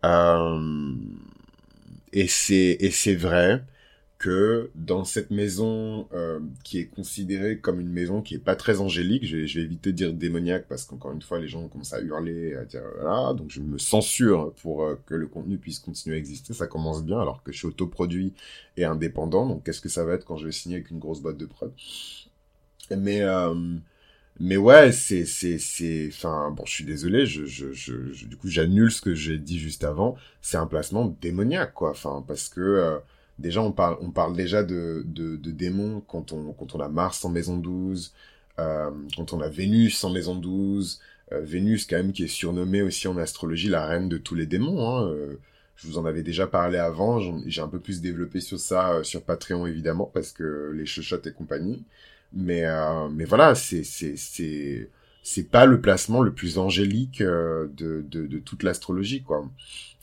Euh, 0.06 0.94
et 2.14 2.28
c'est 2.28 2.78
et 2.80 2.92
c'est 2.92 3.16
vrai 3.16 3.64
que 4.20 4.72
dans 4.76 5.04
cette 5.06 5.32
maison 5.32 6.08
euh, 6.14 6.40
qui 6.64 6.80
est 6.80 6.88
considérée 6.88 7.60
comme 7.60 7.82
une 7.82 7.90
maison 7.92 8.22
qui 8.22 8.36
est 8.36 8.40
pas 8.40 8.56
très 8.56 8.80
angélique, 8.82 9.26
je 9.28 9.38
vais, 9.38 9.48
je 9.48 9.60
vais 9.60 9.66
éviter 9.66 9.92
de 9.92 9.98
dire 9.98 10.14
démoniaque 10.14 10.68
parce 10.70 10.86
qu'encore 10.86 11.12
une 11.14 11.22
fois 11.24 11.40
les 11.40 11.48
gens 11.50 11.68
commencent 11.70 11.94
à 11.94 12.02
hurler, 12.02 12.56
à 12.56 12.66
dire 12.66 12.84
voilà, 13.02 13.34
donc 13.34 13.52
je 13.52 13.62
me 13.62 13.78
censure 13.80 14.54
pour 14.62 14.84
euh, 14.86 14.96
que 15.08 15.16
le 15.16 15.28
contenu 15.28 15.58
puisse 15.58 15.80
continuer 15.80 16.18
à 16.18 16.20
exister. 16.20 16.54
Ça 16.54 16.68
commence 16.68 17.04
bien 17.04 17.20
alors 17.22 17.44
que 17.44 17.52
je 17.52 17.58
suis 17.60 17.68
autoproduit 17.68 18.34
et 18.78 18.86
indépendant. 18.86 19.48
Donc 19.48 19.66
qu'est-ce 19.66 19.82
que 19.82 19.90
ça 19.90 20.06
va 20.06 20.14
être 20.16 20.26
quand 20.26 20.38
je 20.38 20.46
vais 20.48 20.54
signer 20.54 20.78
avec 20.78 20.92
une 20.92 21.00
grosse 21.00 21.22
boîte 21.22 21.38
de 21.38 21.46
prod? 21.46 21.74
Mais 22.98 23.22
euh, 23.22 23.54
mais 24.40 24.58
ouais, 24.58 24.92
c'est 24.92 25.26
c'est 25.26 25.60
c'est 25.60 26.08
enfin 26.12 26.50
bon, 26.52 26.66
je 26.66 26.72
suis 26.72 26.84
désolé, 26.84 27.28
je 27.28 27.46
je 27.46 27.72
je, 27.74 28.26
du 28.26 28.38
coup 28.38 28.48
j'annule 28.48 28.92
ce 28.92 29.02
que 29.02 29.14
j'ai 29.14 29.38
dit 29.38 29.60
juste 29.60 29.84
avant. 29.84 30.16
C'est 30.42 30.58
un 30.58 30.66
placement 30.66 31.16
démoniaque 31.22 31.74
quoi. 31.76 31.92
Enfin 31.92 32.24
parce 32.28 32.50
que 32.50 32.60
euh, 32.60 32.98
déjà 33.38 33.62
on 33.62 33.72
parle 33.72 33.98
on 34.02 34.10
parle 34.10 34.36
déjà 34.36 34.64
de 34.64 35.04
de, 35.06 35.36
démons 35.52 36.02
quand 36.08 36.32
on 36.32 36.54
quand 36.54 36.74
on 36.76 36.80
a 36.80 36.90
Mars 36.90 37.24
en 37.24 37.30
maison 37.30 37.58
12, 37.58 38.14
euh, 38.60 38.90
quand 39.16 39.34
on 39.34 39.42
a 39.42 39.50
Vénus 39.50 40.04
en 40.04 40.10
maison 40.12 40.36
12, 40.36 41.00
euh, 41.34 41.42
Vénus 41.42 41.86
quand 41.86 41.98
même 41.98 42.12
qui 42.12 42.24
est 42.24 42.28
surnommée 42.28 42.82
aussi 42.82 43.08
en 43.08 43.18
astrologie 43.18 43.70
la 43.70 43.86
reine 43.86 44.10
de 44.10 44.18
tous 44.18 44.36
les 44.36 44.48
démons. 44.48 44.88
Hein, 44.88 45.14
je 45.76 45.88
vous 45.88 45.98
en 46.00 46.06
avais 46.06 46.24
déjà 46.24 46.48
parlé 46.48 46.78
avant, 46.80 47.20
j'ai 47.46 47.62
un 47.62 47.68
peu 47.68 47.80
plus 47.80 48.02
développé 48.02 48.40
sur 48.42 48.60
ça 48.60 49.04
sur 49.04 49.22
Patreon 49.24 49.68
évidemment 49.68 50.10
parce 50.14 50.32
que 50.32 50.72
les 50.76 50.86
chuchotes 50.88 51.28
et 51.28 51.34
compagnie. 51.34 51.84
Mais, 52.34 52.66
euh, 52.66 53.10
mais 53.10 53.26
voilà, 53.26 53.56
c'est, 53.56 53.84
c'est, 53.84 54.16
c'est, 54.18 54.90
c'est 55.24 55.50
pas 55.50 55.66
le 55.66 55.82
placement 55.82 56.22
le 56.22 56.34
plus 56.34 56.58
angélique 56.58 57.22
euh, 57.22 57.68
de, 57.76 58.06
de, 58.10 58.26
de 58.28 58.40
toute 58.40 58.64
l'astrologie, 58.64 59.22
quoi. 59.22 59.46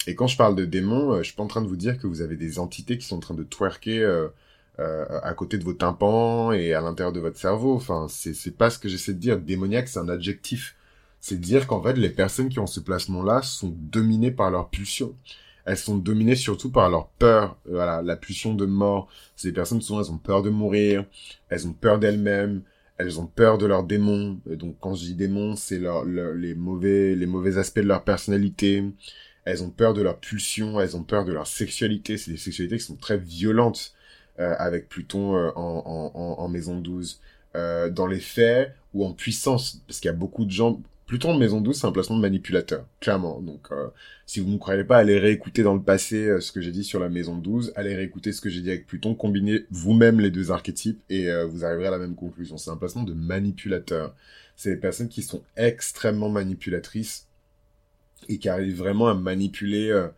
Et 0.06 0.14
quand 0.14 0.26
je 0.26 0.36
parle 0.36 0.54
de 0.54 0.64
démons, 0.64 1.12
euh, 1.12 1.18
je 1.18 1.24
suis 1.24 1.34
pas 1.34 1.42
en 1.42 1.48
train 1.48 1.62
de 1.62 1.68
vous 1.68 1.76
dire 1.76 1.98
que 1.98 2.06
vous 2.06 2.22
avez 2.22 2.36
des 2.36 2.58
entités 2.58 2.98
qui 2.98 3.06
sont 3.06 3.16
en 3.16 3.20
train 3.20 3.34
de 3.34 3.42
twerker 3.42 4.00
euh, 4.00 4.28
euh, 4.78 5.04
à 5.22 5.34
côté 5.34 5.58
de 5.58 5.64
vos 5.64 5.72
tympans 5.74 6.52
et 6.52 6.72
à 6.72 6.80
l'intérieur 6.80 7.12
de 7.12 7.20
votre 7.20 7.38
cerveau. 7.38 7.74
Enfin, 7.74 8.06
c'est, 8.08 8.34
c'est 8.34 8.56
pas 8.56 8.70
ce 8.70 8.78
que 8.78 8.88
j'essaie 8.88 9.14
de 9.14 9.18
dire. 9.18 9.38
Démoniaque, 9.38 9.88
c'est 9.88 9.98
un 9.98 10.08
adjectif. 10.08 10.76
C'est 11.20 11.40
dire 11.40 11.66
qu'en 11.66 11.82
fait, 11.82 11.94
les 11.94 12.10
personnes 12.10 12.48
qui 12.48 12.60
ont 12.60 12.66
ce 12.66 12.80
placement-là 12.80 13.42
sont 13.42 13.74
dominées 13.76 14.30
par 14.30 14.50
leur 14.50 14.70
pulsion 14.70 15.14
elles 15.68 15.76
sont 15.76 15.98
dominées 15.98 16.34
surtout 16.34 16.70
par 16.70 16.88
leur 16.88 17.08
peur, 17.08 17.58
euh, 17.70 18.02
la 18.02 18.16
pulsion 18.16 18.54
de 18.54 18.64
mort. 18.64 19.08
Ces 19.36 19.52
personnes, 19.52 19.82
souvent, 19.82 20.00
elles 20.00 20.10
ont 20.10 20.18
peur 20.18 20.42
de 20.42 20.48
mourir, 20.48 21.04
elles 21.50 21.66
ont 21.66 21.74
peur 21.74 21.98
d'elles-mêmes, 21.98 22.62
elles 22.96 23.20
ont 23.20 23.26
peur 23.26 23.58
de 23.58 23.66
leurs 23.66 23.84
démons. 23.84 24.40
donc, 24.46 24.76
quand 24.80 24.94
je 24.94 25.04
dis 25.04 25.14
démons, 25.14 25.56
c'est 25.56 25.78
les 25.78 26.54
mauvais, 26.54 27.58
aspects 27.58 27.80
de 27.80 27.86
leur 27.86 28.02
personnalité. 28.02 28.82
Elles 29.44 29.62
ont 29.62 29.70
peur 29.70 29.94
de 29.94 30.02
leur 30.02 30.18
pulsion, 30.18 30.80
elles 30.80 30.96
ont 30.96 31.04
peur 31.04 31.24
de 31.24 31.32
leur 31.32 31.46
sexualité. 31.46 32.16
C'est 32.16 32.30
des 32.32 32.38
sexualités 32.38 32.78
qui 32.78 32.84
sont 32.84 32.96
très 32.96 33.18
violentes 33.18 33.92
euh, 34.40 34.54
avec 34.58 34.88
Pluton 34.88 35.36
euh, 35.36 35.50
en, 35.54 36.48
maison 36.48 36.76
12. 36.80 37.20
Euh, 37.56 37.88
dans 37.90 38.06
les 38.06 38.20
faits 38.20 38.74
ou 38.94 39.04
en 39.04 39.12
puissance, 39.12 39.82
parce 39.86 40.00
qu'il 40.00 40.08
y 40.08 40.14
a 40.14 40.16
beaucoup 40.16 40.44
de 40.44 40.50
gens, 40.50 40.80
Pluton 41.08 41.32
de 41.32 41.38
maison 41.38 41.62
12, 41.62 41.74
c'est 41.74 41.86
un 41.86 41.90
placement 41.90 42.16
de 42.16 42.20
manipulateur, 42.20 42.84
clairement. 43.00 43.40
Donc, 43.40 43.68
euh, 43.72 43.88
si 44.26 44.40
vous 44.40 44.50
ne 44.50 44.58
croyez 44.58 44.84
pas, 44.84 44.98
allez 44.98 45.18
réécouter 45.18 45.62
dans 45.62 45.72
le 45.72 45.80
passé 45.80 46.26
euh, 46.26 46.40
ce 46.40 46.52
que 46.52 46.60
j'ai 46.60 46.70
dit 46.70 46.84
sur 46.84 47.00
la 47.00 47.08
maison 47.08 47.34
12, 47.38 47.72
allez 47.76 47.96
réécouter 47.96 48.30
ce 48.30 48.42
que 48.42 48.50
j'ai 48.50 48.60
dit 48.60 48.68
avec 48.68 48.86
Pluton, 48.86 49.14
combinez 49.14 49.64
vous-même 49.70 50.20
les 50.20 50.30
deux 50.30 50.50
archétypes 50.50 51.00
et 51.08 51.30
euh, 51.30 51.46
vous 51.46 51.64
arriverez 51.64 51.86
à 51.86 51.92
la 51.92 51.98
même 51.98 52.14
conclusion. 52.14 52.58
C'est 52.58 52.68
un 52.68 52.76
placement 52.76 53.04
de 53.04 53.14
manipulateur. 53.14 54.14
C'est 54.54 54.68
des 54.68 54.76
personnes 54.76 55.08
qui 55.08 55.22
sont 55.22 55.42
extrêmement 55.56 56.28
manipulatrices 56.28 57.26
et 58.28 58.36
qui 58.36 58.50
arrivent 58.50 58.76
vraiment 58.76 59.08
à 59.08 59.14
manipuler 59.14 60.08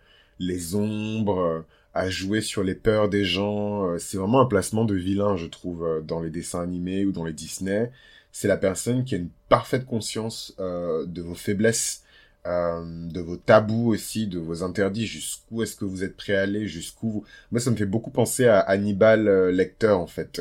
les 0.40 0.74
ombres, 0.74 1.64
à 1.94 2.10
jouer 2.10 2.40
sur 2.40 2.64
les 2.64 2.74
peurs 2.74 3.08
des 3.08 3.24
gens. 3.24 3.96
c'est 3.98 4.16
vraiment 4.16 4.40
un 4.40 4.46
placement 4.46 4.86
de 4.86 4.94
vilain, 4.94 5.36
je 5.36 5.46
trouve, 5.46 6.02
dans 6.04 6.20
les 6.20 6.30
dessins 6.30 6.62
animés 6.62 7.04
ou 7.04 7.12
dans 7.12 7.24
les 7.24 7.34
Disney 7.34 7.92
c'est 8.32 8.48
la 8.48 8.56
personne 8.56 9.04
qui 9.04 9.14
a 9.14 9.18
une 9.18 9.30
parfaite 9.48 9.86
conscience 9.86 10.54
euh, 10.60 11.04
de 11.06 11.22
vos 11.22 11.34
faiblesses, 11.34 12.04
euh, 12.46 13.08
de 13.08 13.20
vos 13.20 13.36
tabous 13.36 13.88
aussi, 13.88 14.26
de 14.26 14.38
vos 14.38 14.62
interdits, 14.62 15.06
jusqu'où 15.06 15.62
est-ce 15.62 15.76
que 15.76 15.84
vous 15.84 16.04
êtes 16.04 16.16
prêt 16.16 16.34
à 16.34 16.42
aller, 16.42 16.66
jusqu'où... 16.66 17.24
Moi, 17.50 17.60
ça 17.60 17.70
me 17.70 17.76
fait 17.76 17.86
beaucoup 17.86 18.10
penser 18.10 18.46
à 18.46 18.60
Hannibal 18.60 19.28
euh, 19.28 19.50
Lecter, 19.50 19.88
en 19.90 20.06
fait, 20.06 20.40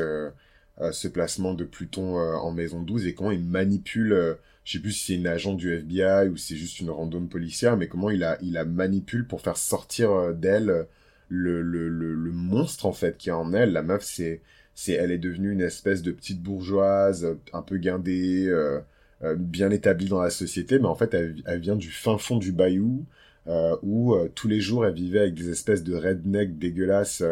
ce 0.91 1.07
placement 1.09 1.53
de 1.53 1.65
Pluton 1.65 2.17
en 2.17 2.51
Maison 2.51 2.81
12, 2.81 3.05
et 3.05 3.13
comment 3.13 3.31
il 3.31 3.43
manipule... 3.43 4.37
je 4.63 4.71
sais 4.71 4.79
plus 4.79 4.93
si 4.93 5.05
c'est 5.07 5.15
une 5.15 5.27
agent 5.27 5.53
du 5.53 5.73
FBI 5.73 6.29
ou 6.29 6.37
si 6.37 6.53
c'est 6.53 6.59
juste 6.59 6.79
une 6.79 6.89
random 6.89 7.27
policière, 7.27 7.75
mais 7.75 7.89
comment 7.89 8.09
il 8.09 8.23
a, 8.23 8.37
il 8.41 8.57
a 8.57 8.63
manipule 8.63 9.27
pour 9.27 9.41
faire 9.41 9.57
sortir 9.57 10.33
d'elle 10.33 10.87
le, 11.29 11.61
le, 11.61 11.89
le, 11.89 12.13
le, 12.15 12.31
monstre, 12.31 12.85
en 12.85 12.93
fait, 12.93 13.17
qui 13.17 13.29
est 13.29 13.33
en 13.33 13.53
elle. 13.53 13.71
La 13.73 13.83
meuf, 13.83 14.03
c'est 14.03 14.41
elle 14.87 15.11
est 15.11 15.17
devenue 15.17 15.51
une 15.51 15.61
espèce 15.61 16.01
de 16.01 16.11
petite 16.11 16.41
bourgeoise 16.41 17.37
un 17.53 17.61
peu 17.61 17.77
guindée, 17.77 18.45
euh, 18.47 18.79
euh, 19.23 19.35
bien 19.35 19.71
établie 19.71 20.07
dans 20.07 20.21
la 20.21 20.29
société, 20.29 20.79
mais 20.79 20.87
en 20.87 20.95
fait 20.95 21.13
elle, 21.13 21.59
vient 21.59 21.75
du 21.75 21.91
fin 21.91 22.17
fond 22.17 22.37
du 22.37 22.51
bayou 22.51 23.05
euh, 23.47 23.75
où 23.83 24.15
tous 24.35 24.47
les 24.47 24.61
jours 24.61 24.85
elle 24.85 24.93
vivait 24.93 25.19
avec 25.19 25.33
des 25.33 25.49
espèces 25.49 25.83
de 25.83 25.95
rednecks 25.95 26.57
dégueulasses, 26.57 27.23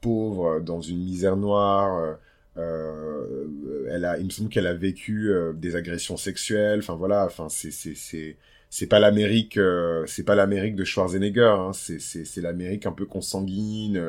pauvres, 0.00 0.60
dans 0.60 0.80
une 0.80 0.98
misère 0.98 1.36
noire. 1.36 2.18
elle 2.56 4.04
a, 4.04 4.18
il 4.18 4.26
me 4.26 4.30
semble 4.30 4.48
qu'elle 4.48 4.66
a 4.66 4.74
vécu 4.74 5.30
des 5.54 5.76
agressions 5.76 6.16
sexuelles. 6.16 6.80
Enfin 6.80 6.94
voilà, 6.96 7.26
enfin 7.26 7.48
c'est 7.50 7.70
c'est 7.70 7.94
c'est 7.94 8.36
c'est 8.70 8.86
pas 8.86 9.00
l'Amérique, 9.00 9.58
c'est 10.06 10.24
pas 10.24 10.34
l'Amérique 10.34 10.76
de 10.76 10.84
Schwarzenegger. 10.84 11.54
Hein, 11.58 11.72
c'est 11.74 12.00
c'est 12.00 12.24
c'est 12.24 12.40
l'Amérique 12.40 12.86
un 12.86 12.92
peu 12.92 13.06
consanguine, 13.06 14.00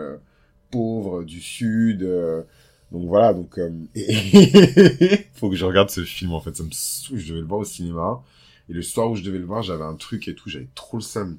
pauvre 0.71 1.23
du 1.23 1.41
sud. 1.41 2.07
Donc 2.91 3.07
voilà, 3.07 3.33
donc 3.33 3.57
euh, 3.59 3.69
faut 5.35 5.49
que 5.49 5.55
je 5.55 5.65
regarde 5.65 5.89
ce 5.89 6.03
film 6.03 6.33
en 6.33 6.41
fait, 6.41 6.55
ça 6.55 6.63
me 6.63 6.71
saoule, 6.71 7.19
je 7.19 7.29
devais 7.29 7.41
le 7.41 7.45
voir 7.45 7.59
au 7.59 7.65
cinéma. 7.65 8.23
Et 8.69 8.73
le 8.73 8.81
soir 8.81 9.09
où 9.09 9.15
je 9.15 9.23
devais 9.23 9.37
le 9.37 9.45
voir, 9.45 9.63
j'avais 9.63 9.83
un 9.83 9.95
truc 9.95 10.27
et 10.27 10.35
tout, 10.35 10.49
j'avais 10.49 10.69
trop 10.75 10.97
le 10.97 11.03
seum. 11.03 11.37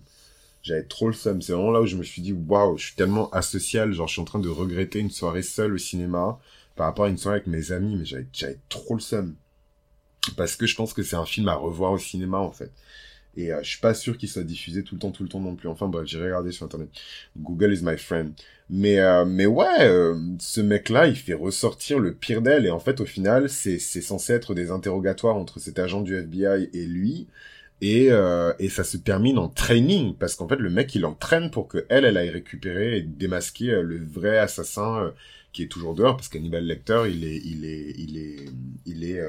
J'avais 0.62 0.84
trop 0.84 1.06
le 1.08 1.12
seum. 1.14 1.42
C'est 1.42 1.52
vraiment 1.52 1.70
là 1.70 1.80
où 1.80 1.86
je 1.86 1.96
me 1.96 2.02
suis 2.02 2.22
dit, 2.22 2.32
waouh, 2.32 2.76
je 2.76 2.86
suis 2.86 2.94
tellement 2.94 3.30
asocial, 3.30 3.92
genre 3.92 4.08
je 4.08 4.12
suis 4.14 4.22
en 4.22 4.24
train 4.24 4.38
de 4.38 4.48
regretter 4.48 4.98
une 4.98 5.10
soirée 5.10 5.42
seule 5.42 5.74
au 5.74 5.78
cinéma 5.78 6.38
par 6.76 6.86
rapport 6.86 7.06
à 7.06 7.08
une 7.08 7.18
soirée 7.18 7.36
avec 7.36 7.46
mes 7.46 7.72
amis, 7.72 7.96
mais 7.96 8.04
j'avais, 8.04 8.26
j'avais 8.32 8.58
trop 8.68 8.94
le 8.94 9.00
seum. 9.00 9.34
Parce 10.36 10.56
que 10.56 10.66
je 10.66 10.76
pense 10.76 10.92
que 10.92 11.02
c'est 11.02 11.16
un 11.16 11.24
film 11.24 11.48
à 11.48 11.54
revoir 11.54 11.92
au 11.92 11.98
cinéma 11.98 12.38
en 12.38 12.52
fait. 12.52 12.72
Et 13.36 13.52
euh, 13.52 13.60
je 13.62 13.70
suis 13.70 13.80
pas 13.80 13.94
sûr 13.94 14.18
qu'il 14.18 14.28
soit 14.28 14.42
diffusé 14.42 14.82
tout 14.82 14.94
le 14.96 15.00
temps, 15.00 15.10
tout 15.10 15.22
le 15.22 15.28
temps 15.28 15.40
non 15.40 15.54
plus. 15.56 15.68
Enfin 15.68 15.88
bref, 15.88 16.06
j'ai 16.06 16.22
regardé 16.22 16.52
sur 16.52 16.66
internet. 16.66 16.88
Google 17.38 17.72
is 17.72 17.82
my 17.82 17.96
friend. 17.96 18.32
Mais 18.68 18.98
euh, 19.00 19.24
mais 19.24 19.46
ouais, 19.46 19.66
euh, 19.80 20.16
ce 20.38 20.60
mec-là, 20.60 21.06
il 21.06 21.16
fait 21.16 21.34
ressortir 21.34 21.98
le 21.98 22.14
pire 22.14 22.42
d'elle. 22.42 22.66
Et 22.66 22.70
en 22.70 22.80
fait, 22.80 23.00
au 23.00 23.06
final, 23.06 23.48
c'est 23.48 23.78
c'est 23.78 24.02
censé 24.02 24.32
être 24.32 24.54
des 24.54 24.70
interrogatoires 24.70 25.36
entre 25.36 25.58
cet 25.60 25.78
agent 25.78 26.02
du 26.02 26.16
FBI 26.16 26.70
et 26.72 26.86
lui. 26.86 27.28
Et, 27.82 28.08
euh, 28.10 28.52
et 28.58 28.68
ça 28.68 28.84
se 28.84 28.98
termine 28.98 29.38
en 29.38 29.48
training 29.48 30.14
parce 30.14 30.34
qu'en 30.34 30.46
fait 30.46 30.56
le 30.56 30.68
mec 30.68 30.94
il 30.94 31.06
entraîne 31.06 31.50
pour 31.50 31.66
que 31.66 31.86
elle 31.88 32.04
elle 32.04 32.18
aille 32.18 32.28
récupérer 32.28 32.98
et 32.98 33.02
démasquer 33.02 33.70
euh, 33.70 33.82
le 33.82 34.04
vrai 34.04 34.36
assassin 34.38 35.02
euh, 35.04 35.10
qui 35.52 35.62
est 35.62 35.66
toujours 35.66 35.94
dehors 35.94 36.14
parce 36.16 36.28
qu'Hannibal 36.28 36.64
Lecter 36.66 37.04
il 37.10 37.24
est 37.24 37.38
il 37.38 37.64
est 37.64 37.94
il 37.96 38.18
est 38.18 38.36
il 38.84 39.04
est 39.04 39.22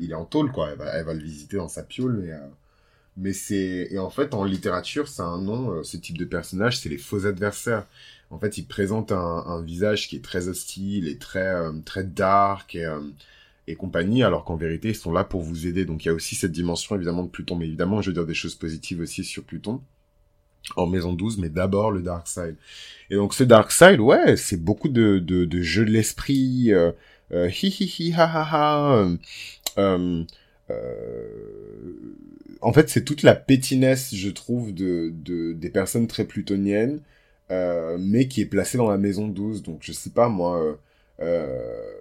il 0.00 0.10
est 0.10 0.14
en 0.14 0.24
tôle 0.24 0.50
quoi 0.50 0.70
elle 0.72 0.78
va, 0.78 0.86
elle 0.98 1.04
va 1.04 1.14
le 1.14 1.22
visiter 1.22 1.56
dans 1.58 1.68
sa 1.68 1.84
piole 1.84 2.18
mais 2.24 2.32
mais 3.16 3.32
c'est 3.32 3.88
et 3.90 3.98
en 3.98 4.10
fait 4.10 4.34
en 4.34 4.44
littérature 4.44 5.08
c'est 5.08 5.22
un 5.22 5.38
nom 5.38 5.82
ce 5.84 5.96
type 5.96 6.16
de 6.16 6.24
personnage 6.24 6.78
c'est 6.78 6.88
les 6.88 6.98
faux 6.98 7.26
adversaires 7.26 7.86
en 8.30 8.38
fait 8.38 8.56
il 8.58 8.66
présente 8.66 9.12
un, 9.12 9.44
un 9.46 9.62
visage 9.62 10.08
qui 10.08 10.16
est 10.16 10.24
très 10.24 10.48
hostile 10.48 11.08
et 11.08 11.18
très 11.18 11.54
très 11.84 12.04
dark 12.04 12.74
et 12.74 12.88
et 13.68 13.76
compagnie, 13.76 14.22
alors 14.22 14.44
qu'en 14.44 14.56
vérité, 14.56 14.88
ils 14.88 14.94
sont 14.96 15.12
là 15.12 15.24
pour 15.24 15.42
vous 15.42 15.66
aider. 15.66 15.84
Donc 15.84 16.04
il 16.04 16.08
y 16.08 16.10
a 16.10 16.14
aussi 16.14 16.34
cette 16.34 16.52
dimension 16.52 16.96
évidemment 16.96 17.22
de 17.22 17.28
Pluton, 17.28 17.56
mais 17.56 17.66
évidemment, 17.66 18.02
je 18.02 18.10
veux 18.10 18.14
dire 18.14 18.26
des 18.26 18.34
choses 18.34 18.54
positives 18.54 19.00
aussi 19.00 19.24
sur 19.24 19.44
Pluton 19.44 19.80
en 20.76 20.86
maison 20.86 21.12
12, 21.12 21.38
mais 21.38 21.48
d'abord 21.48 21.90
le 21.90 22.02
Dark 22.02 22.28
Side. 22.28 22.56
Et 23.10 23.16
donc 23.16 23.34
ce 23.34 23.44
Dark 23.44 23.72
Side, 23.72 24.00
ouais, 24.00 24.36
c'est 24.36 24.62
beaucoup 24.62 24.88
de, 24.88 25.18
de, 25.18 25.44
de 25.44 25.60
jeux 25.60 25.84
de 25.84 25.90
l'esprit, 25.90 26.72
euh, 26.72 26.92
euh, 27.32 27.48
hi 27.48 27.68
hi 27.68 27.84
hi 27.98 28.12
ha 28.12 28.24
ha 28.24 28.48
ha. 28.52 29.08
Euh, 30.72 32.16
en 32.60 32.72
fait, 32.72 32.88
c'est 32.88 33.04
toute 33.04 33.22
la 33.22 33.34
pétinesse, 33.34 34.14
je 34.14 34.30
trouve, 34.30 34.72
de, 34.72 35.12
de 35.14 35.52
des 35.52 35.70
personnes 35.70 36.06
très 36.06 36.24
plutoniennes, 36.24 37.00
euh, 37.50 37.98
mais 38.00 38.28
qui 38.28 38.40
est 38.40 38.46
placée 38.46 38.78
dans 38.78 38.90
la 38.90 38.98
maison 38.98 39.28
12. 39.28 39.62
Donc 39.62 39.80
je 39.82 39.92
sais 39.92 40.10
pas 40.10 40.28
moi 40.28 40.78
euh, 41.20 41.46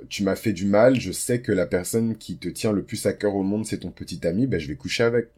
tu 0.09 0.23
m'as 0.23 0.35
fait 0.35 0.53
du 0.53 0.65
mal, 0.65 0.99
je 0.99 1.11
sais 1.11 1.41
que 1.41 1.51
la 1.51 1.65
personne 1.65 2.17
qui 2.17 2.37
te 2.37 2.49
tient 2.49 2.71
le 2.71 2.83
plus 2.83 3.05
à 3.05 3.13
cœur 3.13 3.35
au 3.35 3.43
monde, 3.43 3.65
c'est 3.65 3.79
ton 3.79 3.91
petit 3.91 4.25
ami, 4.25 4.47
ben 4.47 4.59
je 4.59 4.67
vais 4.67 4.75
coucher 4.75 5.03
avec. 5.03 5.29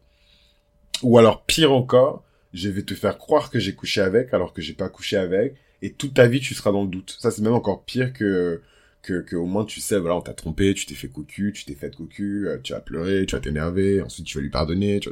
Ou 1.02 1.18
alors 1.18 1.44
pire 1.44 1.72
encore, 1.72 2.24
je 2.52 2.68
vais 2.68 2.82
te 2.82 2.94
faire 2.94 3.18
croire 3.18 3.50
que 3.50 3.58
j'ai 3.58 3.74
couché 3.74 4.00
avec 4.00 4.32
alors 4.32 4.52
que 4.52 4.62
j'ai 4.62 4.72
pas 4.74 4.88
couché 4.88 5.16
avec, 5.16 5.54
et 5.82 5.92
toute 5.92 6.14
ta 6.14 6.26
vie 6.26 6.40
tu 6.40 6.54
seras 6.54 6.72
dans 6.72 6.82
le 6.82 6.88
doute. 6.88 7.16
Ça 7.20 7.30
c'est 7.30 7.42
même 7.42 7.52
encore 7.52 7.84
pire 7.84 8.12
que 8.12 8.62
que, 9.04 9.20
que 9.20 9.36
au 9.36 9.46
moins 9.46 9.64
tu 9.64 9.80
sais 9.80 9.98
voilà 9.98 10.16
on 10.16 10.20
t'a 10.20 10.34
trompé, 10.34 10.74
tu 10.74 10.86
t'es 10.86 10.94
fait 10.94 11.08
cocu, 11.08 11.52
tu 11.54 11.64
t'es 11.64 11.74
fait 11.74 11.94
cocu, 11.94 12.48
euh, 12.48 12.58
tu 12.62 12.74
as 12.74 12.80
pleuré, 12.80 13.26
tu 13.26 13.36
vas 13.36 13.40
t'énerver, 13.40 14.02
ensuite 14.02 14.26
tu 14.26 14.38
vas 14.38 14.42
lui 14.42 14.50
pardonner. 14.50 15.00
Tu 15.00 15.10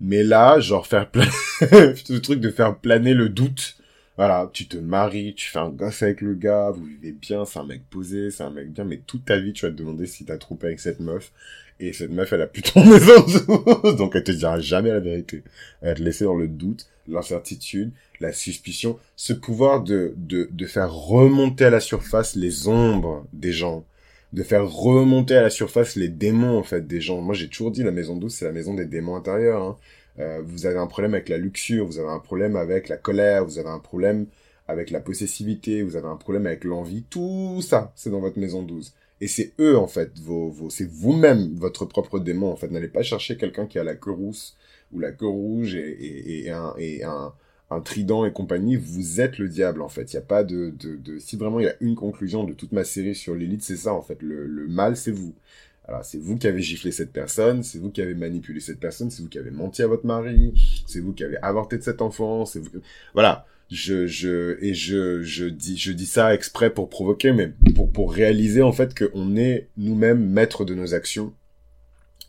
Mais 0.00 0.22
là 0.22 0.60
genre 0.60 0.86
faire 0.86 1.10
planer 1.10 1.30
ce 1.60 2.18
truc 2.18 2.40
de 2.40 2.50
faire 2.50 2.78
planer 2.78 3.14
le 3.14 3.28
doute 3.28 3.76
voilà, 4.20 4.50
tu 4.52 4.68
te 4.68 4.76
maries, 4.76 5.34
tu 5.34 5.48
fais 5.48 5.60
un 5.60 5.70
gosse 5.70 6.02
avec 6.02 6.20
le 6.20 6.34
gars, 6.34 6.70
vous 6.70 6.84
vivez 6.84 7.12
bien, 7.12 7.46
c'est 7.46 7.58
un 7.58 7.64
mec 7.64 7.88
posé, 7.88 8.30
c'est 8.30 8.42
un 8.42 8.50
mec 8.50 8.70
bien, 8.70 8.84
mais 8.84 9.00
toute 9.06 9.24
ta 9.24 9.38
vie, 9.38 9.54
tu 9.54 9.64
vas 9.64 9.72
te 9.72 9.78
demander 9.78 10.04
si 10.04 10.26
t'as 10.26 10.36
trompé 10.36 10.66
avec 10.66 10.80
cette 10.80 11.00
meuf. 11.00 11.32
Et 11.78 11.94
cette 11.94 12.10
meuf, 12.10 12.30
elle 12.34 12.42
a 12.42 12.46
plus 12.46 12.60
ton 12.60 12.84
maison 12.84 13.24
donc 13.96 14.14
elle 14.14 14.24
te 14.24 14.30
dira 14.32 14.60
jamais 14.60 14.90
la 14.90 15.00
vérité. 15.00 15.42
Elle 15.80 15.88
va 15.88 15.94
te 15.94 16.02
laisser 16.02 16.24
dans 16.24 16.36
le 16.36 16.48
doute, 16.48 16.86
l'incertitude, 17.10 17.92
la 18.20 18.32
suspicion, 18.32 18.98
ce 19.16 19.32
pouvoir 19.32 19.82
de, 19.82 20.14
de, 20.16 20.48
de 20.50 20.66
faire 20.66 20.92
remonter 20.92 21.66
à 21.66 21.70
la 21.70 21.80
surface 21.80 22.36
les 22.36 22.68
ombres 22.68 23.26
des 23.32 23.52
gens, 23.52 23.84
de 24.32 24.42
faire 24.42 24.70
remonter 24.70 25.36
à 25.36 25.42
la 25.42 25.50
surface 25.50 25.96
les 25.96 26.08
démons, 26.08 26.58
en 26.58 26.62
fait, 26.62 26.86
des 26.86 27.00
gens. 27.00 27.20
Moi, 27.20 27.34
j'ai 27.34 27.48
toujours 27.48 27.70
dit, 27.70 27.82
la 27.82 27.92
maison 27.92 28.16
douce, 28.16 28.34
c'est 28.34 28.44
la 28.44 28.52
maison 28.52 28.74
des 28.74 28.86
démons 28.86 29.16
intérieurs, 29.16 29.62
hein. 29.62 29.76
Euh, 30.18 30.42
vous 30.44 30.66
avez 30.66 30.78
un 30.78 30.86
problème 30.86 31.14
avec 31.14 31.28
la 31.28 31.38
luxure, 31.38 31.86
vous 31.86 31.98
avez 31.98 32.08
un 32.08 32.18
problème 32.18 32.56
avec 32.56 32.88
la 32.88 32.96
colère, 32.96 33.44
vous 33.44 33.58
avez 33.58 33.68
un 33.68 33.78
problème 33.78 34.26
avec 34.68 34.90
la 34.90 35.00
possessivité, 35.00 35.82
vous 35.82 35.96
avez 35.96 36.08
un 36.08 36.16
problème 36.16 36.46
avec 36.46 36.64
l'envie, 36.64 37.04
tout 37.08 37.60
ça, 37.62 37.92
c'est 37.96 38.10
dans 38.10 38.20
votre 38.20 38.38
maison 38.38 38.62
12. 38.62 38.92
Et 39.20 39.28
c'est 39.28 39.52
eux, 39.60 39.76
en 39.76 39.86
fait, 39.86 40.18
vos, 40.18 40.50
vos, 40.50 40.70
c'est 40.70 40.88
vous-même, 40.88 41.54
votre 41.54 41.84
propre 41.84 42.18
démon, 42.18 42.50
en 42.50 42.56
fait. 42.56 42.70
N'allez 42.70 42.88
pas 42.88 43.02
chercher 43.02 43.36
quelqu'un 43.36 43.66
qui 43.66 43.78
a 43.78 43.84
la 43.84 43.94
queue 43.94 44.12
rousse, 44.12 44.56
ou 44.92 44.98
la 44.98 45.12
queue 45.12 45.26
rouge, 45.26 45.74
et, 45.74 45.90
et, 45.90 46.44
et, 46.46 46.50
un, 46.50 46.74
et 46.78 47.04
un, 47.04 47.32
un 47.70 47.80
trident 47.80 48.24
et 48.24 48.32
compagnie. 48.32 48.76
Vous 48.76 49.20
êtes 49.20 49.38
le 49.38 49.48
diable, 49.48 49.82
en 49.82 49.88
fait. 49.88 50.12
Il 50.12 50.16
n'y 50.16 50.22
a 50.22 50.26
pas 50.26 50.44
de, 50.44 50.72
de, 50.78 50.96
de, 50.96 51.18
si 51.18 51.36
vraiment 51.36 51.60
il 51.60 51.66
y 51.66 51.68
a 51.68 51.76
une 51.80 51.94
conclusion 51.94 52.44
de 52.44 52.52
toute 52.52 52.72
ma 52.72 52.84
série 52.84 53.14
sur 53.14 53.34
l'élite, 53.34 53.62
c'est 53.62 53.76
ça, 53.76 53.94
en 53.94 54.02
fait. 54.02 54.22
Le, 54.22 54.46
le 54.46 54.68
mal, 54.68 54.96
c'est 54.96 55.12
vous. 55.12 55.34
Alors, 55.86 56.04
c'est 56.04 56.18
vous 56.18 56.36
qui 56.36 56.46
avez 56.46 56.62
giflé 56.62 56.92
cette 56.92 57.12
personne, 57.12 57.62
c'est 57.62 57.78
vous 57.78 57.90
qui 57.90 58.00
avez 58.00 58.14
manipulé 58.14 58.60
cette 58.60 58.78
personne, 58.78 59.10
c'est 59.10 59.22
vous 59.22 59.28
qui 59.28 59.38
avez 59.38 59.50
menti 59.50 59.82
à 59.82 59.88
votre 59.88 60.06
mari, 60.06 60.52
c'est 60.86 61.00
vous 61.00 61.12
qui 61.12 61.24
avez 61.24 61.38
avorté 61.38 61.78
de 61.78 61.82
cet 61.82 62.00
enfant, 62.00 62.44
c'est 62.44 62.60
vous... 62.60 62.68
Voilà. 63.14 63.46
Je, 63.70 64.08
je, 64.08 64.56
et 64.64 64.74
je, 64.74 65.22
je 65.22 65.44
dis, 65.46 65.76
je 65.76 65.92
dis 65.92 66.06
ça 66.06 66.34
exprès 66.34 66.70
pour 66.70 66.90
provoquer, 66.90 67.32
mais 67.32 67.52
pour, 67.76 67.90
pour 67.90 68.12
réaliser, 68.12 68.62
en 68.62 68.72
fait, 68.72 68.98
qu'on 68.98 69.36
est 69.36 69.68
nous-mêmes 69.76 70.28
maîtres 70.28 70.64
de 70.64 70.74
nos 70.74 70.92
actions. 70.92 71.32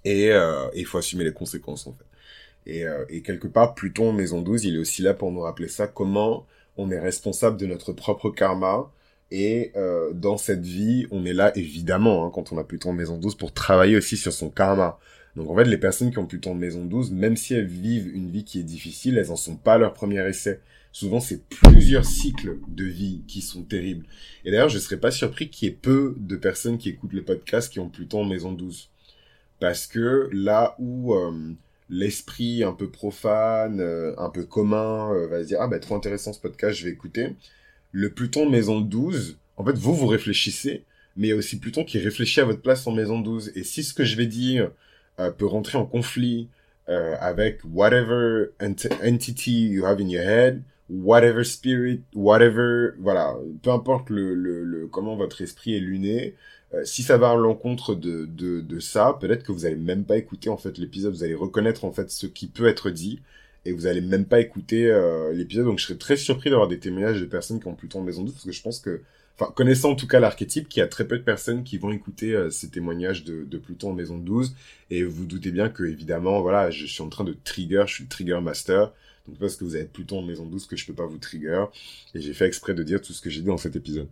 Et, 0.06 0.32
euh, 0.32 0.68
il 0.76 0.86
faut 0.86 1.00
assumer 1.00 1.24
les 1.24 1.34
conséquences, 1.34 1.88
en 1.88 1.94
fait. 1.94 2.06
Et, 2.66 2.86
euh, 2.86 3.06
et 3.10 3.22
quelque 3.22 3.48
part, 3.48 3.74
Pluton, 3.74 4.14
maison 4.14 4.42
12, 4.42 4.66
il 4.66 4.76
est 4.76 4.80
aussi 4.80 5.02
là 5.02 5.14
pour 5.14 5.32
nous 5.32 5.42
rappeler 5.42 5.68
ça, 5.68 5.88
comment 5.88 6.46
on 6.78 6.92
est 6.92 7.00
responsable 7.00 7.58
de 7.58 7.66
notre 7.66 7.94
propre 7.94 8.30
karma, 8.30 8.92
et 9.32 9.72
euh, 9.78 10.12
dans 10.14 10.38
cette 10.38 10.66
vie, 10.66 11.08
on 11.10 11.26
est 11.26 11.34
là 11.34 11.58
évidemment, 11.58 12.26
hein, 12.26 12.32
quand 12.34 12.52
on 12.52 12.58
a 12.58 12.64
Pluton 12.66 12.92
maison 12.92 13.18
12, 13.18 13.36
pour 13.36 13.54
travailler 13.54 13.96
aussi 13.96 14.18
sur 14.18 14.34
son 14.34 14.50
karma. 14.50 15.00
Donc 15.38 15.50
en 15.50 15.56
fait, 15.56 15.64
les 15.64 15.78
personnes 15.78 16.12
qui 16.12 16.18
ont 16.18 16.26
Pluton 16.26 16.54
maison 16.54 16.84
12, 16.84 17.12
même 17.12 17.38
si 17.38 17.54
elles 17.54 17.66
vivent 17.66 18.14
une 18.14 18.30
vie 18.30 18.44
qui 18.44 18.60
est 18.60 18.64
difficile, 18.64 19.18
elles 19.18 19.32
en 19.32 19.38
sont 19.38 19.56
pas 19.56 19.76
à 19.76 19.78
leur 19.78 19.94
premier 19.94 20.28
essai. 20.28 20.60
Souvent, 20.92 21.22
c'est 21.22 21.48
plusieurs 21.48 22.04
cycles 22.04 22.60
de 22.68 22.84
vie 22.84 23.24
qui 23.26 23.42
sont 23.42 23.64
terribles. 23.64 24.06
Et 24.44 24.52
d'ailleurs, 24.52 24.68
je 24.68 24.78
serais 24.78 25.00
pas 25.00 25.12
surpris 25.12 25.50
qu'il 25.50 25.70
y 25.70 25.72
ait 25.72 25.76
peu 25.76 26.16
de 26.18 26.36
personnes 26.36 26.78
qui 26.78 26.90
écoutent 26.90 27.14
le 27.14 27.24
podcast 27.24 27.72
qui 27.72 27.80
ont 27.80 27.90
Pluton 27.90 28.26
maison 28.26 28.52
12. 28.52 28.90
Parce 29.62 29.88
que 29.88 30.30
là 30.34 30.76
où 30.80 31.14
euh, 31.14 31.54
l'esprit 31.92 32.64
un 32.64 32.74
peu 32.74 32.90
profane, 32.90 33.80
euh, 33.80 34.16
un 34.18 34.30
peu 34.32 34.46
commun, 34.46 35.14
va 35.28 35.44
se 35.44 35.48
dire, 35.50 35.60
ah 35.62 35.68
bah 35.68 35.78
trop 35.78 35.96
intéressant 35.96 36.34
ce 36.34 36.40
podcast, 36.40 36.80
je 36.80 36.86
vais 36.86 36.92
écouter 36.92 37.36
le 37.92 38.10
Pluton 38.10 38.50
maison 38.50 38.82
12, 38.82 39.38
en 39.58 39.66
fait, 39.66 39.78
vous, 39.78 39.94
vous 39.94 40.08
réfléchissez, 40.08 40.86
mais 41.16 41.28
il 41.28 41.30
y 41.32 41.34
a 41.34 41.36
aussi 41.36 41.60
Pluton 41.60 41.84
qui 41.84 42.00
réfléchit 42.00 42.40
à 42.40 42.46
votre 42.46 42.62
place 42.62 42.88
en 42.88 42.92
maison 42.92 43.20
12. 43.20 43.52
Et 43.56 43.64
si 43.64 43.84
ce 43.84 43.94
que 43.94 44.04
je 44.04 44.16
vais 44.16 44.28
dire 44.28 44.72
euh, 45.20 45.32
peut 45.32 45.46
rentrer 45.46 45.78
en 45.78 45.86
conflit 45.86 46.50
euh, 46.90 47.16
avec 47.20 47.60
whatever 47.66 48.48
entity 48.62 49.68
you 49.68 49.86
have 49.86 50.00
in 50.00 50.08
your 50.08 50.24
head, 50.24 50.64
whatever 50.90 51.44
spirit, 51.44 52.02
whatever, 52.16 52.92
voilà, 53.00 53.36
peu 53.62 53.72
importe 53.72 54.10
le, 54.10 54.34
le, 54.34 54.64
le 54.64 54.88
comment 54.88 55.16
votre 55.16 55.42
esprit 55.42 55.76
est 55.76 55.80
luné, 55.80 56.36
euh, 56.74 56.86
si 56.86 57.04
ça 57.04 57.18
va 57.18 57.32
à 57.32 57.36
l'encontre 57.36 57.96
de, 57.96 58.26
de, 58.26 58.62
de 58.62 58.80
ça, 58.80 59.18
peut-être 59.20 59.44
que 59.44 59.52
vous 59.52 59.66
allez 59.66 59.76
même 59.76 60.06
pas 60.06 60.18
écouter 60.18 60.50
en 60.50 60.58
fait 60.58 60.78
l'épisode, 60.78 61.14
vous 61.14 61.24
allez 61.24 61.36
reconnaître 61.36 61.86
en 61.86 61.92
fait 61.92 62.10
ce 62.10 62.28
qui 62.28 62.48
peut 62.48 62.68
être 62.68 62.90
dit, 62.90 63.22
et 63.66 63.74
vous 63.74 63.86
allez 63.86 64.02
même 64.02 64.26
pas 64.26 64.40
écouter 64.40 64.88
euh, 64.88 65.34
l'épisode. 65.34 65.66
Donc 65.66 65.80
je 65.80 65.86
serais 65.86 65.98
très 65.98 66.18
surpris 66.18 66.50
d'avoir 66.50 66.68
des 66.68 66.80
témoignages 66.80 67.20
de 67.20 67.26
personnes 67.26 67.60
qui 67.60 67.68
ont 67.68 67.76
Pluton 67.76 68.00
en 68.00 68.04
maison 68.04 68.24
12 68.24 68.34
parce 68.34 68.46
que 68.46 68.52
je 68.52 68.62
pense 68.62 68.80
que, 68.80 69.02
enfin 69.38 69.52
connaissant 69.56 69.92
en 69.92 69.96
tout 69.96 70.08
cas 70.08 70.20
l'archétype, 70.20 70.68
qu'il 70.68 70.80
y 70.80 70.84
a 70.84 70.88
très 70.88 71.08
peu 71.08 71.18
de 71.18 71.24
personnes 71.24 71.64
qui 71.64 71.78
vont 71.78 71.92
écouter 71.92 72.34
euh, 72.34 72.50
ces 72.50 72.70
témoignages 72.70 73.24
de, 73.24 73.44
de, 73.44 73.58
Pluton 73.58 73.92
en 73.92 73.94
maison 73.94 74.18
12. 74.18 74.56
Et 74.90 75.04
vous 75.04 75.26
doutez 75.26 75.52
bien 75.52 75.70
que 75.70 75.84
évidemment, 75.84 76.42
voilà, 76.42 76.72
je 76.72 76.86
suis 76.86 77.02
en 77.02 77.10
train 77.10 77.24
de 77.24 77.36
trigger, 77.44 77.84
je 77.88 77.94
suis 77.96 78.04
le 78.04 78.10
trigger 78.10 78.40
master. 78.42 78.92
Donc 79.28 79.38
parce 79.38 79.56
que 79.56 79.64
vous 79.64 79.76
avez 79.76 79.86
Pluton 79.86 80.20
en 80.20 80.24
maison 80.24 80.46
12 80.46 80.66
que 80.66 80.76
je 80.76 80.86
peux 80.86 80.94
pas 80.94 81.06
vous 81.06 81.20
trigger. 81.20 81.66
Et 82.16 82.22
j'ai 82.22 82.34
fait 82.34 82.48
exprès 82.48 82.74
de 82.74 82.82
dire 82.82 83.02
tout 83.02 83.14
ce 83.14 83.22
que 83.22 83.30
j'ai 83.30 83.42
dit 83.42 83.48
dans 83.48 83.58
cet 83.58 83.76
épisode. 83.76 84.08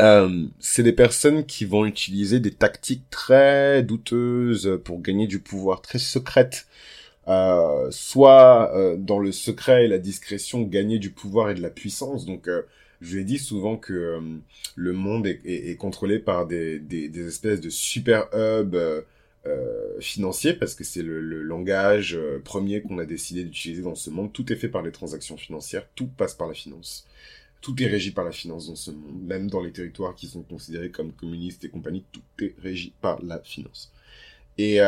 Euh, 0.00 0.46
c'est 0.60 0.84
des 0.84 0.92
personnes 0.92 1.44
qui 1.44 1.64
vont 1.64 1.84
utiliser 1.84 2.38
des 2.38 2.52
tactiques 2.52 3.10
très 3.10 3.82
douteuses 3.82 4.80
pour 4.84 5.00
gagner 5.02 5.26
du 5.26 5.40
pouvoir, 5.40 5.82
très 5.82 5.98
secrètes 5.98 6.66
euh, 7.28 7.90
soit 7.90 8.74
euh, 8.74 8.96
dans 8.96 9.18
le 9.18 9.32
secret 9.32 9.84
et 9.84 9.88
la 9.88 9.98
discrétion 9.98 10.62
gagner 10.62 10.98
du 10.98 11.10
pouvoir 11.10 11.50
et 11.50 11.54
de 11.54 11.60
la 11.60 11.68
puissance. 11.68 12.24
Donc 12.24 12.48
euh, 12.48 12.62
je 13.02 13.18
ai 13.18 13.24
dit 13.24 13.38
souvent 13.38 13.76
que 13.76 14.20
le 14.76 14.92
monde 14.92 15.26
est, 15.26 15.40
est, 15.44 15.76
contrôlé 15.76 16.18
par 16.18 16.46
des, 16.46 16.78
des, 16.78 17.08
des, 17.08 17.28
espèces 17.28 17.60
de 17.60 17.70
super 17.70 18.28
hubs 18.32 18.76
financiers 20.00 20.52
parce 20.52 20.74
que 20.74 20.84
c'est 20.84 21.02
le, 21.02 21.20
le, 21.20 21.42
langage 21.42 22.18
premier 22.44 22.82
qu'on 22.82 22.98
a 22.98 23.04
décidé 23.04 23.44
d'utiliser 23.44 23.82
dans 23.82 23.94
ce 23.94 24.10
monde. 24.10 24.32
Tout 24.32 24.52
est 24.52 24.56
fait 24.56 24.68
par 24.68 24.82
les 24.82 24.90
transactions 24.90 25.36
financières, 25.36 25.86
tout 25.94 26.08
passe 26.08 26.34
par 26.34 26.48
la 26.48 26.54
finance. 26.54 27.06
Tout 27.60 27.82
est 27.82 27.86
régi 27.86 28.12
par 28.12 28.24
la 28.24 28.32
finance 28.32 28.68
dans 28.68 28.76
ce 28.76 28.90
monde, 28.90 29.22
même 29.22 29.50
dans 29.50 29.60
les 29.60 29.72
territoires 29.72 30.14
qui 30.14 30.26
sont 30.26 30.42
considérés 30.42 30.90
comme 30.90 31.12
communistes 31.12 31.64
et 31.64 31.68
compagnie, 31.68 32.04
tout 32.12 32.22
est 32.40 32.54
régi 32.62 32.92
par 33.00 33.20
la 33.22 33.40
finance. 33.40 33.92
Et, 34.58 34.80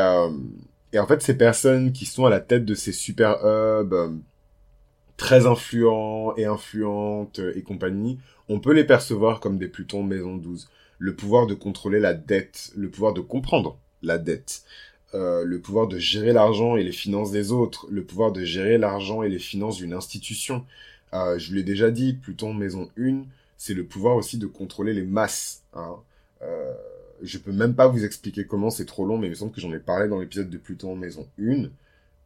et 0.92 0.98
en 0.98 1.06
fait, 1.06 1.22
ces 1.22 1.36
personnes 1.36 1.92
qui 1.92 2.06
sont 2.06 2.26
à 2.26 2.30
la 2.30 2.40
tête 2.40 2.64
de 2.64 2.74
ces 2.74 2.92
super 2.92 3.36
hubs, 3.44 3.92
euh, 3.92 4.10
très 5.16 5.46
influents 5.46 6.34
et 6.36 6.46
influentes 6.46 7.38
euh, 7.38 7.52
et 7.56 7.62
compagnie, 7.62 8.18
on 8.48 8.58
peut 8.58 8.72
les 8.72 8.84
percevoir 8.84 9.40
comme 9.40 9.58
des 9.58 9.68
Plutons 9.68 10.02
maison 10.02 10.36
12. 10.36 10.68
Le 10.98 11.14
pouvoir 11.14 11.46
de 11.46 11.54
contrôler 11.54 12.00
la 12.00 12.14
dette, 12.14 12.72
le 12.76 12.90
pouvoir 12.90 13.14
de 13.14 13.20
comprendre 13.20 13.78
la 14.02 14.18
dette, 14.18 14.64
euh, 15.14 15.44
le 15.44 15.60
pouvoir 15.60 15.86
de 15.86 15.98
gérer 15.98 16.32
l'argent 16.32 16.76
et 16.76 16.82
les 16.82 16.92
finances 16.92 17.30
des 17.30 17.52
autres, 17.52 17.86
le 17.90 18.04
pouvoir 18.04 18.32
de 18.32 18.44
gérer 18.44 18.76
l'argent 18.76 19.22
et 19.22 19.28
les 19.28 19.38
finances 19.38 19.76
d'une 19.76 19.92
institution. 19.92 20.66
Euh, 21.12 21.38
je 21.38 21.48
vous 21.48 21.54
l'ai 21.56 21.62
déjà 21.62 21.90
dit, 21.90 22.14
Pluton 22.14 22.54
maison 22.54 22.90
1, 22.98 23.22
c'est 23.56 23.74
le 23.74 23.84
pouvoir 23.84 24.16
aussi 24.16 24.38
de 24.38 24.46
contrôler 24.46 24.92
les 24.92 25.02
masses. 25.02 25.62
Hein. 25.74 25.96
Euh, 26.42 26.72
je 27.22 27.38
peux 27.38 27.52
même 27.52 27.74
pas 27.74 27.88
vous 27.88 28.04
expliquer 28.04 28.44
comment, 28.44 28.70
c'est 28.70 28.86
trop 28.86 29.04
long, 29.04 29.18
mais 29.18 29.26
il 29.26 29.30
me 29.30 29.34
semble 29.34 29.52
que 29.52 29.60
j'en 29.60 29.72
ai 29.72 29.78
parlé 29.78 30.08
dans 30.08 30.20
l'épisode 30.20 30.50
de 30.50 30.58
Pluton 30.58 30.96
Maison 30.96 31.26
1. 31.38 31.68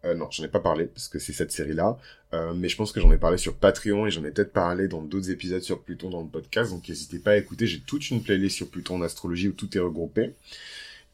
Euh, 0.05 0.15
non, 0.15 0.29
j'en 0.31 0.45
ai 0.45 0.49
pas 0.49 0.61
parlé 0.61 0.85
parce 0.87 1.09
que 1.09 1.19
c'est 1.19 1.33
cette 1.33 1.53
série-là. 1.53 1.99
Euh, 2.35 2.53
mais 2.55 2.69
je 2.69 2.77
pense 2.77 2.93
que 2.93 3.01
j'en 3.01 3.11
ai 3.13 3.17
parlé 3.17 3.39
sur 3.39 3.55
Patreon 3.57 4.07
et 4.07 4.11
j'en 4.11 4.25
ai 4.25 4.31
peut-être 4.31 4.53
parlé 4.53 4.89
dans 4.89 5.03
d'autres 5.03 5.31
épisodes 5.31 5.63
sur 5.63 5.83
Pluton 5.83 6.11
dans 6.11 6.23
le 6.23 6.29
podcast. 6.29 6.71
Donc 6.71 6.89
n'hésitez 6.89 7.19
pas 7.19 7.33
à 7.33 7.37
écouter. 7.37 7.67
J'ai 7.67 7.81
toute 7.81 8.11
une 8.11 8.23
playlist 8.23 8.57
sur 8.57 8.69
Pluton 8.69 8.97
en 8.97 9.03
astrologie 9.03 9.49
où 9.49 9.53
tout 9.53 9.77
est 9.77 9.81
regroupé. 9.81 10.35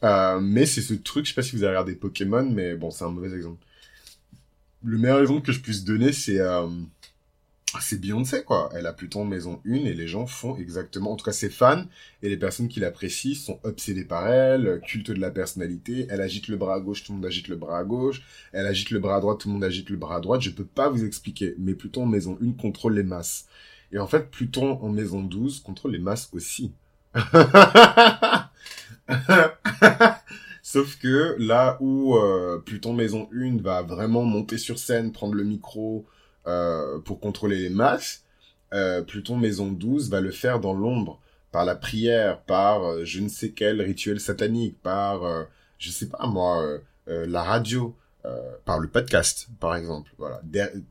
Euh, 0.02 0.40
mais 0.40 0.66
c'est 0.66 0.80
ce 0.80 0.94
truc, 0.94 1.26
je 1.26 1.30
sais 1.30 1.34
pas 1.34 1.42
si 1.42 1.54
vous 1.54 1.62
avez 1.62 1.72
regardé 1.72 1.94
Pokémon, 1.94 2.48
mais 2.50 2.74
bon, 2.74 2.90
c'est 2.90 3.04
un 3.04 3.10
mauvais 3.10 3.34
exemple. 3.36 3.62
Le 4.82 4.96
meilleur 4.96 5.20
exemple 5.20 5.42
que 5.42 5.52
je 5.52 5.60
puisse 5.60 5.84
donner, 5.84 6.12
c'est 6.12 6.40
c'est 7.80 8.00
Beyoncé, 8.00 8.42
quoi. 8.42 8.68
Elle 8.74 8.86
a 8.86 8.92
Pluton 8.92 9.24
maison 9.24 9.60
1 9.66 9.74
et 9.74 9.94
les 9.94 10.08
gens 10.08 10.26
font 10.26 10.56
exactement, 10.56 11.12
en 11.12 11.16
tout 11.16 11.24
cas 11.24 11.32
ses 11.32 11.50
fans 11.50 11.84
et 12.22 12.28
les 12.28 12.36
personnes 12.36 12.68
qui 12.68 12.80
l'apprécient 12.80 13.34
sont 13.34 13.60
obsédés 13.62 14.04
par 14.04 14.26
elle, 14.28 14.80
culte 14.84 15.10
de 15.10 15.20
la 15.20 15.30
personnalité. 15.30 16.06
Elle 16.10 16.20
agite 16.20 16.48
le 16.48 16.56
bras 16.56 16.74
à 16.74 16.80
gauche, 16.80 17.04
tout 17.04 17.12
le 17.12 17.16
monde 17.18 17.26
agite 17.26 17.48
le 17.48 17.56
bras 17.56 17.78
à 17.78 17.84
gauche. 17.84 18.22
Elle 18.52 18.66
agite 18.66 18.90
le 18.90 18.98
bras 18.98 19.16
à 19.16 19.20
droite, 19.20 19.40
tout 19.40 19.48
le 19.48 19.54
monde 19.54 19.64
agite 19.64 19.90
le 19.90 19.96
bras 19.96 20.16
à 20.16 20.20
droite. 20.20 20.40
Je 20.40 20.50
peux 20.50 20.64
pas 20.64 20.88
vous 20.88 21.04
expliquer, 21.04 21.54
mais 21.58 21.74
Pluton 21.74 22.06
maison 22.06 22.36
1 22.42 22.52
contrôle 22.52 22.94
les 22.94 23.04
masses. 23.04 23.46
Et 23.92 23.98
en 23.98 24.06
fait, 24.06 24.30
Pluton 24.30 24.78
en 24.82 24.88
maison 24.88 25.22
12 25.22 25.60
contrôle 25.60 25.92
les 25.92 25.98
masses 25.98 26.28
aussi. 26.32 26.72
Sauf 30.62 30.98
que 30.98 31.36
là 31.38 31.76
où 31.80 32.16
euh, 32.16 32.58
Pluton 32.64 32.92
maison 32.94 33.28
1 33.34 33.58
va 33.58 33.82
vraiment 33.82 34.24
monter 34.24 34.58
sur 34.58 34.78
scène, 34.78 35.12
prendre 35.12 35.34
le 35.34 35.44
micro, 35.44 36.06
euh, 36.06 36.19
pour 37.04 37.20
contrôler 37.20 37.58
les 37.58 37.70
masses, 37.70 38.24
euh, 38.72 39.02
Pluton 39.02 39.36
Maison 39.36 39.68
12 39.72 40.10
va 40.10 40.20
le 40.20 40.30
faire 40.30 40.60
dans 40.60 40.74
l'ombre, 40.74 41.20
par 41.52 41.64
la 41.64 41.74
prière, 41.74 42.40
par 42.42 42.84
euh, 42.84 43.04
je 43.04 43.20
ne 43.20 43.28
sais 43.28 43.50
quel 43.50 43.82
rituel 43.82 44.20
satanique, 44.20 44.80
par, 44.82 45.22
je 45.78 45.90
sais 45.90 46.08
pas 46.08 46.26
moi, 46.26 46.78
la 47.06 47.42
radio, 47.42 47.96
par 48.64 48.78
le 48.78 48.86
podcast, 48.86 49.48
par 49.58 49.74
exemple. 49.74 50.12
Voilà, 50.18 50.40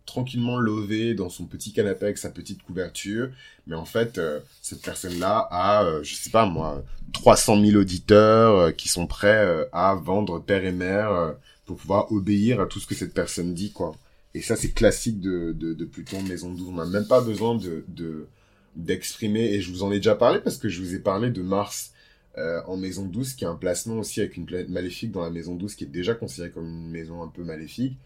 tranquillement 0.05 0.57
levé 0.57 1.13
dans 1.13 1.29
son 1.29 1.45
petit 1.45 1.71
canapé 1.71 2.05
avec 2.05 2.17
sa 2.17 2.29
petite 2.29 2.63
couverture, 2.63 3.29
mais 3.67 3.75
en 3.75 3.85
fait, 3.85 4.19
cette 4.61 4.81
personne-là 4.81 5.47
a, 5.51 6.01
je 6.03 6.15
sais 6.15 6.31
pas 6.31 6.45
moi, 6.45 6.83
300 7.13 7.63
000 7.63 7.79
auditeurs 7.79 8.75
qui 8.75 8.89
sont 8.89 9.07
prêts 9.07 9.67
à 9.71 9.95
vendre 9.95 10.39
père 10.39 10.65
et 10.65 10.73
mère 10.73 11.35
pour 11.65 11.77
pouvoir 11.77 12.11
obéir 12.11 12.59
à 12.59 12.65
tout 12.65 12.79
ce 12.79 12.87
que 12.87 12.95
cette 12.95 13.13
personne 13.13 13.53
dit, 13.53 13.71
quoi. 13.71 13.95
Et 14.33 14.41
ça, 14.41 14.55
c'est 14.55 14.71
classique 14.71 15.19
de, 15.19 15.53
de, 15.53 15.85
Pluton 15.85 16.21
Maison 16.23 16.53
12. 16.53 16.67
On 16.69 16.73
n'a 16.73 16.85
même 16.85 17.07
pas 17.07 17.21
besoin 17.21 17.55
de, 17.55 17.83
de 17.87 18.27
d'exprimer, 18.75 19.45
et 19.53 19.61
je 19.61 19.71
vous 19.71 19.83
en 19.83 19.91
ai 19.91 19.97
déjà 19.97 20.15
parlé 20.15 20.39
parce 20.39 20.57
que 20.57 20.69
je 20.69 20.79
vous 20.79 20.93
ai 20.93 20.99
parlé 20.99 21.31
de 21.31 21.41
Mars 21.41 21.91
euh, 22.37 22.61
en 22.67 22.77
Maison 22.77 23.05
12, 23.05 23.33
qui 23.33 23.43
est 23.43 23.47
un 23.47 23.55
placement 23.55 23.95
aussi 23.95 24.21
avec 24.21 24.37
une 24.37 24.45
planète 24.45 24.69
maléfique 24.69 25.11
dans 25.11 25.23
la 25.23 25.31
Maison 25.31 25.55
12, 25.55 25.75
qui 25.75 25.83
est 25.85 25.87
déjà 25.87 26.13
considérée 26.13 26.51
comme 26.51 26.67
une 26.67 26.89
maison 26.89 27.23
un 27.23 27.27
peu 27.27 27.43
maléfique, 27.43 27.97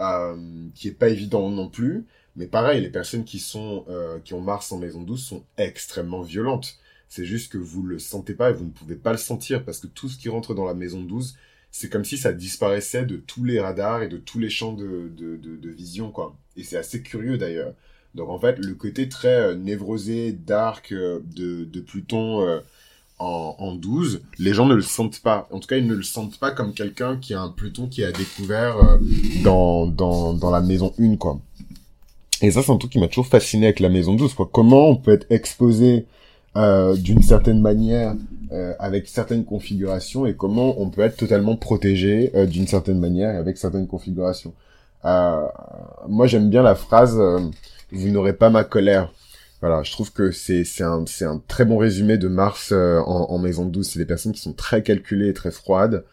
euh, 0.00 0.68
qui 0.74 0.88
est 0.88 0.92
pas 0.92 1.08
évident 1.08 1.48
non 1.50 1.68
plus. 1.68 2.04
Mais 2.36 2.46
pareil, 2.46 2.82
les 2.82 2.90
personnes 2.90 3.24
qui 3.24 3.38
sont 3.38 3.84
euh, 3.88 4.18
qui 4.20 4.34
ont 4.34 4.40
Mars 4.40 4.70
en 4.72 4.78
Maison 4.78 5.02
12 5.02 5.22
sont 5.22 5.44
extrêmement 5.56 6.22
violentes. 6.22 6.78
C'est 7.08 7.24
juste 7.24 7.52
que 7.52 7.58
vous 7.58 7.82
le 7.82 7.98
sentez 7.98 8.34
pas 8.34 8.50
et 8.50 8.52
vous 8.52 8.64
ne 8.64 8.70
pouvez 8.70 8.96
pas 8.96 9.12
le 9.12 9.18
sentir 9.18 9.64
parce 9.64 9.78
que 9.78 9.86
tout 9.86 10.08
ce 10.08 10.18
qui 10.18 10.28
rentre 10.28 10.54
dans 10.54 10.66
la 10.66 10.74
Maison 10.74 11.02
12 11.02 11.36
c'est 11.70 11.88
comme 11.88 12.04
si 12.04 12.18
ça 12.18 12.32
disparaissait 12.32 13.04
de 13.04 13.16
tous 13.16 13.44
les 13.44 13.60
radars 13.60 14.02
et 14.02 14.08
de 14.08 14.16
tous 14.16 14.38
les 14.38 14.50
champs 14.50 14.72
de, 14.72 15.10
de, 15.16 15.36
de, 15.36 15.70
vision, 15.70 16.10
quoi. 16.10 16.36
Et 16.56 16.64
c'est 16.64 16.76
assez 16.76 17.02
curieux 17.02 17.38
d'ailleurs. 17.38 17.72
Donc 18.14 18.30
en 18.30 18.38
fait, 18.38 18.58
le 18.58 18.74
côté 18.74 19.08
très 19.08 19.28
euh, 19.28 19.54
névrosé, 19.54 20.32
dark 20.32 20.92
euh, 20.92 21.20
de, 21.36 21.64
de 21.64 21.80
Pluton 21.80 22.40
euh, 22.40 22.60
en, 23.18 23.54
en 23.58 23.74
12, 23.74 24.22
les 24.38 24.54
gens 24.54 24.66
ne 24.66 24.74
le 24.74 24.82
sentent 24.82 25.20
pas. 25.20 25.46
En 25.50 25.60
tout 25.60 25.68
cas, 25.68 25.76
ils 25.76 25.86
ne 25.86 25.94
le 25.94 26.02
sentent 26.02 26.38
pas 26.38 26.50
comme 26.50 26.72
quelqu'un 26.72 27.16
qui 27.16 27.34
a 27.34 27.42
un 27.42 27.50
Pluton 27.50 27.86
qui 27.86 28.02
a 28.02 28.12
découvert 28.12 28.98
dans, 29.44 29.86
dans, 29.86 30.34
dans 30.34 30.50
la 30.50 30.60
maison 30.60 30.94
1, 30.98 31.16
quoi. 31.16 31.40
Et 32.40 32.50
ça, 32.50 32.62
c'est 32.62 32.70
un 32.70 32.76
truc 32.76 32.92
qui 32.92 33.00
m'a 33.00 33.08
toujours 33.08 33.26
fasciné 33.26 33.66
avec 33.66 33.80
la 33.80 33.88
maison 33.88 34.14
12, 34.14 34.34
quoi. 34.34 34.48
Comment 34.50 34.88
on 34.88 34.96
peut 34.96 35.12
être 35.12 35.26
exposé 35.30 36.06
d'une 36.54 37.22
certaine 37.22 37.60
manière 37.60 38.14
euh, 38.50 38.72
avec 38.78 39.08
certaines 39.08 39.44
configurations 39.44 40.24
et 40.24 40.34
comment 40.34 40.80
on 40.80 40.88
peut 40.88 41.02
être 41.02 41.18
totalement 41.18 41.54
protégé 41.54 42.30
euh, 42.34 42.46
d'une 42.46 42.66
certaine 42.66 42.98
manière 42.98 43.38
avec 43.38 43.58
certaines 43.58 43.86
configurations. 43.86 44.54
Euh, 45.04 45.44
moi, 46.08 46.26
j'aime 46.26 46.48
bien 46.48 46.62
la 46.62 46.74
phrase 46.74 47.20
"Vous 47.92 48.08
n'aurez 48.08 48.32
pas 48.32 48.48
ma 48.48 48.64
colère". 48.64 49.12
Voilà, 49.60 49.82
je 49.82 49.92
trouve 49.92 50.12
que 50.12 50.30
c'est 50.30 50.64
c'est 50.64 50.82
un 50.82 51.04
c'est 51.06 51.26
un 51.26 51.42
très 51.46 51.66
bon 51.66 51.76
résumé 51.76 52.16
de 52.16 52.28
Mars 52.28 52.72
en, 52.72 53.26
en, 53.28 53.38
maison 53.38 53.66
douce. 53.66 53.90
C'est 53.90 53.98
des 53.98 54.06
personnes 54.06 54.32
qui 54.32 54.40
sont 54.40 54.54
très 54.54 54.82
calculées 54.82 55.28
et 55.28 55.34
très 55.34 55.50
froides 55.50 56.04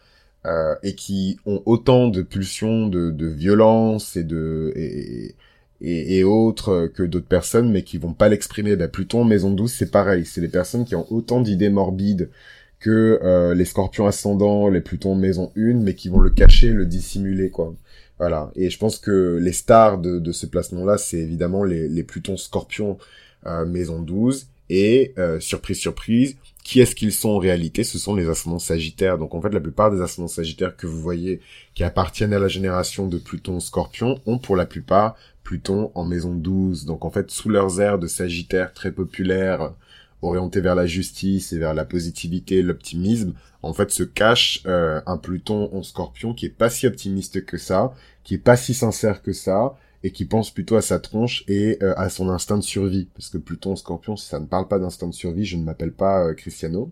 et 0.82 0.94
qui 0.94 1.38
ont 1.46 1.62
autant 1.64 2.08
de 2.08 2.22
pulsions 2.22 2.86
de, 2.86 3.10
de 3.10 3.26
violence 3.26 4.16
et 4.16 4.24
de 4.24 4.72
et, 4.76 5.34
et 5.80 6.24
autres 6.24 6.90
que 6.94 7.02
d'autres 7.02 7.26
personnes, 7.26 7.70
mais 7.70 7.82
qui 7.82 7.98
vont 7.98 8.14
pas 8.14 8.28
l'exprimer. 8.28 8.76
Bah, 8.76 8.88
Pluton, 8.88 9.24
Maison 9.24 9.50
douce, 9.50 9.74
c'est 9.74 9.90
pareil. 9.90 10.24
C'est 10.24 10.40
des 10.40 10.48
personnes 10.48 10.84
qui 10.84 10.94
ont 10.94 11.06
autant 11.12 11.40
d'idées 11.40 11.68
morbides 11.68 12.30
que 12.78 13.18
euh, 13.22 13.54
les 13.54 13.64
scorpions 13.64 14.06
ascendants, 14.06 14.68
les 14.68 14.80
Plutons 14.80 15.14
Maison 15.14 15.52
1, 15.56 15.74
mais 15.74 15.94
qui 15.94 16.08
vont 16.08 16.20
le 16.20 16.30
cacher, 16.30 16.70
le 16.70 16.86
dissimuler, 16.86 17.50
quoi. 17.50 17.74
Voilà. 18.18 18.50
Et 18.56 18.70
je 18.70 18.78
pense 18.78 18.98
que 18.98 19.38
les 19.40 19.52
stars 19.52 19.98
de, 19.98 20.18
de 20.18 20.32
ce 20.32 20.46
placement-là, 20.46 20.98
c'est 20.98 21.18
évidemment 21.18 21.64
les, 21.64 21.88
les 21.88 22.02
Plutons 22.02 22.36
Scorpions 22.36 22.98
euh, 23.46 23.66
Maison 23.66 24.00
12. 24.00 24.46
Et, 24.68 25.14
euh, 25.18 25.38
surprise, 25.38 25.78
surprise, 25.78 26.36
qui 26.64 26.80
est-ce 26.80 26.96
qu'ils 26.96 27.12
sont 27.12 27.30
en 27.30 27.38
réalité? 27.38 27.84
Ce 27.84 27.98
sont 27.98 28.14
les 28.14 28.28
ascendants 28.28 28.58
sagittaires. 28.58 29.18
Donc 29.18 29.34
en 29.34 29.40
fait, 29.40 29.50
la 29.50 29.60
plupart 29.60 29.92
des 29.92 30.00
ascendants 30.00 30.28
sagittaires 30.28 30.76
que 30.76 30.86
vous 30.86 31.00
voyez 31.00 31.40
qui 31.74 31.84
appartiennent 31.84 32.32
à 32.32 32.38
la 32.38 32.48
génération 32.48 33.06
de 33.06 33.18
Pluton 33.18 33.60
Scorpion 33.60 34.20
ont 34.26 34.38
pour 34.38 34.56
la 34.56 34.66
plupart 34.66 35.16
Pluton 35.46 35.92
en 35.94 36.04
maison 36.04 36.34
12. 36.34 36.86
Donc 36.86 37.04
en 37.04 37.10
fait, 37.10 37.30
sous 37.30 37.48
leurs 37.48 37.80
airs 37.80 38.00
de 38.00 38.08
Sagittaire 38.08 38.72
très 38.72 38.90
populaires, 38.90 39.72
orientés 40.20 40.60
vers 40.60 40.74
la 40.74 40.86
justice 40.86 41.52
et 41.52 41.58
vers 41.58 41.72
la 41.72 41.84
positivité, 41.84 42.62
l'optimisme, 42.62 43.32
en 43.62 43.72
fait 43.72 43.92
se 43.92 44.02
cache 44.02 44.62
euh, 44.66 45.00
un 45.06 45.18
Pluton 45.18 45.70
en 45.72 45.84
Scorpion 45.84 46.34
qui 46.34 46.46
est 46.46 46.50
pas 46.50 46.68
si 46.68 46.88
optimiste 46.88 47.44
que 47.44 47.58
ça, 47.58 47.94
qui 48.24 48.34
est 48.34 48.38
pas 48.38 48.56
si 48.56 48.74
sincère 48.74 49.22
que 49.22 49.32
ça, 49.32 49.76
et 50.02 50.10
qui 50.10 50.24
pense 50.24 50.50
plutôt 50.50 50.74
à 50.74 50.82
sa 50.82 50.98
tronche 50.98 51.44
et 51.46 51.78
euh, 51.80 51.94
à 51.96 52.10
son 52.10 52.28
instinct 52.28 52.58
de 52.58 52.62
survie. 52.62 53.08
Parce 53.14 53.28
que 53.28 53.38
Pluton 53.38 53.76
Scorpion, 53.76 54.16
ça 54.16 54.40
ne 54.40 54.46
parle 54.46 54.66
pas 54.66 54.80
d'instinct 54.80 55.08
de 55.08 55.14
survie, 55.14 55.44
je 55.44 55.56
ne 55.56 55.62
m'appelle 55.62 55.92
pas 55.92 56.24
euh, 56.24 56.34
Cristiano. 56.34 56.90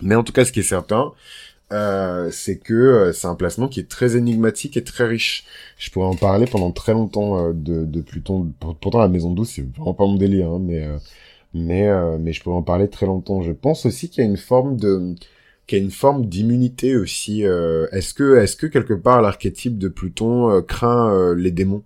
Mais 0.00 0.16
en 0.16 0.24
tout 0.24 0.32
cas, 0.32 0.44
ce 0.44 0.50
qui 0.50 0.60
est 0.60 0.64
certain, 0.64 1.12
euh, 1.72 2.30
c'est 2.30 2.58
que 2.58 2.74
euh, 2.74 3.12
c'est 3.12 3.26
un 3.26 3.34
placement 3.34 3.68
qui 3.68 3.80
est 3.80 3.88
très 3.88 4.16
énigmatique 4.16 4.76
et 4.76 4.84
très 4.84 5.06
riche. 5.06 5.44
Je 5.78 5.90
pourrais 5.90 6.06
en 6.06 6.16
parler 6.16 6.46
pendant 6.46 6.70
très 6.70 6.92
longtemps 6.92 7.38
euh, 7.38 7.52
de, 7.54 7.84
de, 7.84 8.00
Pluton. 8.02 8.52
Pourtant, 8.80 9.00
la 9.00 9.08
maison 9.08 9.32
douce, 9.32 9.52
c'est 9.56 9.66
vraiment 9.76 9.94
pas 9.94 10.04
mon 10.04 10.16
délire, 10.16 10.50
hein, 10.50 10.60
mais 10.60 10.86
mais 11.54 11.90
mais 12.18 12.32
je 12.32 12.42
pourrais 12.42 12.56
en 12.56 12.62
parler 12.62 12.88
très 12.88 13.06
longtemps. 13.06 13.42
Je 13.42 13.52
pense 13.52 13.86
aussi 13.86 14.08
qu'il 14.10 14.24
y 14.24 14.26
a 14.26 14.30
une 14.30 14.36
forme 14.36 14.76
de 14.76 15.14
qu'il 15.66 15.78
y 15.78 15.80
a 15.80 15.84
une 15.84 15.90
forme 15.90 16.26
d'immunité 16.26 16.96
aussi. 16.96 17.42
est-ce 17.42 18.14
que 18.14 18.36
est-ce 18.38 18.56
que 18.56 18.66
quelque 18.66 18.94
part 18.94 19.22
l'archétype 19.22 19.78
de 19.78 19.88
Pluton 19.88 20.62
craint 20.62 21.34
les 21.34 21.50
démons? 21.50 21.84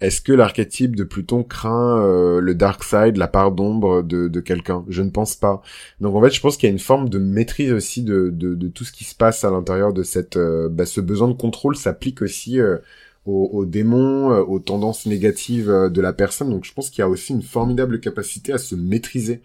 Est-ce 0.00 0.20
que 0.20 0.32
l'archétype 0.32 0.94
de 0.94 1.02
Pluton 1.02 1.42
craint 1.42 2.00
euh, 2.00 2.40
le 2.40 2.54
dark 2.54 2.84
side, 2.84 3.16
la 3.16 3.26
part 3.26 3.50
d'ombre 3.50 4.02
de, 4.02 4.40
quelqu'un? 4.40 4.84
Je 4.88 5.02
ne 5.02 5.10
pense 5.10 5.34
pas. 5.34 5.60
Donc 6.00 6.14
en 6.14 6.22
fait, 6.22 6.30
je 6.30 6.40
pense 6.40 6.56
qu'il 6.56 6.68
y 6.68 6.70
a 6.70 6.72
une 6.72 6.78
forme 6.78 7.08
de 7.08 7.18
maîtrise 7.18 7.72
aussi 7.72 8.02
de, 8.02 8.30
tout 8.74 8.84
ce 8.84 8.92
qui 8.92 9.04
se 9.04 9.14
passe 9.14 9.44
à 9.44 9.50
l'intérieur 9.50 9.92
de 9.92 10.02
cette... 10.04 10.36
Euh, 10.36 10.68
bah, 10.68 10.86
ce 10.86 11.00
besoin 11.00 11.28
de 11.28 11.32
contrôle 11.32 11.76
s'applique 11.76 12.22
aussi 12.22 12.60
euh, 12.60 12.78
aux, 13.26 13.66
démons, 13.66 14.30
aux 14.30 14.58
tendances 14.58 15.04
négatives 15.04 15.68
de 15.68 16.00
la 16.00 16.14
personne. 16.14 16.48
Donc 16.48 16.64
je 16.64 16.72
pense 16.72 16.88
qu'il 16.88 17.00
y 17.00 17.02
a 17.02 17.08
aussi 17.08 17.34
une 17.34 17.42
formidable 17.42 18.00
capacité 18.00 18.54
à 18.54 18.58
se 18.58 18.74
maîtriser. 18.74 19.42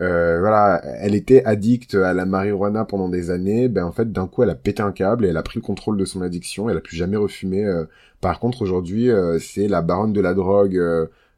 Euh, 0.00 0.40
voilà, 0.40 0.82
elle 1.00 1.14
était 1.14 1.44
addicte 1.44 1.94
à 1.94 2.12
la 2.14 2.26
marijuana 2.26 2.84
pendant 2.84 3.08
des 3.08 3.30
années. 3.30 3.68
Ben 3.68 3.84
en 3.84 3.92
fait, 3.92 4.12
d'un 4.12 4.26
coup, 4.26 4.42
elle 4.42 4.50
a 4.50 4.54
pété 4.54 4.82
un 4.82 4.92
câble 4.92 5.24
et 5.24 5.28
elle 5.28 5.36
a 5.36 5.42
pris 5.42 5.58
le 5.58 5.64
contrôle 5.64 5.96
de 5.96 6.04
son 6.04 6.22
addiction. 6.22 6.68
Elle 6.68 6.76
a 6.76 6.80
plus 6.80 6.96
jamais 6.96 7.16
refumé. 7.16 7.64
Euh. 7.64 7.84
Par 8.20 8.40
contre, 8.40 8.62
aujourd'hui, 8.62 9.10
euh, 9.10 9.38
c'est 9.38 9.68
la 9.68 9.82
baronne 9.82 10.12
de 10.12 10.20
la 10.20 10.34
drogue, 10.34 10.74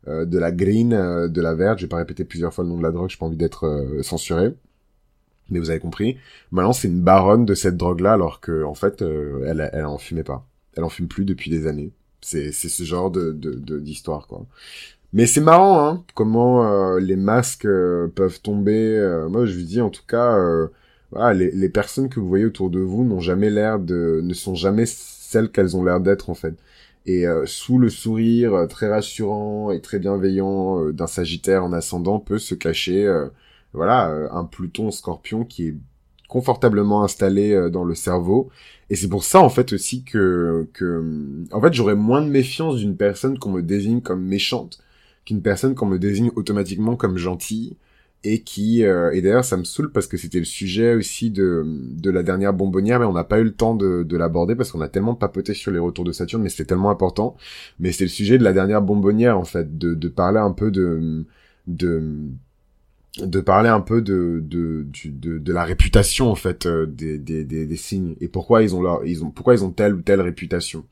de 0.07 0.39
la 0.39 0.53
green, 0.53 0.91
de 0.91 1.41
la 1.41 1.55
verte. 1.55 1.79
J'ai 1.79 1.89
pas 1.89 1.97
répété 1.97 2.25
plusieurs 2.25 2.55
fois 2.55 2.65
le 2.65 2.71
nom 2.71 2.79
de 2.79 2.83
la 2.83 2.93
drogue. 2.93 3.11
J'ai 3.11 3.19
pas 3.19 3.27
envie 3.27 3.37
d'être 3.37 3.99
censuré. 4.03 4.55
Mais 5.51 5.59
vous 5.59 5.71
avez 5.71 5.81
compris. 5.81 6.17
Maintenant, 6.51 6.73
c'est 6.73 6.89
une 6.89 7.03
baronne 7.03 7.45
de 7.45 7.55
cette 7.55 7.77
drogue-là, 7.77 8.13
alors 8.13 8.41
que 8.41 8.65
en 8.65 8.75
fait, 8.75 9.03
elle, 9.03 9.69
elle 9.73 9.87
en 9.87 9.99
fumait 9.99 10.25
pas. 10.25 10.47
Elle 10.77 10.85
en 10.85 10.89
fume 10.89 11.09
plus 11.09 11.25
depuis 11.25 11.51
des 11.51 11.67
années. 11.67 11.93
C'est 12.21 12.53
ce 12.53 12.83
genre 12.85 13.11
de 13.11 13.33
d'histoire 13.79 14.27
quoi. 14.29 14.47
Mais 15.17 15.25
c'est 15.25 15.41
marrant, 15.41 15.83
hein, 15.89 16.05
comment 16.15 16.71
euh, 16.71 17.01
les 17.01 17.17
masques 17.17 17.65
euh, 17.65 18.07
peuvent 18.07 18.43
tomber. 18.43 18.99
Euh, 18.99 19.31
moi, 19.31 19.47
je 19.47 19.57
vous 19.57 19.65
dis 19.65 19.81
en 19.81 19.89
tout 19.89 20.03
cas, 20.07 20.39
voilà, 21.11 21.33
les, 21.33 21.51
les, 21.53 21.69
personnes 21.71 22.11
que 22.11 22.21
vous 22.21 22.29
voyez 22.29 22.45
autour 22.45 22.69
de 22.69 22.81
vous 22.81 23.03
n'ont 23.03 23.21
jamais 23.21 23.49
l'air 23.49 23.79
de, 23.79 24.21
ne 24.23 24.35
sont 24.35 24.55
jamais 24.55 24.85
celles 24.85 25.51
qu'elles 25.51 25.75
ont 25.75 25.83
l'air 25.83 26.01
d'être 26.01 26.29
en 26.29 26.35
fait. 26.35 26.55
Et 27.07 27.25
sous 27.47 27.79
le 27.79 27.89
sourire 27.89 28.67
très 28.69 28.89
rassurant 28.91 29.71
et 29.71 29.81
très 29.81 29.99
bienveillant 29.99 30.91
d'un 30.91 31.07
Sagittaire 31.07 31.65
en 31.65 31.73
ascendant 31.73 32.19
peut 32.19 32.39
se 32.39 32.55
cacher, 32.55 33.11
voilà, 33.73 34.29
un 34.33 34.45
Pluton 34.45 34.91
Scorpion 34.91 35.45
qui 35.45 35.69
est 35.69 35.77
confortablement 36.29 37.05
installé 37.05 37.71
dans 37.71 37.85
le 37.85 37.95
cerveau. 37.95 38.51
Et 38.91 38.97
c'est 38.97 39.09
pour 39.09 39.25
ça 39.25 39.41
en 39.41 39.49
fait 39.51 39.73
aussi 39.73 40.05
que 40.05 40.69
que 40.75 41.05
en 41.53 41.61
fait 41.61 41.73
j'aurais 41.73 41.95
moins 41.95 42.23
de 42.23 42.29
méfiance 42.29 42.77
d'une 42.77 42.97
personne 42.97 43.39
qu'on 43.39 43.53
me 43.53 43.63
désigne 43.63 44.01
comme 44.01 44.23
méchante 44.23 44.81
qu'une 45.27 45.43
personne 45.43 45.75
qu'on 45.75 45.87
me 45.87 45.99
désigne 45.99 46.31
automatiquement 46.37 46.97
comme 46.97 47.19
gentille 47.19 47.77
et 48.25 48.41
qui 48.41 48.85
euh, 48.85 49.11
et 49.13 49.21
d'ailleurs 49.21 49.45
ça 49.45 49.57
me 49.57 49.65
saoule 49.65 49.93
parce 49.93 50.07
que 50.07 50.17
c'était 50.17 50.39
le 50.39 50.45
sujet 50.45 50.95
aussi 50.95 51.31
de 51.31 51.65
de 51.67 52.11
la 52.11 52.23
dernière 52.23 52.53
bonbonnière 52.55 52.99
mais 52.99 53.07
on 53.07 53.13
n'a 53.13 53.25
pas 53.25 53.39
eu 53.41 53.45
le 53.45 53.53
temps 53.53 53.75
de 53.75 54.03
de 54.03 54.17
l'aborder 54.17 54.57
parce 54.57 54.73
qu'on 54.73 54.81
a 54.81 54.89
tellement 54.89 55.15
papoté 55.15 55.55
sur 55.55 55.71
les 55.71 55.79
retours 55.79 56.05
de 56.05 56.13
Saturne 56.13 56.43
mais 56.43 56.49
c'était 56.49 56.65
tellement 56.65 56.91
important. 56.91 57.37
Mais 57.79 57.93
c'était 57.93 58.05
le 58.05 58.11
sujet 58.11 58.39
de 58.39 58.45
la 58.45 58.53
dernière 58.53 58.83
bonbonnière 58.83 59.39
en 59.39 59.45
fait 59.45 59.77
de 59.79 59.95
de 59.95 60.09
parler 60.09 60.39
un 60.39 60.53
peu 60.53 60.71
de 60.71 61.25
de 61.67 62.03
de 63.19 63.41
parler 63.41 63.69
un 63.69 63.81
peu 63.81 64.03
de 64.03 64.43
de 64.45 64.87
de, 65.05 65.39
de 65.39 65.53
la 65.53 65.65
réputation 65.65 66.31
en 66.31 66.35
fait 66.35 66.67
euh, 66.67 66.87
des, 66.87 67.19
des, 67.19 67.45
des, 67.45 67.67
des 67.67 67.77
signes 67.77 68.15
et 68.21 68.29
pourquoi 68.29 68.63
ils 68.63 68.75
ont 68.75 68.83
leur 68.83 69.05
ils 69.05 69.25
ont 69.25 69.31
pourquoi 69.31 69.55
ils 69.55 69.65
ont 69.65 69.71
telle 69.71 69.95
ou 69.95 70.03
telle 70.03 70.21
réputation 70.21 70.85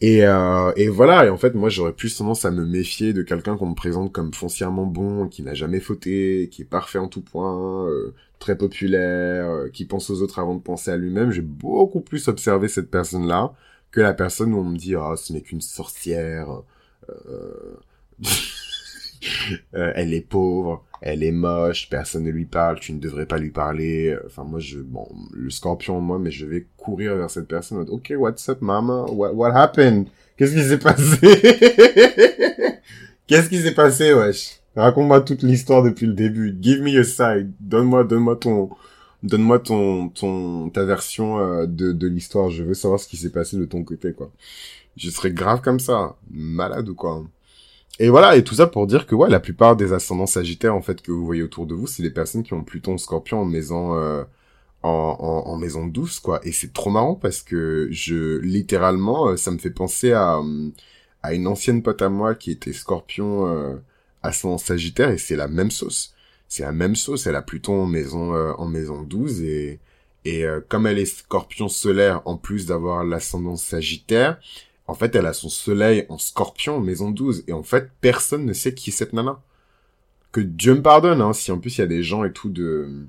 et, 0.00 0.24
euh, 0.24 0.72
et 0.76 0.88
voilà, 0.88 1.26
et 1.26 1.28
en 1.28 1.36
fait, 1.36 1.54
moi, 1.54 1.68
j'aurais 1.68 1.92
plus 1.92 2.16
tendance 2.16 2.44
à 2.44 2.52
me 2.52 2.64
méfier 2.64 3.12
de 3.12 3.22
quelqu'un 3.22 3.56
qu'on 3.56 3.66
me 3.70 3.74
présente 3.74 4.12
comme 4.12 4.32
foncièrement 4.32 4.86
bon, 4.86 5.26
qui 5.28 5.42
n'a 5.42 5.54
jamais 5.54 5.80
fauté, 5.80 6.48
qui 6.52 6.62
est 6.62 6.64
parfait 6.64 6.98
en 6.98 7.08
tout 7.08 7.20
point, 7.20 7.88
euh, 7.88 8.14
très 8.38 8.56
populaire, 8.56 9.50
euh, 9.50 9.68
qui 9.70 9.84
pense 9.86 10.08
aux 10.10 10.22
autres 10.22 10.38
avant 10.38 10.54
de 10.54 10.62
penser 10.62 10.92
à 10.92 10.96
lui-même. 10.96 11.32
J'ai 11.32 11.42
beaucoup 11.42 12.00
plus 12.00 12.28
observé 12.28 12.68
cette 12.68 12.90
personne-là 12.90 13.54
que 13.90 14.00
la 14.00 14.14
personne 14.14 14.54
où 14.54 14.58
on 14.58 14.64
me 14.64 14.76
dit 14.76 14.94
«Ah, 14.96 15.14
ce 15.16 15.32
n'est 15.32 15.40
qu'une 15.42 15.60
sorcière, 15.60 16.62
elle 19.72 20.14
est 20.14 20.26
pauvre» 20.26 20.84
elle 21.00 21.22
est 21.22 21.32
moche, 21.32 21.88
personne 21.88 22.24
ne 22.24 22.30
lui 22.30 22.44
parle, 22.44 22.80
tu 22.80 22.92
ne 22.92 22.98
devrais 22.98 23.26
pas 23.26 23.38
lui 23.38 23.50
parler. 23.50 24.16
Enfin, 24.26 24.44
moi, 24.44 24.58
je, 24.58 24.78
bon, 24.78 25.06
le 25.32 25.50
scorpion, 25.50 26.00
moi, 26.00 26.18
mais 26.18 26.30
je 26.30 26.46
vais 26.46 26.66
courir 26.76 27.16
vers 27.16 27.30
cette 27.30 27.48
personne. 27.48 27.86
Ok, 27.88 28.12
what's 28.16 28.48
up, 28.48 28.60
mama? 28.60 29.04
What, 29.08 29.32
what 29.34 29.52
happened? 29.52 30.06
Qu'est-ce 30.36 30.54
qui 30.54 30.64
s'est 30.64 30.78
passé? 30.78 31.18
Qu'est-ce 33.26 33.48
qui 33.48 33.60
s'est 33.60 33.74
passé, 33.74 34.12
wesh? 34.12 34.60
Raconte-moi 34.74 35.20
toute 35.20 35.42
l'histoire 35.42 35.82
depuis 35.82 36.06
le 36.06 36.14
début. 36.14 36.56
Give 36.60 36.82
me 36.82 36.90
your 36.90 37.04
side. 37.04 37.52
Donne-moi, 37.60 38.04
donne-moi 38.04 38.36
ton, 38.36 38.70
donne-moi 39.22 39.58
ton, 39.60 40.08
ton, 40.08 40.70
ta 40.70 40.84
version 40.84 41.38
euh, 41.38 41.66
de, 41.66 41.92
de 41.92 42.06
l'histoire. 42.06 42.50
Je 42.50 42.62
veux 42.62 42.74
savoir 42.74 43.00
ce 43.00 43.08
qui 43.08 43.16
s'est 43.16 43.30
passé 43.30 43.56
de 43.56 43.64
ton 43.64 43.84
côté, 43.84 44.12
quoi. 44.12 44.30
Je 44.96 45.10
serais 45.10 45.30
grave 45.30 45.60
comme 45.60 45.80
ça. 45.80 46.16
Malade 46.30 46.88
ou 46.88 46.94
quoi? 46.94 47.24
Et 48.00 48.10
voilà, 48.10 48.36
et 48.36 48.44
tout 48.44 48.54
ça 48.54 48.66
pour 48.66 48.86
dire 48.86 49.06
que 49.06 49.14
ouais, 49.14 49.28
la 49.28 49.40
plupart 49.40 49.76
des 49.76 49.92
ascendants 49.92 50.26
sagittaires 50.26 50.74
en 50.74 50.82
fait 50.82 51.02
que 51.02 51.10
vous 51.10 51.26
voyez 51.26 51.42
autour 51.42 51.66
de 51.66 51.74
vous, 51.74 51.86
c'est 51.86 52.02
des 52.02 52.10
personnes 52.10 52.44
qui 52.44 52.54
ont 52.54 52.62
Pluton 52.62 52.96
Scorpion 52.96 53.40
en 53.40 53.44
maison 53.44 53.94
euh, 53.98 54.22
en, 54.82 55.56
maison 55.56 55.86
douce 55.86 56.20
quoi. 56.20 56.40
Et 56.44 56.52
c'est 56.52 56.72
trop 56.72 56.90
marrant 56.90 57.14
parce 57.14 57.42
que 57.42 57.88
je 57.90 58.38
littéralement, 58.38 59.28
euh, 59.28 59.36
ça 59.36 59.50
me 59.50 59.58
fait 59.58 59.70
penser 59.70 60.12
à 60.12 60.40
à 61.22 61.34
une 61.34 61.48
ancienne 61.48 61.82
pote 61.82 62.00
à 62.02 62.08
moi 62.08 62.34
qui 62.36 62.52
était 62.52 62.72
Scorpion 62.72 63.46
euh, 63.48 63.76
ascendant 64.22 64.58
Sagittaire 64.58 65.10
et 65.10 65.18
c'est 65.18 65.36
la 65.36 65.48
même 65.48 65.70
sauce. 65.70 66.14
C'est 66.48 66.62
la 66.62 66.72
même 66.72 66.96
sauce. 66.96 67.26
Elle 67.26 67.34
a 67.36 67.42
Pluton 67.42 67.82
en 67.82 67.86
maison 67.86 68.34
euh, 68.34 68.52
en 68.58 68.66
maison 68.66 69.02
12 69.02 69.42
et 69.42 69.80
et 70.24 70.44
comme 70.68 70.86
elle 70.86 70.98
est 70.98 71.06
Scorpion 71.06 71.68
solaire 71.68 72.22
en 72.26 72.36
plus 72.36 72.66
d'avoir 72.66 73.04
l'ascendant 73.04 73.56
Sagittaire 73.56 74.38
en 74.88 74.94
fait, 74.94 75.14
elle 75.14 75.26
a 75.26 75.32
son 75.32 75.48
soleil 75.50 76.06
en 76.08 76.18
scorpion, 76.18 76.80
maison 76.80 77.10
12, 77.10 77.44
et 77.46 77.52
en 77.52 77.62
fait, 77.62 77.90
personne 78.00 78.46
ne 78.46 78.52
sait 78.54 78.74
qui 78.74 78.90
est 78.90 78.92
cette 78.92 79.12
nana. 79.12 79.40
Que 80.32 80.40
Dieu 80.40 80.74
me 80.74 80.82
pardonne, 80.82 81.20
hein, 81.20 81.32
si 81.32 81.52
en 81.52 81.58
plus 81.58 81.78
il 81.78 81.82
y 81.82 81.84
a 81.84 81.86
des 81.86 82.02
gens 82.02 82.24
et 82.24 82.32
tout 82.32 82.50
de 82.50 83.06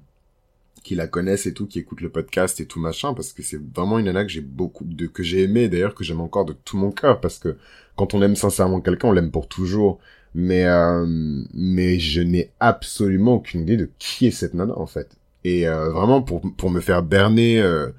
qui 0.84 0.96
la 0.96 1.08
connaissent 1.08 1.46
et 1.46 1.54
tout, 1.54 1.68
qui 1.68 1.80
écoutent 1.80 2.02
le 2.02 2.10
podcast 2.10 2.60
et 2.62 2.66
tout 2.66 2.80
machin, 2.80 3.14
parce 3.14 3.34
que 3.34 3.44
c'est 3.44 3.62
vraiment 3.76 4.00
une 4.00 4.06
nana 4.06 4.24
que 4.24 4.32
j'ai 4.32 4.42
beaucoup 4.42 4.86
de 4.86 5.08
que 5.08 5.24
j'ai 5.24 5.44
aimé, 5.44 5.68
d'ailleurs 5.70 5.96
que 5.96 6.04
j'aime 6.04 6.22
encore 6.22 6.46
de 6.46 6.54
tout 6.54 6.78
mon 6.78 6.92
cœur, 6.92 7.20
parce 7.22 7.40
que 7.40 7.58
quand 7.96 8.14
on 8.14 8.22
aime 8.22 8.36
sincèrement 8.36 8.82
quelqu'un, 8.82 9.10
on 9.10 9.12
l'aime 9.12 9.32
pour 9.32 9.48
toujours. 9.48 10.00
Mais 10.36 10.66
euh, 10.66 11.06
mais 11.54 12.00
je 12.00 12.22
n'ai 12.22 12.52
absolument 12.60 13.36
aucune 13.36 13.62
idée 13.62 13.78
de 13.78 13.90
qui 14.00 14.28
est 14.28 14.32
cette 14.32 14.54
nana 14.54 14.78
en 14.78 14.86
fait. 14.88 15.18
Et 15.44 15.68
euh, 15.68 15.90
vraiment 15.92 16.22
pour 16.22 16.42
pour 16.58 16.70
me 16.72 16.82
faire 16.82 17.04
berner, 17.04 17.62
euh, 17.62 17.90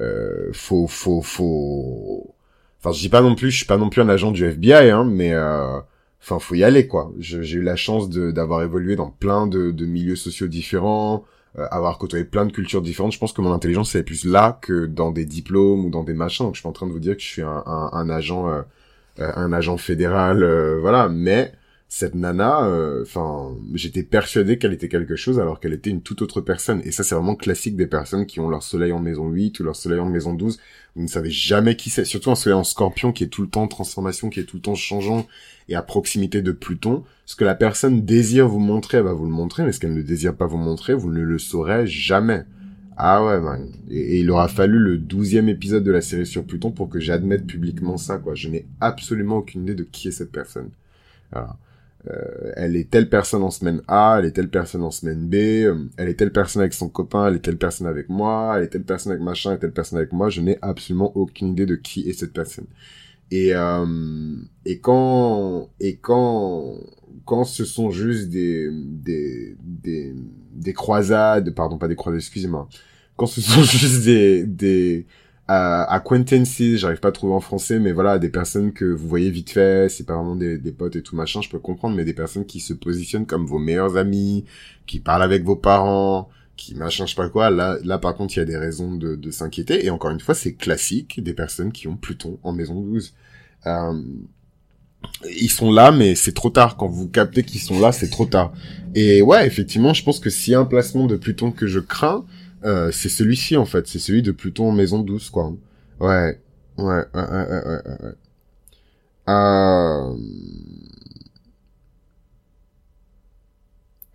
euh, 0.00 0.50
faut 0.52 0.86
faut 0.86 1.22
faut 1.22 2.34
Enfin, 2.80 2.92
je 2.92 3.00
dis 3.00 3.08
pas 3.08 3.20
non 3.20 3.34
plus, 3.34 3.50
je 3.50 3.58
suis 3.58 3.66
pas 3.66 3.76
non 3.76 3.90
plus 3.90 4.00
un 4.00 4.08
agent 4.08 4.30
du 4.30 4.44
FBI, 4.44 4.90
hein, 4.90 5.04
mais 5.04 5.32
euh, 5.34 5.78
enfin, 6.22 6.38
faut 6.38 6.54
y 6.54 6.64
aller 6.64 6.86
quoi. 6.86 7.12
J'ai 7.18 7.56
eu 7.56 7.62
la 7.62 7.76
chance 7.76 8.08
d'avoir 8.08 8.62
évolué 8.62 8.96
dans 8.96 9.10
plein 9.10 9.46
de, 9.46 9.70
de 9.70 9.86
milieux 9.86 10.16
sociaux 10.16 10.46
différents, 10.46 11.24
euh, 11.58 11.66
avoir 11.70 11.98
côtoyé 11.98 12.24
plein 12.24 12.46
de 12.46 12.52
cultures 12.52 12.80
différentes. 12.80 13.12
Je 13.12 13.18
pense 13.18 13.32
que 13.34 13.42
mon 13.42 13.52
intelligence 13.52 13.94
est 13.94 14.02
plus 14.02 14.24
là 14.24 14.58
que 14.62 14.86
dans 14.86 15.10
des 15.10 15.26
diplômes 15.26 15.84
ou 15.84 15.90
dans 15.90 16.04
des 16.04 16.14
machins. 16.14 16.46
Donc, 16.46 16.54
je 16.54 16.60
suis 16.60 16.68
en 16.68 16.72
train 16.72 16.86
de 16.86 16.92
vous 16.92 17.00
dire 17.00 17.16
que 17.16 17.22
je 17.22 17.28
suis 17.28 17.42
un, 17.42 17.62
un, 17.66 17.90
un 17.92 18.08
agent, 18.08 18.48
euh, 18.48 18.62
un 19.18 19.52
agent 19.52 19.76
fédéral, 19.76 20.42
voilà. 20.80 21.08
Mais 21.08 21.52
cette 21.92 22.14
nana, 22.14 22.66
euh, 22.66 23.02
enfin, 23.02 23.50
j'étais 23.74 24.04
persuadé 24.04 24.58
qu'elle 24.58 24.72
était 24.72 24.88
quelque 24.88 25.16
chose 25.16 25.40
alors 25.40 25.58
qu'elle 25.58 25.72
était 25.72 25.90
une 25.90 26.02
toute 26.02 26.22
autre 26.22 26.40
personne. 26.40 26.80
Et 26.84 26.92
ça, 26.92 27.02
c'est 27.02 27.16
vraiment 27.16 27.34
classique 27.34 27.74
des 27.74 27.88
personnes 27.88 28.26
qui 28.26 28.38
ont 28.38 28.48
leur 28.48 28.62
soleil 28.62 28.92
en 28.92 29.00
maison 29.00 29.28
8 29.28 29.58
ou 29.58 29.64
leur 29.64 29.74
soleil 29.74 29.98
en 29.98 30.08
maison 30.08 30.32
12. 30.32 30.60
Vous 30.94 31.02
ne 31.02 31.08
savez 31.08 31.32
jamais 31.32 31.74
qui 31.74 31.90
c'est. 31.90 32.04
Surtout 32.04 32.30
un 32.30 32.36
soleil 32.36 32.56
en 32.56 32.62
scorpion 32.62 33.10
qui 33.10 33.24
est 33.24 33.26
tout 33.26 33.42
le 33.42 33.48
temps 33.48 33.64
en 33.64 33.68
transformation, 33.68 34.30
qui 34.30 34.38
est 34.38 34.44
tout 34.44 34.58
le 34.58 34.62
temps 34.62 34.76
changeant 34.76 35.26
et 35.68 35.74
à 35.74 35.82
proximité 35.82 36.42
de 36.42 36.52
Pluton. 36.52 37.02
Ce 37.26 37.34
que 37.34 37.44
la 37.44 37.56
personne 37.56 38.04
désire 38.04 38.46
vous 38.46 38.60
montrer, 38.60 38.98
elle 38.98 39.04
va 39.04 39.12
vous 39.12 39.26
le 39.26 39.32
montrer, 39.32 39.64
mais 39.64 39.72
ce 39.72 39.80
qu'elle 39.80 39.92
ne 39.92 40.02
désire 40.02 40.36
pas 40.36 40.46
vous 40.46 40.58
montrer, 40.58 40.94
vous 40.94 41.10
ne 41.10 41.22
le 41.22 41.38
saurez 41.40 41.88
jamais. 41.88 42.44
Ah 42.96 43.24
ouais, 43.24 43.40
man. 43.40 43.68
Et, 43.90 44.20
il 44.20 44.30
aura 44.30 44.46
fallu 44.46 44.78
le 44.78 44.96
douzième 44.96 45.48
épisode 45.48 45.82
de 45.82 45.90
la 45.90 46.02
série 46.02 46.26
sur 46.26 46.44
Pluton 46.44 46.70
pour 46.70 46.88
que 46.88 47.00
j'admette 47.00 47.48
publiquement 47.48 47.96
ça, 47.96 48.18
quoi. 48.18 48.36
Je 48.36 48.48
n'ai 48.48 48.66
absolument 48.80 49.38
aucune 49.38 49.62
idée 49.62 49.74
de 49.74 49.82
qui 49.82 50.06
est 50.06 50.12
cette 50.12 50.30
personne. 50.30 50.70
Voilà. 51.32 51.56
Euh, 52.08 52.52
elle 52.56 52.76
est 52.76 52.90
telle 52.90 53.10
personne 53.10 53.42
en 53.42 53.50
semaine 53.50 53.82
A, 53.86 54.16
elle 54.18 54.24
est 54.24 54.32
telle 54.32 54.48
personne 54.48 54.82
en 54.82 54.90
semaine 54.90 55.28
B, 55.28 55.34
euh, 55.34 55.84
elle 55.98 56.08
est 56.08 56.14
telle 56.14 56.32
personne 56.32 56.62
avec 56.62 56.72
son 56.72 56.88
copain, 56.88 57.28
elle 57.28 57.36
est 57.36 57.40
telle 57.40 57.58
personne 57.58 57.86
avec 57.86 58.08
moi, 58.08 58.54
elle 58.56 58.64
est 58.64 58.68
telle 58.68 58.84
personne 58.84 59.12
avec 59.12 59.22
machin, 59.22 59.50
elle 59.50 59.56
est 59.56 59.60
telle 59.60 59.72
personne 59.72 59.98
avec 59.98 60.12
moi, 60.12 60.30
je 60.30 60.40
n'ai 60.40 60.58
absolument 60.62 61.14
aucune 61.14 61.48
idée 61.48 61.66
de 61.66 61.76
qui 61.76 62.08
est 62.08 62.14
cette 62.14 62.32
personne. 62.32 62.66
Et 63.30 63.54
euh, 63.54 64.36
et 64.64 64.80
quand 64.80 65.68
et 65.78 65.96
quand 65.96 66.78
quand 67.26 67.44
ce 67.44 67.64
sont 67.66 67.90
juste 67.90 68.30
des 68.30 68.70
des 68.72 69.56
des 69.62 70.14
des 70.54 70.72
croisades, 70.72 71.54
pardon 71.54 71.76
pas 71.76 71.88
des 71.88 71.96
croisades, 71.96 72.20
excusez-moi, 72.20 72.66
quand 73.16 73.26
ce 73.26 73.42
sont 73.42 73.62
juste 73.78 74.04
des 74.04 74.44
des 74.44 75.06
à 75.52 75.82
acquaintances, 75.92 76.62
j'arrive 76.76 77.00
pas 77.00 77.08
à 77.08 77.12
trouver 77.12 77.34
en 77.34 77.40
français, 77.40 77.80
mais 77.80 77.90
voilà, 77.90 78.20
des 78.20 78.28
personnes 78.28 78.72
que 78.72 78.84
vous 78.84 79.08
voyez 79.08 79.30
vite 79.30 79.50
fait, 79.50 79.90
c'est 79.90 80.06
pas 80.06 80.14
vraiment 80.14 80.36
des, 80.36 80.58
des 80.58 80.70
potes 80.70 80.94
et 80.94 81.02
tout 81.02 81.16
machin, 81.16 81.40
je 81.42 81.48
peux 81.48 81.58
comprendre, 81.58 81.96
mais 81.96 82.04
des 82.04 82.12
personnes 82.12 82.46
qui 82.46 82.60
se 82.60 82.72
positionnent 82.72 83.26
comme 83.26 83.46
vos 83.46 83.58
meilleurs 83.58 83.96
amis, 83.96 84.44
qui 84.86 85.00
parlent 85.00 85.24
avec 85.24 85.42
vos 85.42 85.56
parents, 85.56 86.28
qui 86.56 86.76
machin, 86.76 87.04
je 87.04 87.10
sais 87.10 87.16
pas 87.16 87.28
quoi, 87.28 87.50
là, 87.50 87.78
là 87.82 87.98
par 87.98 88.14
contre, 88.14 88.36
il 88.36 88.38
y 88.38 88.42
a 88.42 88.44
des 88.44 88.56
raisons 88.56 88.94
de, 88.94 89.16
de 89.16 89.30
s'inquiéter, 89.32 89.84
et 89.84 89.90
encore 89.90 90.12
une 90.12 90.20
fois, 90.20 90.36
c'est 90.36 90.54
classique 90.54 91.20
des 91.20 91.34
personnes 91.34 91.72
qui 91.72 91.88
ont 91.88 91.96
Pluton 91.96 92.38
en 92.44 92.52
maison 92.52 92.80
12. 92.80 93.12
Euh, 93.66 94.02
ils 95.36 95.50
sont 95.50 95.72
là, 95.72 95.90
mais 95.90 96.14
c'est 96.14 96.32
trop 96.32 96.50
tard. 96.50 96.76
Quand 96.76 96.86
vous 96.86 97.08
captez 97.08 97.42
qu'ils 97.42 97.60
sont 97.60 97.80
là, 97.80 97.90
c'est 97.90 98.10
trop 98.10 98.26
tard. 98.26 98.52
Et 98.94 99.20
ouais, 99.20 99.46
effectivement, 99.48 99.94
je 99.94 100.04
pense 100.04 100.20
que 100.20 100.30
s'il 100.30 100.52
y 100.52 100.54
a 100.54 100.60
un 100.60 100.64
placement 100.64 101.06
de 101.06 101.16
Pluton 101.16 101.50
que 101.50 101.66
je 101.66 101.80
crains, 101.80 102.24
euh, 102.64 102.90
c'est 102.92 103.08
celui-ci 103.08 103.56
en 103.56 103.64
fait, 103.64 103.86
c'est 103.86 103.98
celui 103.98 104.22
de 104.22 104.32
Pluton 104.32 104.72
maison 104.72 105.00
douce 105.00 105.30
quoi. 105.30 105.52
Ouais, 106.00 106.40
ouais, 106.78 106.84
ouais, 106.84 107.04
ouais, 107.14 107.62
ouais, 107.66 107.82
ouais. 107.86 108.14
Euh... 109.28 110.14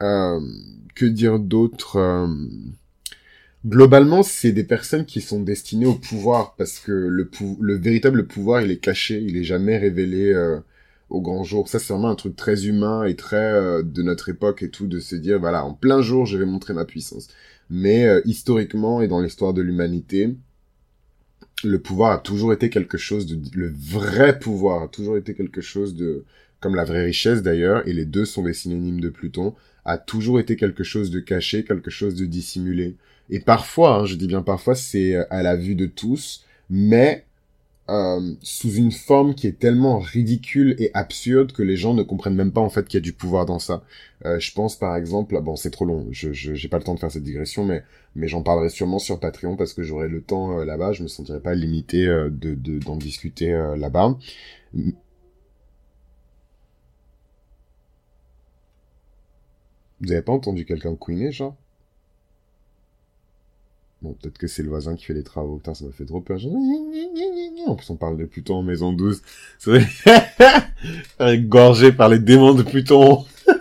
Euh... 0.03 0.39
Que 0.95 1.05
dire 1.05 1.39
d'autre 1.39 1.97
euh, 1.97 2.27
Globalement, 3.65 4.23
c'est 4.23 4.51
des 4.51 4.63
personnes 4.63 5.05
qui 5.05 5.21
sont 5.21 5.41
destinées 5.41 5.87
au 5.87 5.95
pouvoir 5.95 6.55
parce 6.55 6.79
que 6.79 6.91
le, 6.91 7.29
le 7.59 7.75
véritable 7.75 8.27
pouvoir, 8.27 8.61
il 8.61 8.71
est 8.71 8.77
caché, 8.77 9.19
il 9.21 9.35
est 9.37 9.43
jamais 9.43 9.77
révélé 9.77 10.31
euh, 10.31 10.59
au 11.09 11.19
grand 11.19 11.43
jour. 11.43 11.67
Ça, 11.67 11.79
c'est 11.79 11.91
vraiment 11.91 12.09
un 12.09 12.15
truc 12.15 12.35
très 12.35 12.67
humain 12.67 13.03
et 13.03 13.15
très 13.15 13.83
de 13.83 14.01
notre 14.03 14.29
époque 14.29 14.61
et 14.63 14.69
tout, 14.69 14.87
de 14.87 14.99
se 14.99 15.15
dire, 15.15 15.39
voilà, 15.39 15.65
en 15.65 15.73
plein 15.73 16.01
jour, 16.01 16.25
je 16.25 16.37
vais 16.37 16.45
montrer 16.45 16.73
ma 16.73 16.85
puissance 16.85 17.27
mais 17.69 18.05
euh, 18.05 18.21
historiquement 18.25 19.01
et 19.01 19.07
dans 19.07 19.21
l'histoire 19.21 19.53
de 19.53 19.61
l'humanité, 19.61 20.35
le 21.63 21.79
pouvoir 21.79 22.11
a 22.11 22.17
toujours 22.19 22.53
été 22.53 22.69
quelque 22.69 22.97
chose 22.97 23.25
de 23.25 23.39
le 23.57 23.73
vrai 23.75 24.39
pouvoir 24.39 24.83
a 24.83 24.87
toujours 24.87 25.17
été 25.17 25.33
quelque 25.33 25.61
chose 25.61 25.95
de 25.95 26.25
comme 26.59 26.75
la 26.75 26.83
vraie 26.83 27.05
richesse 27.05 27.41
d'ailleurs 27.41 27.87
et 27.87 27.93
les 27.93 28.05
deux 28.05 28.25
sont 28.25 28.43
des 28.43 28.53
synonymes 28.53 28.99
de 28.99 29.09
Pluton 29.09 29.55
a 29.83 29.97
toujours 29.97 30.39
été 30.39 30.55
quelque 30.55 30.83
chose 30.83 31.11
de 31.11 31.19
caché 31.19 31.63
quelque 31.63 31.91
chose 31.91 32.15
de 32.15 32.25
dissimulé. 32.25 32.95
Et 33.29 33.39
parfois 33.39 33.99
hein, 33.99 34.05
je 34.05 34.15
dis 34.15 34.27
bien 34.27 34.41
parfois 34.41 34.75
c'est 34.75 35.15
à 35.29 35.43
la 35.43 35.55
vue 35.55 35.75
de 35.75 35.85
tous 35.85 36.45
mais 36.69 37.24
euh, 37.89 38.33
sous 38.41 38.73
une 38.73 38.91
forme 38.91 39.35
qui 39.35 39.47
est 39.47 39.59
tellement 39.59 39.99
ridicule 39.99 40.75
et 40.79 40.89
absurde 40.95 41.51
que 41.51 41.61
les 41.61 41.77
gens 41.77 41.93
ne 41.93 42.01
comprennent 42.03 42.35
même 42.35 42.51
pas 42.51 42.61
en 42.61 42.69
fait 42.69 42.87
qu'il 42.87 42.97
y 42.97 43.01
a 43.01 43.01
du 43.01 43.13
pouvoir 43.13 43.45
dans 43.45 43.59
ça. 43.59 43.83
Euh, 44.25 44.39
je 44.39 44.51
pense 44.53 44.75
par 44.77 44.95
exemple, 44.95 45.39
bon 45.41 45.55
c'est 45.55 45.69
trop 45.69 45.85
long, 45.85 46.07
je 46.11 46.31
j'ai 46.33 46.67
pas 46.67 46.77
le 46.77 46.83
temps 46.83 46.95
de 46.95 46.99
faire 46.99 47.11
cette 47.11 47.23
digression, 47.23 47.63
mais 47.65 47.83
mais 48.15 48.27
j'en 48.27 48.41
parlerai 48.41 48.69
sûrement 48.69 48.99
sur 48.99 49.19
Patreon 49.19 49.55
parce 49.55 49.73
que 49.73 49.83
j'aurai 49.83 50.07
le 50.07 50.21
temps 50.21 50.59
euh, 50.59 50.65
là-bas, 50.65 50.93
je 50.93 51.03
me 51.03 51.07
sentirai 51.07 51.39
pas 51.39 51.53
limité 51.53 52.07
euh, 52.07 52.29
de 52.31 52.55
d'en 52.79 52.95
discuter 52.97 53.51
là-bas. 53.77 54.17
Vous 59.99 60.11
avez 60.13 60.21
pas 60.21 60.31
entendu 60.31 60.63
quelqu'un 60.65 60.95
couiner, 60.95 61.33
genre? 61.33 61.57
Bon, 64.05 64.13
peut-être 64.21 64.37
que 64.37 64.45
c'est 64.45 64.61
le 64.61 64.69
voisin 64.69 64.95
qui 64.95 65.05
fait 65.05 65.15
les 65.15 65.23
travaux. 65.23 65.57
Putain, 65.57 65.73
ça 65.73 65.83
m'a 65.83 65.91
fait 65.91 66.05
trop 66.05 66.21
peur. 66.21 66.37
En 67.65 67.75
plus, 67.75 67.89
on 67.89 67.95
parle 67.95 68.17
de 68.17 68.25
Pluton 68.25 68.57
en 68.57 68.61
maison 68.61 68.93
12. 68.93 69.19
C'est 69.57 69.71
vrai. 69.71 71.37
Gorgé 71.39 71.91
par 71.91 72.09
les 72.09 72.19
démons 72.19 72.53
de 72.53 72.61
Pluton. 72.61 73.25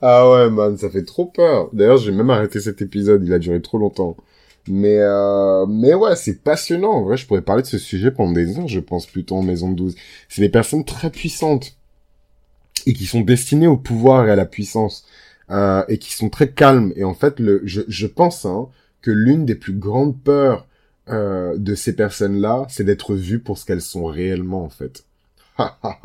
ah 0.00 0.30
ouais, 0.30 0.48
man, 0.48 0.78
ça 0.78 0.88
fait 0.88 1.04
trop 1.04 1.26
peur. 1.26 1.68
D'ailleurs, 1.74 1.98
j'ai 1.98 2.12
même 2.12 2.30
arrêté 2.30 2.58
cet 2.58 2.80
épisode. 2.80 3.22
Il 3.26 3.34
a 3.34 3.38
duré 3.38 3.60
trop 3.60 3.76
longtemps. 3.76 4.16
Mais, 4.68 5.00
euh, 5.00 5.66
mais 5.66 5.92
ouais, 5.92 6.16
c'est 6.16 6.42
passionnant. 6.42 6.92
En 6.92 7.02
vrai, 7.02 7.18
je 7.18 7.26
pourrais 7.26 7.42
parler 7.42 7.60
de 7.60 7.66
ce 7.66 7.76
sujet 7.76 8.10
pendant 8.10 8.32
des 8.32 8.58
heures, 8.58 8.68
je 8.68 8.80
pense, 8.80 9.04
Pluton 9.04 9.40
en 9.40 9.42
maison 9.42 9.70
12. 9.70 9.96
C'est 10.30 10.40
des 10.40 10.48
personnes 10.48 10.86
très 10.86 11.10
puissantes. 11.10 11.76
Et 12.86 12.94
qui 12.94 13.04
sont 13.04 13.20
destinées 13.20 13.66
au 13.66 13.76
pouvoir 13.76 14.26
et 14.26 14.30
à 14.30 14.36
la 14.36 14.46
puissance. 14.46 15.04
Euh, 15.50 15.84
et 15.88 15.98
qui 15.98 16.12
sont 16.12 16.28
très 16.28 16.50
calmes. 16.50 16.92
Et 16.96 17.04
en 17.04 17.14
fait, 17.14 17.38
le, 17.38 17.62
je, 17.64 17.82
je 17.86 18.06
pense 18.08 18.44
hein, 18.44 18.68
que 19.00 19.12
l'une 19.12 19.46
des 19.46 19.54
plus 19.54 19.74
grandes 19.74 20.20
peurs 20.20 20.66
euh, 21.08 21.56
de 21.56 21.76
ces 21.76 21.94
personnes-là, 21.94 22.66
c'est 22.68 22.82
d'être 22.82 23.14
vues 23.14 23.38
pour 23.38 23.56
ce 23.56 23.64
qu'elles 23.64 23.82
sont 23.82 24.06
réellement, 24.06 24.64
en 24.64 24.68
fait. 24.68 25.04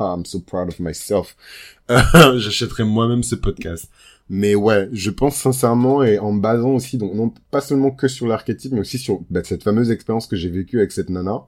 I'm 0.00 0.24
so 0.24 0.38
proud 0.38 0.68
of 0.68 0.78
myself. 0.78 1.36
J'achèterai 1.88 2.84
moi-même 2.84 3.24
ce 3.24 3.34
podcast. 3.34 3.90
Mais 4.30 4.54
ouais, 4.54 4.88
je 4.92 5.10
pense 5.10 5.36
sincèrement 5.36 6.02
et 6.04 6.18
en 6.18 6.32
basant 6.32 6.70
aussi, 6.70 6.96
donc 6.96 7.12
non 7.14 7.34
pas 7.50 7.60
seulement 7.60 7.90
que 7.90 8.08
sur 8.08 8.26
l'archétype, 8.26 8.72
mais 8.72 8.80
aussi 8.80 8.98
sur 8.98 9.20
bah, 9.28 9.42
cette 9.44 9.64
fameuse 9.64 9.90
expérience 9.90 10.26
que 10.26 10.36
j'ai 10.36 10.48
vécue 10.48 10.78
avec 10.78 10.92
cette 10.92 11.10
nana. 11.10 11.42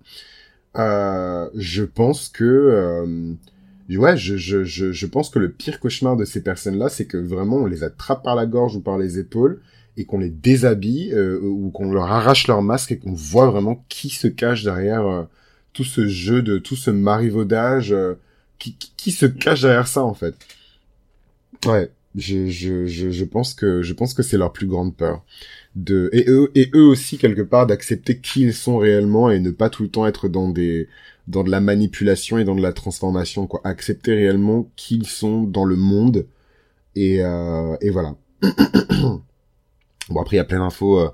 Euh, 0.76 1.48
je 1.54 1.84
pense 1.84 2.28
que 2.28 2.44
euh, 2.44 3.34
ouais, 3.90 4.16
je, 4.16 4.36
je, 4.36 4.64
je, 4.64 4.92
je 4.92 5.06
pense 5.06 5.30
que 5.30 5.38
le 5.38 5.50
pire 5.50 5.80
cauchemar 5.80 6.16
de 6.16 6.24
ces 6.24 6.42
personnes-là, 6.42 6.88
c'est 6.88 7.06
que 7.06 7.16
vraiment 7.16 7.58
on 7.58 7.66
les 7.66 7.82
attrape 7.84 8.22
par 8.22 8.34
la 8.34 8.46
gorge 8.46 8.76
ou 8.76 8.80
par 8.80 8.98
les 8.98 9.18
épaules 9.18 9.60
et 9.96 10.04
qu'on 10.04 10.18
les 10.18 10.30
déshabille 10.30 11.12
euh, 11.12 11.38
ou 11.40 11.70
qu'on 11.70 11.92
leur 11.92 12.10
arrache 12.10 12.46
leur 12.48 12.62
masque 12.62 12.92
et 12.92 12.98
qu'on 12.98 13.12
voit 13.12 13.50
vraiment 13.50 13.84
qui 13.88 14.08
se 14.10 14.26
cache 14.26 14.64
derrière 14.64 15.06
euh, 15.06 15.22
tout 15.72 15.84
ce 15.84 16.06
jeu 16.06 16.42
de 16.42 16.58
tout 16.58 16.76
ce 16.76 16.90
marivaudage, 16.90 17.92
euh, 17.92 18.14
qui, 18.58 18.76
qui, 18.96 19.12
se 19.12 19.26
cache 19.26 19.62
derrière 19.62 19.86
ça 19.86 20.02
en 20.02 20.14
fait. 20.14 20.34
Ouais, 21.66 21.90
je, 22.14 22.48
je, 22.48 22.86
je, 22.86 23.10
je 23.10 23.24
pense 23.24 23.54
que 23.54 23.82
je 23.82 23.92
pense 23.92 24.14
que 24.14 24.22
c'est 24.22 24.38
leur 24.38 24.52
plus 24.52 24.66
grande 24.66 24.96
peur 24.96 25.24
de 25.74 26.08
et 26.12 26.24
eux 26.28 26.50
et 26.54 26.70
eux 26.74 26.84
aussi 26.84 27.18
quelque 27.18 27.42
part 27.42 27.66
d'accepter 27.66 28.18
qui 28.18 28.42
ils 28.42 28.54
sont 28.54 28.78
réellement 28.78 29.30
et 29.30 29.40
ne 29.40 29.50
pas 29.50 29.70
tout 29.70 29.82
le 29.82 29.88
temps 29.88 30.06
être 30.06 30.28
dans 30.28 30.48
des 30.48 30.88
dans 31.26 31.42
de 31.42 31.50
la 31.50 31.60
manipulation 31.60 32.38
et 32.38 32.44
dans 32.44 32.54
de 32.54 32.62
la 32.62 32.72
transformation, 32.72 33.46
quoi. 33.46 33.60
Accepter 33.64 34.14
réellement 34.14 34.70
qui 34.76 34.96
ils 34.96 35.06
sont 35.06 35.42
dans 35.42 35.64
le 35.64 35.76
monde. 35.76 36.26
Et, 36.94 37.22
euh, 37.22 37.76
et 37.80 37.90
voilà. 37.90 38.16
bon, 38.42 40.20
après, 40.20 40.36
il 40.36 40.38
y 40.38 40.40
a 40.40 40.44
plein 40.44 40.60
d'infos 40.60 41.00
euh, 41.00 41.10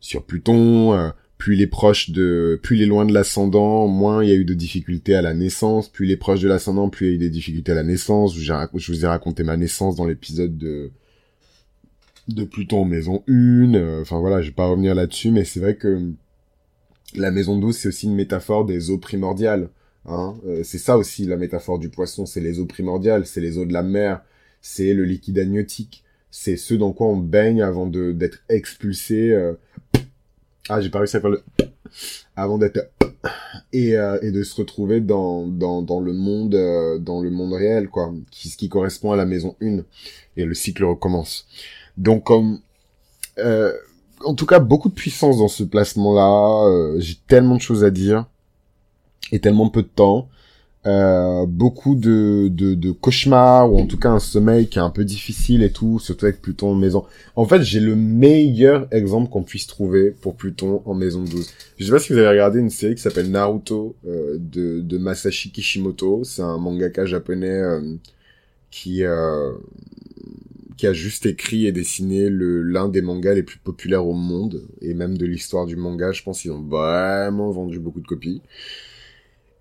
sur 0.00 0.24
Pluton. 0.24 0.94
Euh, 0.94 1.10
plus 1.38 1.56
il 1.56 1.62
est 1.62 1.66
proche 1.66 2.10
de, 2.10 2.58
plus 2.62 2.76
il 2.76 2.82
est 2.82 2.86
loin 2.86 3.04
de 3.04 3.12
l'ascendant, 3.12 3.88
moins 3.88 4.22
il 4.22 4.30
y 4.30 4.32
a 4.32 4.36
eu 4.36 4.44
de 4.44 4.54
difficultés 4.54 5.14
à 5.14 5.22
la 5.22 5.34
naissance. 5.34 5.88
Plus 5.88 6.06
il 6.06 6.12
est 6.12 6.16
proche 6.16 6.40
de 6.40 6.48
l'ascendant, 6.48 6.88
plus 6.88 7.06
il 7.06 7.08
y 7.08 7.12
a 7.12 7.14
eu 7.16 7.18
des 7.18 7.30
difficultés 7.30 7.72
à 7.72 7.74
la 7.74 7.82
naissance. 7.82 8.36
Je, 8.36 8.52
je 8.74 8.92
vous 8.92 9.04
ai 9.04 9.08
raconté 9.08 9.42
ma 9.42 9.56
naissance 9.56 9.96
dans 9.96 10.06
l'épisode 10.06 10.56
de 10.56 10.92
de 12.28 12.44
Pluton 12.44 12.84
maison 12.84 13.22
1. 13.28 13.74
Euh, 13.74 14.02
enfin 14.02 14.18
voilà, 14.18 14.40
je 14.40 14.48
vais 14.48 14.54
pas 14.54 14.66
revenir 14.66 14.94
là-dessus, 14.94 15.30
mais 15.30 15.44
c'est 15.44 15.60
vrai 15.60 15.76
que 15.76 16.12
la 17.14 17.30
maison 17.30 17.58
douce, 17.58 17.78
c'est 17.78 17.88
aussi 17.88 18.06
une 18.06 18.14
métaphore 18.14 18.64
des 18.64 18.90
eaux 18.90 18.98
primordiales. 18.98 19.68
Hein 20.06 20.34
euh, 20.46 20.62
c'est 20.64 20.78
ça 20.78 20.98
aussi 20.98 21.24
la 21.24 21.36
métaphore 21.36 21.78
du 21.78 21.88
poisson, 21.88 22.26
c'est 22.26 22.40
les 22.40 22.60
eaux 22.60 22.66
primordiales, 22.66 23.26
c'est 23.26 23.40
les 23.40 23.56
eaux 23.56 23.64
de 23.64 23.72
la 23.72 23.82
mer, 23.82 24.22
c'est 24.60 24.92
le 24.92 25.04
liquide 25.04 25.38
amniotique, 25.38 26.04
c'est 26.30 26.56
ce 26.56 26.74
dans 26.74 26.92
quoi 26.92 27.06
on 27.06 27.16
baigne 27.16 27.62
avant 27.62 27.86
de 27.86 28.12
d'être 28.12 28.40
expulsé. 28.48 29.32
Euh. 29.32 29.54
Ah, 30.68 30.80
j'ai 30.80 30.90
pas 30.90 30.98
réussi 30.98 31.16
à 31.16 31.20
faire 31.20 31.30
le 31.30 31.42
avant 32.36 32.58
d'être 32.58 32.90
et, 33.72 33.96
euh, 33.96 34.18
et 34.20 34.30
de 34.30 34.42
se 34.42 34.56
retrouver 34.56 35.00
dans, 35.00 35.46
dans, 35.46 35.80
dans 35.80 36.00
le 36.00 36.12
monde 36.12 36.50
dans 37.00 37.20
le 37.20 37.30
monde 37.30 37.54
réel 37.54 37.88
quoi, 37.88 38.12
qui, 38.30 38.50
ce 38.50 38.56
qui 38.56 38.68
correspond 38.68 39.12
à 39.12 39.16
la 39.16 39.24
maison 39.24 39.56
1 39.62 39.78
et 40.36 40.44
le 40.44 40.54
cycle 40.54 40.84
recommence. 40.84 41.46
Donc 41.96 42.24
comme 42.24 42.60
en 44.24 44.34
tout 44.34 44.46
cas 44.46 44.58
beaucoup 44.58 44.88
de 44.88 44.94
puissance 44.94 45.38
dans 45.38 45.48
ce 45.48 45.64
placement-là. 45.64 46.68
Euh, 46.68 46.96
j'ai 47.00 47.16
tellement 47.26 47.56
de 47.56 47.60
choses 47.60 47.84
à 47.84 47.90
dire 47.90 48.26
et 49.32 49.40
tellement 49.40 49.68
peu 49.68 49.82
de 49.82 49.88
temps. 49.88 50.28
Euh, 50.86 51.46
beaucoup 51.46 51.94
de, 51.94 52.48
de, 52.50 52.74
de, 52.74 52.90
cauchemars 52.92 53.72
ou 53.72 53.78
en 53.78 53.86
tout 53.86 53.96
cas 53.98 54.10
un 54.10 54.18
sommeil 54.18 54.68
qui 54.68 54.78
est 54.78 54.82
un 54.82 54.90
peu 54.90 55.06
difficile 55.06 55.62
et 55.62 55.70
tout, 55.72 55.98
surtout 55.98 56.26
avec 56.26 56.42
Pluton 56.42 56.72
en 56.72 56.74
maison. 56.74 57.04
En 57.36 57.46
fait, 57.46 57.62
j'ai 57.62 57.80
le 57.80 57.96
meilleur 57.96 58.86
exemple 58.90 59.30
qu'on 59.30 59.42
puisse 59.44 59.66
trouver 59.66 60.10
pour 60.10 60.36
Pluton 60.36 60.82
en 60.84 60.92
maison 60.92 61.22
12. 61.24 61.50
Je 61.78 61.84
sais 61.86 61.90
pas 61.90 61.98
si 61.98 62.12
vous 62.12 62.18
avez 62.18 62.28
regardé 62.28 62.60
une 62.60 62.68
série 62.68 62.96
qui 62.96 63.00
s'appelle 63.00 63.30
Naruto 63.30 63.96
euh, 64.06 64.36
de, 64.38 64.80
de 64.80 64.98
Masashi 64.98 65.50
Kishimoto. 65.50 66.22
C'est 66.22 66.42
un 66.42 66.58
mangaka 66.58 67.06
japonais 67.06 67.48
euh, 67.48 67.80
qui 68.70 69.04
qui 70.76 70.86
a 70.86 70.92
juste 70.92 71.26
écrit 71.26 71.66
et 71.66 71.72
dessiné 71.72 72.28
le 72.28 72.62
l'un 72.62 72.88
des 72.88 73.02
mangas 73.02 73.34
les 73.34 73.42
plus 73.42 73.58
populaires 73.58 74.06
au 74.06 74.14
monde 74.14 74.66
et 74.80 74.94
même 74.94 75.16
de 75.16 75.26
l'histoire 75.26 75.66
du 75.66 75.76
manga. 75.76 76.12
Je 76.12 76.22
pense 76.22 76.42
qu'ils 76.42 76.52
ont 76.52 76.62
vraiment 76.62 77.50
vendu 77.50 77.78
beaucoup 77.78 78.00
de 78.00 78.06
copies. 78.06 78.42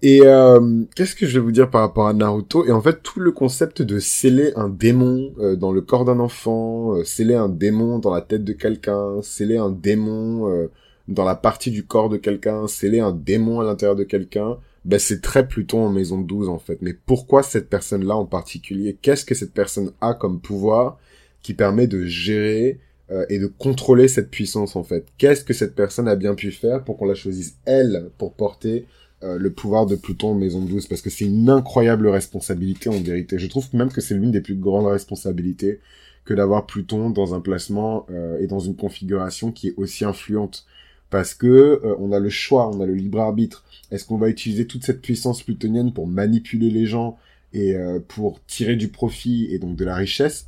Et 0.04 0.22
euh, 0.26 0.84
qu'est-ce 0.98 1.16
que 1.16 1.26
je 1.26 1.40
vais 1.40 1.46
vous 1.46 1.54
dire 1.54 1.70
par 1.70 1.80
rapport 1.80 2.08
à 2.08 2.14
Naruto? 2.14 2.66
Et 2.66 2.74
en 2.74 2.82
fait, 2.82 3.02
tout 3.04 3.22
le 3.22 3.32
concept 3.32 3.82
de 3.82 4.00
sceller 4.00 4.52
un 4.58 4.68
démon 4.68 5.34
euh, 5.40 5.56
dans 5.56 5.72
le 5.72 5.80
corps 5.80 6.04
d'un 6.04 6.20
enfant, 6.20 6.98
euh, 6.98 7.06
sceller 7.06 7.36
un 7.36 7.48
démon 7.48 8.00
dans 8.00 8.14
la 8.14 8.20
tête 8.20 8.44
de 8.44 8.52
quelqu'un, 8.52 9.22
sceller 9.22 9.56
un 9.56 9.72
démon 9.72 10.50
euh, 10.50 10.68
dans 11.08 11.24
la 11.24 11.36
partie 11.36 11.72
du 11.72 11.86
corps 11.86 12.10
de 12.10 12.18
quelqu'un, 12.18 12.68
sceller 12.68 13.00
un 13.00 13.14
démon 13.14 13.62
à 13.62 13.64
l'intérieur 13.64 13.96
de 13.96 14.04
quelqu'un, 14.04 14.58
ben 14.86 15.00
c'est 15.00 15.22
très 15.22 15.48
Pluton 15.48 15.86
en 15.86 15.90
maison 15.90 16.20
12 16.20 16.50
en 16.50 16.60
fait. 16.60 16.80
Mais 16.82 16.94
pourquoi 16.94 17.44
cette 17.44 17.70
personne-là 17.70 18.16
en 18.16 18.26
particulier? 18.26 18.98
Qu'est-ce 19.02 19.26
que 19.26 19.36
cette 19.36 19.54
personne 19.54 19.92
a 20.02 20.14
comme 20.14 20.42
pouvoir 20.42 21.00
qui 21.42 21.54
permet 21.54 21.88
de 21.88 22.06
gérer 22.06 22.80
euh, 23.12 23.26
et 23.30 23.40
de 23.40 23.48
contrôler 23.48 24.08
cette 24.08 24.30
puissance 24.30 24.76
en 24.76 24.84
fait? 24.84 25.06
Qu'est-ce 25.18 25.44
que 25.44 25.54
cette 25.54 25.76
personne 25.76 26.08
a 26.08 26.16
bien 26.16 26.36
pu 26.36 26.52
faire 26.52 26.84
pour 26.84 26.98
qu'on 26.98 27.06
la 27.06 27.16
choisisse 27.16 27.56
elle 27.66 28.10
pour 28.18 28.34
porter 28.34 28.86
euh, 29.24 29.38
le 29.38 29.54
pouvoir 29.54 29.86
de 29.86 29.96
Pluton 29.96 30.32
en 30.32 30.36
Maison 30.36 30.62
12 30.62 30.88
parce 30.88 31.02
que 31.02 31.10
c'est 31.10 31.26
une 31.26 31.50
incroyable 31.50 32.08
responsabilité 32.08 32.90
en 32.90 33.00
vérité. 33.00 33.40
Je 33.40 33.48
trouve 33.48 33.74
même 33.74 33.92
que 33.92 34.02
c'est 34.02 34.16
l'une 34.16 34.32
des 34.32 34.42
plus 34.42 34.56
grandes 34.56 34.88
responsabilités 34.88 35.80
que 36.26 36.34
d'avoir 36.34 36.66
Pluton 36.66 37.10
dans 37.10 37.34
un 37.34 37.40
placement 37.40 38.06
euh, 38.10 38.40
et 38.40 38.48
dans 38.48 38.60
une 38.60 38.76
configuration 38.76 39.52
qui 39.52 39.70
est 39.70 39.74
aussi 39.78 40.04
influente 40.04 40.66
parce 41.14 41.36
que 41.36 41.80
on 42.00 42.12
a 42.12 42.18
le 42.20 42.30
choix, 42.30 42.68
on 42.68 42.82
a 42.82 42.88
le 42.88 42.96
libre 42.96 43.20
arbitre. 43.20 43.64
Est-ce 43.92 44.04
qu'on 44.04 44.18
va 44.18 44.30
utiliser 44.30 44.66
toute 44.66 44.84
cette 44.84 45.02
puissance 45.02 45.44
plutonienne 45.44 45.94
pour 45.94 46.08
manipuler 46.08 46.72
les 46.72 46.88
gens 46.88 47.20
et 47.54 47.76
pour 48.08 48.44
tirer 48.48 48.76
du 48.76 48.88
profit 48.88 49.46
et 49.52 49.60
donc 49.60 49.76
de 49.76 49.86
la 49.86 49.94
richesse? 49.94 50.48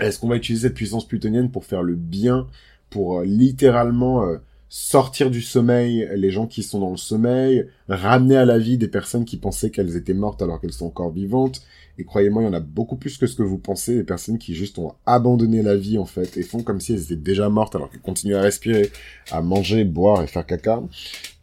Est-ce 0.00 0.18
qu'on 0.18 0.28
va 0.28 0.36
utiliser 0.36 0.68
cette 0.68 0.76
puissance 0.76 1.06
plutonienne 1.06 1.50
pour 1.50 1.64
faire 1.64 1.82
le 1.82 1.94
bien, 1.94 2.48
pour 2.90 3.20
euh, 3.20 3.24
littéralement 3.24 4.24
euh, 4.24 4.38
sortir 4.76 5.30
du 5.30 5.40
sommeil 5.40 6.08
les 6.16 6.32
gens 6.32 6.48
qui 6.48 6.64
sont 6.64 6.80
dans 6.80 6.90
le 6.90 6.96
sommeil, 6.96 7.68
ramener 7.88 8.36
à 8.36 8.44
la 8.44 8.58
vie 8.58 8.76
des 8.76 8.88
personnes 8.88 9.24
qui 9.24 9.36
pensaient 9.36 9.70
qu'elles 9.70 9.94
étaient 9.94 10.14
mortes 10.14 10.42
alors 10.42 10.60
qu'elles 10.60 10.72
sont 10.72 10.86
encore 10.86 11.12
vivantes. 11.12 11.62
Et 11.96 12.02
croyez-moi, 12.02 12.42
il 12.42 12.46
y 12.46 12.48
en 12.48 12.54
a 12.54 12.60
beaucoup 12.60 12.96
plus 12.96 13.16
que 13.16 13.28
ce 13.28 13.36
que 13.36 13.44
vous 13.44 13.56
pensez, 13.56 13.94
des 13.94 14.02
personnes 14.02 14.36
qui 14.36 14.52
juste 14.52 14.80
ont 14.80 14.94
abandonné 15.06 15.62
la 15.62 15.76
vie 15.76 15.96
en 15.96 16.06
fait 16.06 16.36
et 16.36 16.42
font 16.42 16.64
comme 16.64 16.80
si 16.80 16.92
elles 16.92 17.04
étaient 17.04 17.14
déjà 17.14 17.48
mortes 17.48 17.76
alors 17.76 17.88
qu'elles 17.88 18.00
continuent 18.00 18.34
à 18.34 18.40
respirer, 18.40 18.90
à 19.30 19.42
manger, 19.42 19.84
boire 19.84 20.24
et 20.24 20.26
faire 20.26 20.44
caca. 20.44 20.82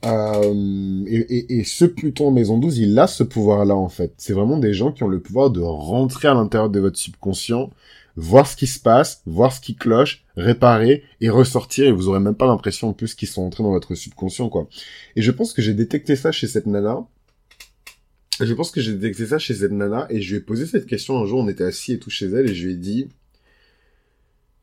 Euh, 0.03 1.03
et, 1.07 1.19
et, 1.19 1.59
et, 1.59 1.63
ce 1.63 1.85
Pluton 1.85 2.31
Maison 2.31 2.57
12, 2.57 2.79
il 2.79 2.99
a 2.99 3.07
ce 3.07 3.23
pouvoir-là 3.23 3.77
en 3.77 3.87
fait. 3.87 4.11
C'est 4.17 4.33
vraiment 4.33 4.57
des 4.57 4.73
gens 4.73 4.91
qui 4.91 5.03
ont 5.03 5.07
le 5.07 5.21
pouvoir 5.21 5.51
de 5.51 5.61
rentrer 5.61 6.27
à 6.27 6.33
l'intérieur 6.33 6.69
de 6.69 6.81
votre 6.81 6.97
subconscient 6.97 7.69
voir 8.15 8.47
ce 8.47 8.55
qui 8.55 8.67
se 8.67 8.79
passe, 8.79 9.21
voir 9.25 9.53
ce 9.53 9.61
qui 9.61 9.75
cloche, 9.75 10.23
réparer 10.35 11.03
et 11.21 11.29
ressortir 11.29 11.85
et 11.85 11.91
vous 11.91 12.09
aurez 12.09 12.19
même 12.19 12.35
pas 12.35 12.47
l'impression 12.47 12.89
en 12.89 12.93
plus 12.93 13.15
qu'ils 13.15 13.27
sont 13.27 13.43
entrés 13.43 13.63
dans 13.63 13.71
votre 13.71 13.95
subconscient 13.95 14.49
quoi. 14.49 14.67
Et 15.15 15.21
je 15.21 15.31
pense 15.31 15.53
que 15.53 15.61
j'ai 15.61 15.73
détecté 15.73 16.15
ça 16.15 16.31
chez 16.31 16.47
cette 16.47 16.65
nana. 16.65 17.05
Je 18.39 18.53
pense 18.53 18.71
que 18.71 18.81
j'ai 18.81 18.93
détecté 18.93 19.27
ça 19.27 19.39
chez 19.39 19.53
cette 19.53 19.71
nana 19.71 20.07
et 20.09 20.21
je 20.21 20.31
lui 20.31 20.37
ai 20.37 20.41
posé 20.43 20.65
cette 20.65 20.85
question 20.85 21.19
un 21.19 21.25
jour, 21.25 21.39
on 21.39 21.47
était 21.47 21.63
assis 21.63 21.93
et 21.93 21.99
tout 21.99 22.09
chez 22.09 22.27
elle 22.27 22.49
et 22.49 22.55
je 22.55 22.67
lui 22.67 22.73
ai 22.73 22.77
dit 22.77 23.09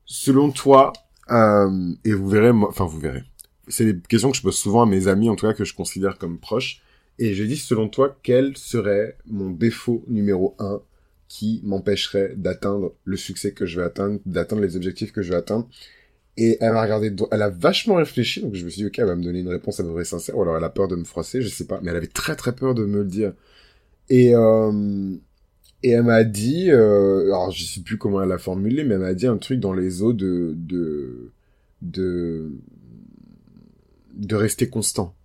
selon 0.05 0.51
toi 0.51 0.93
euh, 1.31 1.93
et 2.05 2.13
vous 2.13 2.29
verrez 2.29 2.51
enfin 2.51 2.87
vous 2.87 2.99
verrez 2.99 3.23
c'est 3.69 3.85
des 3.85 4.01
questions 4.01 4.31
que 4.31 4.37
je 4.37 4.43
pose 4.43 4.57
souvent 4.57 4.83
à 4.83 4.87
mes 4.87 5.09
amis, 5.09 5.29
en 5.29 5.37
tout 5.37 5.47
cas 5.47 5.53
que 5.53 5.65
je 5.65 5.75
considère 5.75 6.19
comme 6.19 6.39
proches. 6.39 6.83
Et 7.19 7.35
je 7.35 7.45
dis, 7.45 7.57
selon 7.57 7.89
toi, 7.89 8.17
quel 8.23 8.57
serait 8.57 9.17
mon 9.27 9.51
défaut 9.51 10.05
numéro 10.09 10.55
un 10.59 10.81
qui 11.29 11.61
m'empêcherait 11.65 12.35
d'atteindre 12.37 12.95
le 13.05 13.17
succès 13.17 13.53
que 13.53 13.67
je 13.67 13.81
vais 13.81 13.87
atteindre, 13.87 14.19
d'atteindre 14.27 14.63
les 14.63 14.77
objectifs 14.77 15.13
que 15.13 15.23
je 15.23 15.31
vais 15.31 15.37
atteindre 15.37 15.69
et 16.41 16.57
elle 16.61 16.73
m'a 16.73 16.83
regardé, 16.83 17.13
elle 17.33 17.43
a 17.43 17.51
vachement 17.51 17.97
réfléchi, 17.97 18.41
donc 18.41 18.55
je 18.55 18.65
me 18.65 18.71
suis 18.71 18.83
dit, 18.83 18.87
ok, 18.87 18.97
elle 19.01 19.07
va 19.07 19.17
me 19.17 19.25
donner 19.25 19.41
une 19.41 19.49
réponse 19.49 19.81
à 19.81 19.83
peu 19.83 19.93
près 19.93 20.05
sincère, 20.05 20.39
ou 20.39 20.43
alors 20.43 20.57
elle 20.57 20.63
a 20.63 20.69
peur 20.69 20.87
de 20.87 20.95
me 20.95 21.03
froisser, 21.03 21.43
je 21.43 21.49
sais 21.49 21.67
pas, 21.67 21.81
mais 21.83 21.91
elle 21.91 21.97
avait 21.97 22.07
très 22.07 22.37
très 22.37 22.55
peur 22.55 22.77
de 22.77 22.85
me 22.85 22.99
le 22.99 23.09
dire. 23.09 23.33
Et, 24.09 24.37
euh, 24.37 25.17
et 25.83 25.91
elle 25.91 26.05
m'a 26.05 26.23
dit, 26.23 26.71
euh, 26.71 27.25
alors 27.25 27.51
je 27.51 27.65
sais 27.65 27.81
plus 27.81 27.99
comment 27.99 28.23
elle 28.23 28.31
a 28.31 28.39
formulé, 28.39 28.85
mais 28.85 28.95
elle 28.95 29.01
m'a 29.01 29.15
dit 29.15 29.27
un 29.27 29.37
truc 29.37 29.59
dans 29.59 29.73
les 29.73 30.01
eaux 30.03 30.13
de, 30.13 30.55
de, 30.57 31.33
de, 31.83 32.53
de 34.15 34.37
rester 34.37 34.69
constant. 34.69 35.17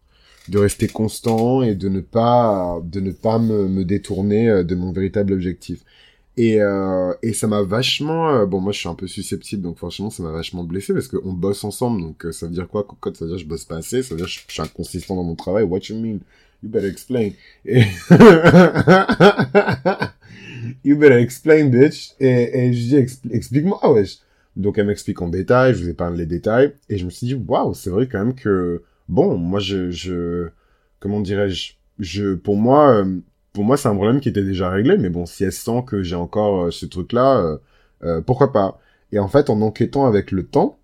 De 0.49 0.58
rester 0.58 0.88
constant 0.88 1.62
et 1.62 1.76
de 1.76 1.89
ne 1.89 2.01
pas, 2.01 2.82
de 2.84 2.99
ne 2.99 3.12
pas 3.12 3.38
me, 3.38 3.68
me 3.68 3.86
détourner 3.86 4.49
euh, 4.49 4.64
de 4.64 4.74
mon 4.74 4.91
véritable 4.91 5.34
objectif. 5.34 5.84
Et, 6.36 6.61
euh, 6.61 7.13
et 7.21 7.34
ça 7.34 7.47
m'a 7.47 7.61
vachement... 7.61 8.34
Euh, 8.34 8.45
bon, 8.45 8.59
moi, 8.59 8.71
je 8.71 8.79
suis 8.79 8.89
un 8.89 8.95
peu 8.95 9.07
susceptible, 9.07 9.61
donc 9.61 9.77
franchement, 9.77 10.09
ça 10.09 10.23
m'a 10.23 10.31
vachement 10.31 10.63
blessé, 10.63 10.93
parce 10.93 11.07
qu'on 11.07 11.34
bosse 11.34 11.63
ensemble, 11.63 12.01
donc 12.01 12.25
euh, 12.25 12.31
ça 12.31 12.47
veut 12.47 12.53
dire 12.53 12.67
quoi, 12.67 12.84
Cocotte 12.84 13.17
Ça 13.17 13.25
veut 13.25 13.31
dire 13.31 13.39
je 13.39 13.45
bosse 13.45 13.65
pas 13.65 13.77
assez, 13.77 14.01
ça 14.01 14.15
veut 14.15 14.21
dire 14.21 14.27
je, 14.27 14.39
suis 14.47 14.61
inconsistant 14.61 15.15
dans 15.15 15.23
mon 15.23 15.36
travail. 15.36 15.63
What 15.63 15.81
you 15.89 15.95
mean? 15.95 16.19
You 16.63 16.69
better 16.69 16.88
explain. 16.88 17.31
You 20.84 20.97
better 20.97 21.19
explain, 21.19 21.69
bitch. 21.69 22.13
Et, 22.19 22.67
et 22.67 22.73
je 22.73 22.79
dis, 22.79 22.95
explique-moi, 23.31 23.79
wesh. 23.91 24.17
Donc, 24.55 24.77
elle 24.77 24.88
m'explique 24.88 25.21
en 25.21 25.29
détail, 25.29 25.75
je 25.75 25.86
vous 25.86 25.93
parlé 25.93 26.17
les 26.17 26.25
détails, 26.25 26.73
et 26.89 26.97
je 26.97 27.05
me 27.05 27.09
suis 27.09 27.27
dit, 27.27 27.36
waouh, 27.36 27.73
c'est 27.73 27.89
vrai 27.89 28.07
quand 28.07 28.19
même 28.19 28.36
que... 28.36 28.81
Bon, 29.09 29.38
moi, 29.38 29.59
je... 29.59 29.91
je 29.91 30.49
comment 30.99 31.21
dirais-je? 31.21 31.73
Je, 31.99 32.34
pour 32.34 32.55
moi, 32.55 33.03
euh, 33.03 33.19
pour 33.54 33.64
moi, 33.64 33.78
c'est 33.78 33.88
un 33.88 33.95
problème 33.95 34.20
qui 34.20 34.30
était 34.30 34.43
déjà 34.43 34.70
réglé, 34.70 34.97
mais 34.97 35.10
bon, 35.10 35.26
si 35.28 35.43
elle 35.43 35.51
sent 35.51 35.84
que 35.86 36.01
j'ai 36.01 36.16
encore 36.16 36.66
euh, 36.66 36.72
ce 36.72 36.88
truc-là, 36.88 37.38
euh, 37.38 37.58
euh, 38.04 38.22
pourquoi 38.22 38.51
pas? 38.51 38.80
Et 39.12 39.20
en 39.20 39.28
fait, 39.28 39.49
en 39.51 39.62
enquêtant 39.62 40.08
avec 40.08 40.32
le 40.32 40.43
temps, 40.43 40.80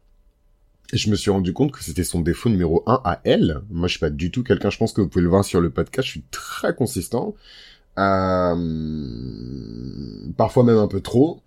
je 0.93 1.09
me 1.09 1.15
suis 1.15 1.31
rendu 1.31 1.51
compte 1.51 1.71
que 1.71 1.83
c'était 1.83 2.03
son 2.03 2.21
défaut 2.21 2.49
numéro 2.49 2.83
un 2.85 3.01
à 3.03 3.21
elle. 3.23 3.61
Moi, 3.71 3.87
je 3.87 3.93
suis 3.93 3.99
pas 3.99 4.11
du 4.11 4.31
tout 4.31 4.43
quelqu'un, 4.43 4.69
je 4.69 4.77
pense 4.77 4.93
que 4.93 5.01
vous 5.01 5.07
pouvez 5.07 5.23
le 5.23 5.29
voir 5.29 5.43
sur 5.43 5.61
le 5.61 5.71
podcast, 5.71 6.05
je 6.05 6.11
suis 6.11 6.23
très 6.31 6.75
consistant. 6.75 7.35
Euh, 7.97 8.55
parfois 10.37 10.63
même 10.63 10.77
un 10.77 10.87
peu 10.87 11.01
trop. 11.01 11.41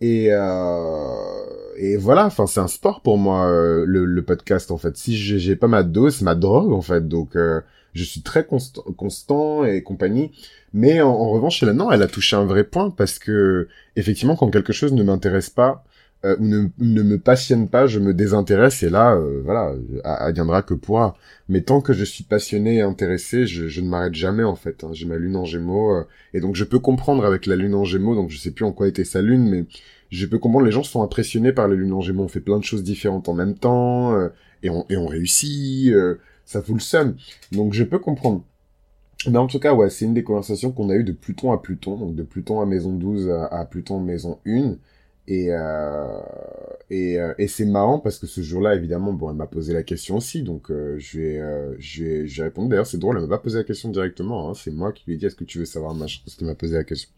Et, 0.00 0.30
et 1.76 1.96
voilà, 1.96 2.26
enfin 2.26 2.46
c'est 2.48 2.58
un 2.58 2.66
sport 2.66 3.02
pour 3.02 3.18
moi 3.18 3.46
le, 3.86 4.04
le, 4.04 4.22
podcast 4.22 4.72
en 4.72 4.78
fait. 4.78 4.96
Si 4.96 5.16
j'ai 5.16 5.54
pas 5.54 5.68
ma 5.68 5.84
dose, 5.84 6.16
c'est 6.16 6.24
ma 6.24 6.34
drogue 6.34 6.72
en 6.72 6.80
fait. 6.82 7.06
Donc 7.06 7.36
je 7.92 8.04
suis 8.04 8.22
très 8.22 8.44
constant, 8.44 8.82
constant 8.96 9.64
et 9.64 9.82
compagnie. 9.82 10.30
Mais 10.72 11.00
en, 11.00 11.30
revanche, 11.30 11.62
là, 11.62 11.72
non, 11.72 11.90
elle 11.90 12.02
a 12.02 12.06
touché 12.06 12.36
un 12.36 12.44
vrai 12.44 12.64
point 12.64 12.90
parce 12.90 13.18
que 13.18 13.68
effectivement, 13.96 14.36
quand 14.36 14.50
quelque 14.50 14.72
chose 14.72 14.92
ne 14.92 15.02
m'intéresse 15.02 15.50
pas 15.50 15.84
euh, 16.24 16.36
ou 16.38 16.46
ne, 16.46 16.68
ne, 16.78 17.02
me 17.02 17.18
passionne 17.18 17.68
pas, 17.68 17.86
je 17.86 17.98
me 17.98 18.14
désintéresse 18.14 18.82
et 18.82 18.88
là, 18.88 19.14
euh, 19.14 19.42
voilà, 19.44 19.74
adviendra 20.04 20.62
que 20.62 20.72
pourra. 20.72 21.14
Mais 21.48 21.60
tant 21.60 21.82
que 21.82 21.92
je 21.92 22.04
suis 22.04 22.24
passionné 22.24 22.76
et 22.76 22.80
intéressé, 22.80 23.46
je, 23.46 23.80
ne 23.80 23.88
m'arrête 23.88 24.14
jamais 24.14 24.44
en 24.44 24.56
fait. 24.56 24.84
Hein. 24.84 24.90
J'ai 24.92 25.06
ma 25.06 25.16
lune 25.16 25.36
en 25.36 25.44
Gémeaux 25.44 25.94
euh, 25.94 26.04
et 26.32 26.40
donc 26.40 26.56
je 26.56 26.64
peux 26.64 26.78
comprendre 26.78 27.26
avec 27.26 27.44
la 27.46 27.56
lune 27.56 27.74
en 27.74 27.84
Gémeaux. 27.84 28.14
Donc 28.14 28.30
je 28.30 28.38
sais 28.38 28.52
plus 28.52 28.64
en 28.64 28.72
quoi 28.72 28.88
était 28.88 29.04
sa 29.04 29.20
lune, 29.20 29.48
mais 29.50 29.64
je 30.10 30.24
peux 30.24 30.38
comprendre. 30.38 30.64
Les 30.64 30.72
gens 30.72 30.84
sont 30.84 31.02
impressionnés 31.02 31.52
par 31.52 31.68
la 31.68 31.74
lune 31.74 31.92
en 31.92 32.00
Gémeaux. 32.00 32.24
On 32.24 32.28
fait 32.28 32.40
plein 32.40 32.58
de 32.58 32.64
choses 32.64 32.82
différentes 32.82 33.28
en 33.28 33.34
même 33.34 33.54
temps 33.54 34.14
euh, 34.14 34.28
et 34.62 34.70
on 34.70 34.86
et 34.88 34.96
on 34.96 35.06
réussit. 35.06 35.92
Ça 36.52 36.62
fout 36.62 36.74
le 36.74 36.80
seum. 36.80 37.16
Donc 37.52 37.72
je 37.72 37.84
peux 37.84 37.98
comprendre. 37.98 38.44
Mais 39.28 39.38
en 39.38 39.46
tout 39.46 39.60
cas, 39.60 39.72
ouais, 39.74 39.90
c'est 39.90 40.04
une 40.04 40.14
des 40.14 40.24
conversations 40.24 40.72
qu'on 40.72 40.90
a 40.90 40.94
eues 40.94 41.04
de 41.04 41.12
Pluton 41.12 41.52
à 41.52 41.58
Pluton, 41.58 41.96
donc 41.96 42.14
de 42.16 42.22
Pluton 42.22 42.60
à 42.60 42.66
maison 42.66 42.92
12 42.92 43.30
à, 43.30 43.46
à 43.46 43.64
Pluton 43.64 44.00
maison 44.00 44.38
1. 44.46 44.76
Et, 45.28 45.50
euh, 45.50 46.18
euh, 46.90 47.34
et 47.38 47.46
c'est 47.46 47.64
marrant 47.64 48.00
parce 48.00 48.18
que 48.18 48.26
ce 48.26 48.40
jour-là, 48.40 48.74
évidemment, 48.74 49.12
bon, 49.12 49.30
elle 49.30 49.36
m'a 49.36 49.46
posé 49.46 49.72
la 49.72 49.84
question 49.84 50.16
aussi, 50.16 50.42
donc 50.42 50.70
euh, 50.70 50.96
je 50.98 51.20
vais 51.20 52.42
répondre. 52.42 52.68
D'ailleurs, 52.68 52.86
c'est 52.86 52.98
drôle, 52.98 53.16
elle 53.16 53.22
m'a 53.22 53.36
pas 53.36 53.42
posé 53.42 53.58
la 53.58 53.64
question 53.64 53.90
directement. 53.90 54.50
Hein, 54.50 54.54
c'est 54.54 54.72
moi 54.72 54.92
qui 54.92 55.04
lui 55.06 55.14
ai 55.14 55.16
dit 55.16 55.26
est-ce 55.26 55.36
que 55.36 55.44
tu 55.44 55.58
veux 55.58 55.64
savoir 55.64 55.94
machin 55.94 56.20
parce 56.24 56.36
qu'elle 56.36 56.48
m'a 56.48 56.54
posé 56.56 56.74
la 56.74 56.84
question. 56.84 57.08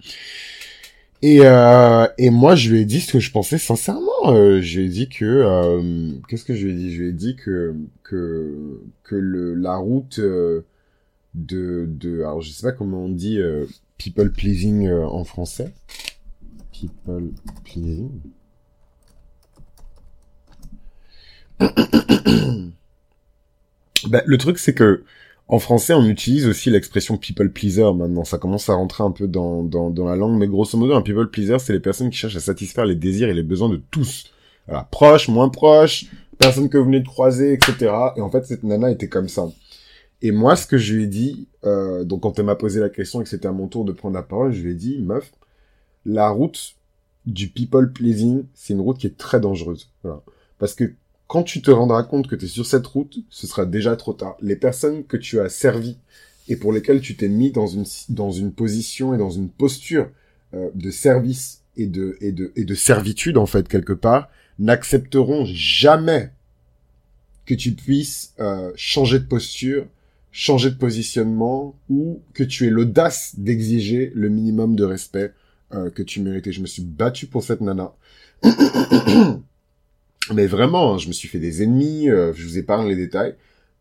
Et, 1.26 1.40
euh, 1.40 2.06
et 2.18 2.28
moi, 2.28 2.54
je 2.54 2.70
lui 2.70 2.80
ai 2.80 2.84
dit 2.84 3.00
ce 3.00 3.14
que 3.14 3.18
je 3.18 3.30
pensais 3.30 3.56
sincèrement. 3.56 4.10
Euh, 4.26 4.60
je 4.60 4.80
lui 4.80 4.86
ai 4.86 4.90
dit 4.90 5.08
que 5.08 5.24
euh, 5.24 6.10
qu'est-ce 6.28 6.44
que 6.44 6.54
je 6.54 6.66
lui 6.66 6.72
ai 6.72 6.76
dit? 6.76 6.94
Je 6.94 7.02
lui 7.02 7.08
ai 7.08 7.12
dit 7.12 7.34
que 7.36 7.74
que 8.02 8.82
que 9.04 9.14
le 9.14 9.54
la 9.54 9.76
route 9.76 10.20
de, 11.34 11.86
de 11.88 12.20
alors 12.20 12.40
je 12.40 12.50
sais 12.50 12.62
pas 12.62 12.72
comment 12.72 13.04
on 13.04 13.08
dit 13.08 13.38
euh, 13.38 13.66
people 13.98 14.30
pleasing 14.32 14.86
euh, 14.86 15.06
en 15.06 15.24
français. 15.24 15.72
People 16.72 17.30
pleasing. 17.64 18.10
bah, 24.08 24.22
le 24.26 24.38
truc 24.38 24.58
c'est 24.58 24.74
que 24.74 25.04
en 25.46 25.58
français 25.58 25.94
on 25.94 26.04
utilise 26.06 26.46
aussi 26.46 26.70
l'expression 26.70 27.16
people 27.16 27.50
pleaser 27.50 27.92
maintenant. 27.94 28.24
Ça 28.24 28.38
commence 28.38 28.68
à 28.68 28.74
rentrer 28.74 29.04
un 29.04 29.10
peu 29.10 29.28
dans, 29.28 29.62
dans, 29.62 29.90
dans 29.90 30.06
la 30.06 30.16
langue, 30.16 30.38
mais 30.38 30.46
grosso 30.46 30.78
modo 30.78 30.94
un 30.94 31.02
people 31.02 31.30
pleaser 31.30 31.58
c'est 31.58 31.72
les 31.72 31.80
personnes 31.80 32.10
qui 32.10 32.16
cherchent 32.16 32.36
à 32.36 32.40
satisfaire 32.40 32.86
les 32.86 32.94
désirs 32.94 33.28
et 33.28 33.34
les 33.34 33.42
besoins 33.42 33.68
de 33.68 33.80
tous. 33.90 34.32
Voilà, 34.66 34.88
proches, 34.90 35.28
moins 35.28 35.50
proches, 35.50 36.06
personnes 36.38 36.68
que 36.68 36.78
vous 36.78 36.86
venez 36.86 37.00
de 37.00 37.06
croiser, 37.06 37.52
etc. 37.52 37.92
Et 38.16 38.20
en 38.20 38.30
fait 38.30 38.44
cette 38.46 38.62
nana 38.62 38.90
était 38.90 39.08
comme 39.08 39.28
ça. 39.28 39.48
Et 40.24 40.30
moi, 40.30 40.56
ce 40.56 40.66
que 40.66 40.78
je 40.78 40.94
lui 40.94 41.04
ai 41.04 41.06
dit, 41.06 41.48
euh, 41.64 42.02
donc 42.02 42.22
quand 42.22 42.38
elle 42.38 42.46
m'a 42.46 42.54
posé 42.54 42.80
la 42.80 42.88
question 42.88 43.20
et 43.20 43.24
que 43.24 43.28
c'était 43.28 43.46
à 43.46 43.52
mon 43.52 43.68
tour 43.68 43.84
de 43.84 43.92
prendre 43.92 44.14
la 44.14 44.22
parole, 44.22 44.52
je 44.52 44.62
lui 44.62 44.72
ai 44.72 44.74
dit, 44.74 44.98
meuf, 45.02 45.30
la 46.06 46.30
route 46.30 46.76
du 47.26 47.48
people 47.48 47.92
pleasing, 47.92 48.44
c'est 48.54 48.72
une 48.72 48.80
route 48.80 48.96
qui 48.96 49.06
est 49.06 49.18
très 49.18 49.38
dangereuse. 49.38 49.90
Voilà. 50.02 50.22
Parce 50.58 50.74
que 50.74 50.94
quand 51.34 51.42
tu 51.42 51.62
te 51.62 51.72
rendras 51.72 52.04
compte 52.04 52.28
que 52.28 52.36
tu 52.36 52.44
es 52.44 52.48
sur 52.48 52.64
cette 52.64 52.86
route, 52.86 53.18
ce 53.28 53.48
sera 53.48 53.66
déjà 53.66 53.96
trop 53.96 54.12
tard. 54.12 54.36
Les 54.40 54.54
personnes 54.54 55.02
que 55.02 55.16
tu 55.16 55.40
as 55.40 55.48
servies 55.48 55.98
et 56.46 56.54
pour 56.54 56.72
lesquelles 56.72 57.00
tu 57.00 57.16
t'es 57.16 57.26
mis 57.26 57.50
dans 57.50 57.66
une, 57.66 57.84
dans 58.08 58.30
une 58.30 58.52
position 58.52 59.16
et 59.16 59.18
dans 59.18 59.30
une 59.30 59.48
posture 59.48 60.08
euh, 60.54 60.70
de 60.76 60.92
service 60.92 61.62
et 61.76 61.88
de, 61.88 62.16
et, 62.20 62.30
de, 62.30 62.52
et 62.54 62.62
de 62.62 62.74
servitude, 62.76 63.36
en 63.36 63.46
fait, 63.46 63.66
quelque 63.66 63.92
part, 63.92 64.28
n'accepteront 64.60 65.44
jamais 65.44 66.30
que 67.46 67.54
tu 67.54 67.72
puisses 67.72 68.32
euh, 68.38 68.70
changer 68.76 69.18
de 69.18 69.24
posture, 69.24 69.88
changer 70.30 70.70
de 70.70 70.76
positionnement 70.76 71.74
ou 71.90 72.22
que 72.32 72.44
tu 72.44 72.68
aies 72.68 72.70
l'audace 72.70 73.34
d'exiger 73.38 74.12
le 74.14 74.28
minimum 74.28 74.76
de 74.76 74.84
respect 74.84 75.32
euh, 75.72 75.90
que 75.90 76.04
tu 76.04 76.20
méritais. 76.20 76.52
Je 76.52 76.60
me 76.60 76.68
suis 76.68 76.84
battu 76.84 77.26
pour 77.26 77.42
cette 77.42 77.60
nana. 77.60 77.92
Mais 80.32 80.46
vraiment, 80.46 80.94
hein, 80.94 80.98
je 80.98 81.08
me 81.08 81.12
suis 81.12 81.28
fait 81.28 81.38
des 81.38 81.62
ennemis, 81.62 82.08
euh, 82.08 82.32
je 82.34 82.44
vous 82.44 82.58
épargne 82.58 82.88
les 82.88 82.96
détails, 82.96 83.34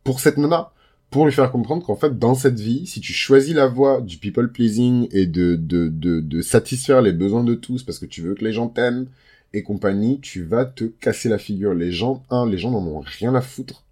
pour 0.04 0.20
cette 0.20 0.38
nana. 0.38 0.72
Pour 1.10 1.26
lui 1.28 1.32
faire 1.32 1.52
comprendre 1.52 1.86
qu'en 1.86 1.96
fait, 1.96 2.18
dans 2.18 2.34
cette 2.34 2.60
vie, 2.60 2.88
si 2.88 3.00
tu 3.00 3.14
choisis 3.14 3.54
la 3.54 3.68
voie 3.68 4.02
du 4.02 4.18
people 4.18 4.52
pleasing 4.52 5.08
et 5.12 5.28
de, 5.28 5.56
de, 5.56 5.88
de, 5.88 6.20
de 6.20 6.42
satisfaire 6.42 7.04
les 7.04 7.12
besoins 7.12 7.44
de 7.44 7.54
tous 7.54 7.84
parce 7.84 8.00
que 8.00 8.08
tu 8.08 8.22
veux 8.22 8.34
que 8.34 8.44
les 8.44 8.52
gens 8.52 8.68
t'aiment 8.68 9.06
et 9.54 9.62
compagnie, 9.62 10.20
tu 10.22 10.44
vas 10.44 10.66
te 10.66 10.86
casser 10.86 11.30
la 11.30 11.38
figure. 11.38 11.76
Les 11.76 11.92
gens, 11.92 12.24
un, 12.32 12.50
les 12.50 12.58
gens 12.58 12.72
n'en 12.72 12.84
ont 12.88 13.04
rien 13.06 13.36
à 13.36 13.42
foutre 13.42 13.84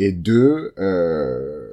et 0.00 0.12
deux, 0.12 0.72
euh, 0.78 1.68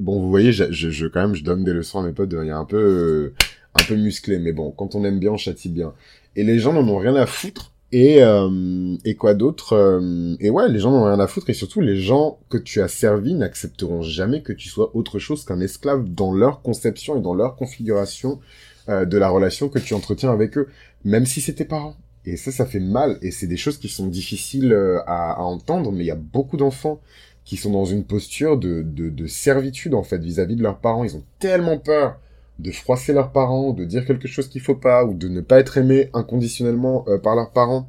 bon, 0.00 0.18
vous 0.18 0.30
voyez, 0.30 0.50
je, 0.50 0.72
je, 0.72 1.06
quand 1.06 1.20
même, 1.20 1.34
je 1.34 1.44
donne 1.44 1.62
des 1.62 1.74
leçons 1.74 1.98
à 1.98 2.02
mes 2.02 2.12
potes 2.12 2.30
de 2.30 2.38
manière 2.38 2.56
un 2.56 2.64
peu, 2.64 3.34
un 3.74 3.84
peu 3.84 3.96
musclée, 3.96 4.38
mais 4.38 4.52
bon, 4.52 4.70
quand 4.70 4.94
on 4.94 5.04
aime 5.04 5.18
bien, 5.18 5.32
on 5.32 5.36
châtie 5.36 5.68
bien. 5.68 5.92
Et 6.36 6.42
les 6.42 6.58
gens 6.58 6.72
n'en 6.72 6.88
ont 6.88 6.96
rien 6.96 7.14
à 7.16 7.26
foutre. 7.26 7.73
Et, 7.92 8.22
euh, 8.22 8.96
et 9.04 9.14
quoi 9.14 9.34
d'autre 9.34 9.74
euh, 9.74 10.34
Et 10.40 10.50
ouais, 10.50 10.68
les 10.68 10.80
gens 10.80 10.90
n'en 10.90 11.02
ont 11.02 11.06
rien 11.06 11.20
à 11.20 11.26
foutre. 11.26 11.50
Et 11.50 11.54
surtout, 11.54 11.80
les 11.80 11.96
gens 11.96 12.38
que 12.48 12.58
tu 12.58 12.80
as 12.80 12.88
servis 12.88 13.34
n'accepteront 13.34 14.02
jamais 14.02 14.42
que 14.42 14.52
tu 14.52 14.68
sois 14.68 14.90
autre 14.96 15.18
chose 15.18 15.44
qu'un 15.44 15.60
esclave 15.60 16.08
dans 16.08 16.32
leur 16.32 16.62
conception 16.62 17.16
et 17.16 17.22
dans 17.22 17.34
leur 17.34 17.54
configuration 17.54 18.40
euh, 18.88 19.04
de 19.04 19.16
la 19.16 19.28
relation 19.28 19.68
que 19.68 19.78
tu 19.78 19.94
entretiens 19.94 20.32
avec 20.32 20.58
eux, 20.58 20.68
même 21.04 21.24
si 21.24 21.40
c'est 21.40 21.54
tes 21.54 21.64
parents. 21.64 21.96
Et 22.26 22.36
ça, 22.36 22.50
ça 22.50 22.66
fait 22.66 22.80
mal. 22.80 23.18
Et 23.22 23.30
c'est 23.30 23.46
des 23.46 23.56
choses 23.56 23.78
qui 23.78 23.88
sont 23.88 24.08
difficiles 24.08 24.74
à, 25.06 25.32
à 25.32 25.42
entendre, 25.42 25.92
mais 25.92 26.04
il 26.04 26.08
y 26.08 26.10
a 26.10 26.16
beaucoup 26.16 26.56
d'enfants 26.56 27.00
qui 27.44 27.56
sont 27.56 27.70
dans 27.70 27.84
une 27.84 28.04
posture 28.04 28.58
de, 28.58 28.82
de, 28.82 29.10
de 29.10 29.26
servitude 29.26 29.94
en 29.94 30.02
fait 30.02 30.18
vis-à-vis 30.18 30.56
de 30.56 30.62
leurs 30.62 30.78
parents. 30.78 31.04
Ils 31.04 31.16
ont 31.16 31.24
tellement 31.38 31.78
peur 31.78 32.18
de 32.58 32.70
froisser 32.70 33.12
leurs 33.12 33.32
parents, 33.32 33.72
de 33.72 33.84
dire 33.84 34.06
quelque 34.06 34.28
chose 34.28 34.48
qu'il 34.48 34.60
faut 34.60 34.74
pas, 34.76 35.04
ou 35.04 35.14
de 35.14 35.28
ne 35.28 35.40
pas 35.40 35.58
être 35.58 35.78
aimé 35.78 36.10
inconditionnellement 36.14 37.04
euh, 37.08 37.18
par 37.18 37.34
leurs 37.36 37.50
parents, 37.50 37.88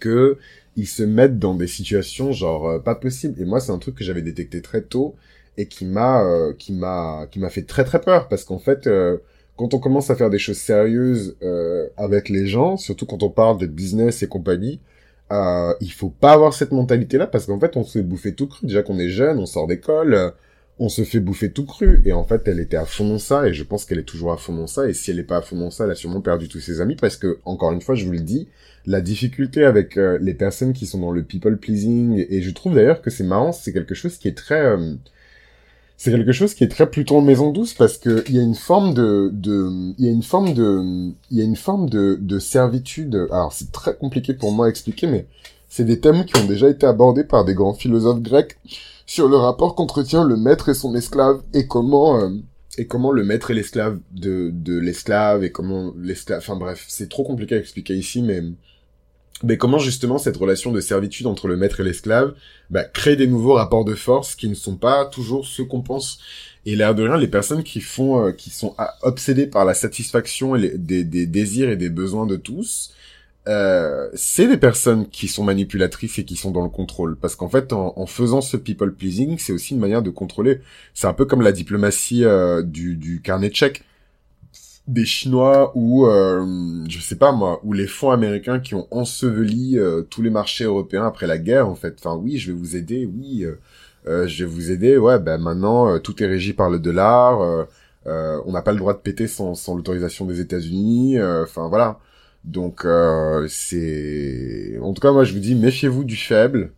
que 0.00 0.38
ils 0.76 0.86
se 0.86 1.02
mettent 1.02 1.38
dans 1.38 1.54
des 1.54 1.66
situations 1.66 2.32
genre 2.32 2.68
euh, 2.68 2.78
pas 2.78 2.94
possible. 2.94 3.40
Et 3.40 3.44
moi, 3.44 3.60
c'est 3.60 3.72
un 3.72 3.78
truc 3.78 3.96
que 3.96 4.04
j'avais 4.04 4.22
détecté 4.22 4.62
très 4.62 4.82
tôt 4.82 5.16
et 5.56 5.66
qui 5.66 5.84
m'a 5.84 6.22
euh, 6.24 6.52
qui 6.54 6.72
m'a 6.72 7.26
qui 7.30 7.40
m'a 7.40 7.50
fait 7.50 7.62
très 7.62 7.84
très 7.84 8.00
peur 8.00 8.28
parce 8.28 8.44
qu'en 8.44 8.58
fait 8.58 8.88
quand 9.56 9.74
on 9.74 9.78
commence 9.80 10.08
à 10.10 10.14
faire 10.14 10.30
des 10.30 10.38
choses 10.38 10.58
sérieuses 10.58 11.36
avec 11.96 12.28
les 12.28 12.46
gens, 12.46 12.76
surtout 12.76 13.06
quand 13.06 13.24
on 13.24 13.30
parle 13.30 13.58
de 13.58 13.66
business 13.66 14.22
et 14.22 14.28
compagnie, 14.28 14.80
euh, 15.30 15.74
il 15.80 15.92
faut 15.92 16.08
pas 16.08 16.32
avoir 16.32 16.54
cette 16.54 16.72
mentalité-là 16.72 17.26
parce 17.26 17.46
qu'en 17.46 17.60
fait, 17.60 17.76
on 17.76 17.84
se 17.84 17.98
fait 17.98 18.02
bouffer 18.02 18.34
tout 18.34 18.46
cru. 18.46 18.66
Déjà 18.66 18.82
qu'on 18.82 18.98
est 18.98 19.10
jeune, 19.10 19.38
on 19.38 19.46
sort 19.46 19.66
d'école, 19.66 20.14
euh, 20.14 20.30
on 20.78 20.88
se 20.88 21.02
fait 21.02 21.20
bouffer 21.20 21.50
tout 21.50 21.64
cru. 21.64 22.02
Et 22.04 22.12
en 22.12 22.24
fait, 22.24 22.46
elle 22.46 22.60
était 22.60 22.76
à 22.76 22.84
fond 22.84 23.08
dans 23.08 23.18
ça 23.18 23.46
et 23.48 23.52
je 23.52 23.64
pense 23.64 23.84
qu'elle 23.84 23.98
est 23.98 24.04
toujours 24.04 24.32
à 24.32 24.36
fond 24.36 24.54
dans 24.54 24.66
ça. 24.66 24.88
Et 24.88 24.94
si 24.94 25.10
elle 25.10 25.18
est 25.18 25.24
pas 25.24 25.38
à 25.38 25.42
fond 25.42 25.56
dans 25.56 25.70
ça, 25.70 25.84
elle 25.84 25.90
a 25.90 25.94
sûrement 25.94 26.20
perdu 26.20 26.48
tous 26.48 26.60
ses 26.60 26.80
amis 26.80 26.96
parce 26.96 27.16
que, 27.16 27.38
encore 27.44 27.72
une 27.72 27.80
fois, 27.80 27.94
je 27.94 28.04
vous 28.04 28.12
le 28.12 28.20
dis, 28.20 28.48
la 28.86 29.00
difficulté 29.00 29.64
avec 29.64 29.96
euh, 29.96 30.18
les 30.20 30.34
personnes 30.34 30.72
qui 30.72 30.86
sont 30.86 30.98
dans 30.98 31.10
le 31.10 31.22
people 31.22 31.58
pleasing 31.58 32.24
et 32.28 32.40
je 32.40 32.50
trouve 32.50 32.74
d'ailleurs 32.74 33.02
que 33.02 33.10
c'est 33.10 33.24
marrant, 33.24 33.52
c'est 33.52 33.72
quelque 33.72 33.94
chose 33.94 34.16
qui 34.16 34.28
est 34.28 34.36
très 34.36 34.60
euh, 34.60 34.94
c'est 35.98 36.10
quelque 36.12 36.32
chose 36.32 36.54
qui 36.54 36.64
est 36.64 36.68
très 36.68 36.88
plutôt 36.88 37.20
maison 37.20 37.50
douce 37.50 37.74
parce 37.74 37.98
que 37.98 38.24
il 38.28 38.36
y 38.36 38.38
a 38.38 38.42
une 38.42 38.54
forme 38.54 38.94
de 38.94 39.30
de 39.32 39.68
il 39.98 40.04
y 40.06 40.08
a 40.08 40.12
une 40.12 40.22
forme 40.22 40.54
de 40.54 41.10
il 41.30 41.36
y 41.36 41.40
a 41.40 41.44
une 41.44 41.56
forme 41.56 41.90
de 41.90 42.16
de 42.20 42.38
servitude. 42.38 43.26
Alors 43.30 43.52
c'est 43.52 43.72
très 43.72 43.94
compliqué 43.94 44.32
pour 44.32 44.52
moi 44.52 44.66
à 44.66 44.68
expliquer 44.70 45.06
mais 45.06 45.26
c'est 45.68 45.84
des 45.84 46.00
thèmes 46.00 46.24
qui 46.24 46.40
ont 46.40 46.46
déjà 46.46 46.70
été 46.70 46.86
abordés 46.86 47.24
par 47.24 47.44
des 47.44 47.54
grands 47.54 47.74
philosophes 47.74 48.22
grecs 48.22 48.56
sur 49.08 49.26
le 49.26 49.36
rapport 49.36 49.74
qu'entretient 49.74 50.22
le 50.22 50.36
maître 50.36 50.68
et 50.68 50.74
son 50.74 50.94
esclave 50.94 51.42
et 51.54 51.66
comment 51.66 52.20
euh, 52.20 52.28
et 52.76 52.86
comment 52.86 53.10
le 53.10 53.24
maître 53.24 53.50
et 53.50 53.54
l'esclave 53.54 53.98
de 54.12 54.50
de 54.52 54.78
l'esclave 54.78 55.42
et 55.42 55.50
comment 55.50 55.92
l'esclave 55.96 56.38
enfin 56.38 56.56
bref, 56.56 56.84
c'est 56.88 57.08
trop 57.08 57.24
compliqué 57.24 57.56
à 57.56 57.58
expliquer 57.58 57.94
ici 57.94 58.22
mais 58.22 58.42
mais 59.42 59.56
comment 59.56 59.78
justement 59.78 60.18
cette 60.18 60.36
relation 60.36 60.72
de 60.72 60.80
servitude 60.80 61.26
entre 61.26 61.48
le 61.48 61.56
maître 61.56 61.80
et 61.80 61.84
l'esclave 61.84 62.34
bah, 62.70 62.84
crée 62.84 63.16
des 63.16 63.26
nouveaux 63.26 63.54
rapports 63.54 63.84
de 63.84 63.94
force 63.94 64.34
qui 64.34 64.48
ne 64.48 64.54
sont 64.54 64.76
pas 64.76 65.06
toujours 65.06 65.46
ceux 65.46 65.64
qu'on 65.64 65.80
pense. 65.82 66.18
Et 66.66 66.76
l'air 66.76 66.94
de 66.94 67.04
rien, 67.04 67.16
les 67.16 67.28
personnes 67.28 67.62
qui 67.62 67.80
font, 67.80 68.26
euh, 68.26 68.32
qui 68.32 68.50
sont 68.50 68.74
obsédées 69.02 69.46
par 69.46 69.64
la 69.64 69.74
satisfaction 69.74 70.56
des, 70.56 71.04
des, 71.04 71.26
désirs 71.26 71.70
et 71.70 71.76
des 71.76 71.88
besoins 71.88 72.26
de 72.26 72.36
tous, 72.36 72.90
euh, 73.48 74.08
c'est 74.14 74.46
des 74.46 74.56
personnes 74.58 75.08
qui 75.08 75.28
sont 75.28 75.42
manipulatrices 75.44 76.18
et 76.18 76.24
qui 76.24 76.36
sont 76.36 76.50
dans 76.50 76.62
le 76.62 76.68
contrôle. 76.68 77.16
Parce 77.16 77.34
qu'en 77.36 77.48
fait, 77.48 77.72
en, 77.72 77.94
en, 77.96 78.06
faisant 78.06 78.40
ce 78.40 78.56
people 78.56 78.94
pleasing, 78.94 79.38
c'est 79.38 79.52
aussi 79.52 79.74
une 79.74 79.80
manière 79.80 80.02
de 80.02 80.10
contrôler. 80.10 80.60
C'est 80.94 81.06
un 81.06 81.14
peu 81.14 81.24
comme 81.24 81.42
la 81.42 81.52
diplomatie 81.52 82.24
euh, 82.24 82.62
du, 82.62 82.96
du 82.96 83.22
carnet 83.22 83.48
de 83.50 83.54
chèques 83.54 83.84
des 84.88 85.04
Chinois 85.04 85.72
ou 85.74 86.06
euh, 86.06 86.44
je 86.88 86.98
sais 87.00 87.16
pas 87.16 87.30
moi, 87.30 87.60
ou 87.62 87.74
les 87.74 87.86
fonds 87.86 88.10
américains 88.10 88.58
qui 88.58 88.74
ont 88.74 88.88
enseveli 88.90 89.78
euh, 89.78 90.02
tous 90.02 90.22
les 90.22 90.30
marchés 90.30 90.64
européens 90.64 91.06
après 91.06 91.26
la 91.26 91.38
guerre 91.38 91.68
en 91.68 91.74
fait. 91.74 91.94
Enfin 91.98 92.16
oui, 92.16 92.38
je 92.38 92.50
vais 92.52 92.58
vous 92.58 92.74
aider, 92.74 93.06
oui, 93.06 93.44
euh, 94.06 94.26
je 94.26 94.44
vais 94.44 94.50
vous 94.50 94.70
aider. 94.70 94.96
Ouais, 94.96 95.18
ben 95.18 95.38
maintenant 95.38 95.98
tout 96.00 96.22
est 96.22 96.26
régi 96.26 96.54
par 96.54 96.70
le 96.70 96.78
dollar. 96.78 97.66
on 98.06 98.52
n'a 98.52 98.62
pas 98.62 98.72
le 98.72 98.78
droit 98.78 98.94
de 98.94 98.98
péter 98.98 99.28
sans, 99.28 99.54
sans 99.54 99.76
l'autorisation 99.76 100.24
des 100.24 100.40
États-Unis. 100.40 101.20
Enfin 101.20 101.68
voilà. 101.68 102.00
Donc 102.48 102.86
c'est, 103.48 104.78
en 104.80 104.92
tout 104.94 105.00
cas 105.02 105.12
moi 105.12 105.24
je 105.24 105.32
vous 105.34 105.38
dis 105.40 105.54
méfiez-vous 105.54 106.04
du 106.04 106.16
faible. 106.16 106.72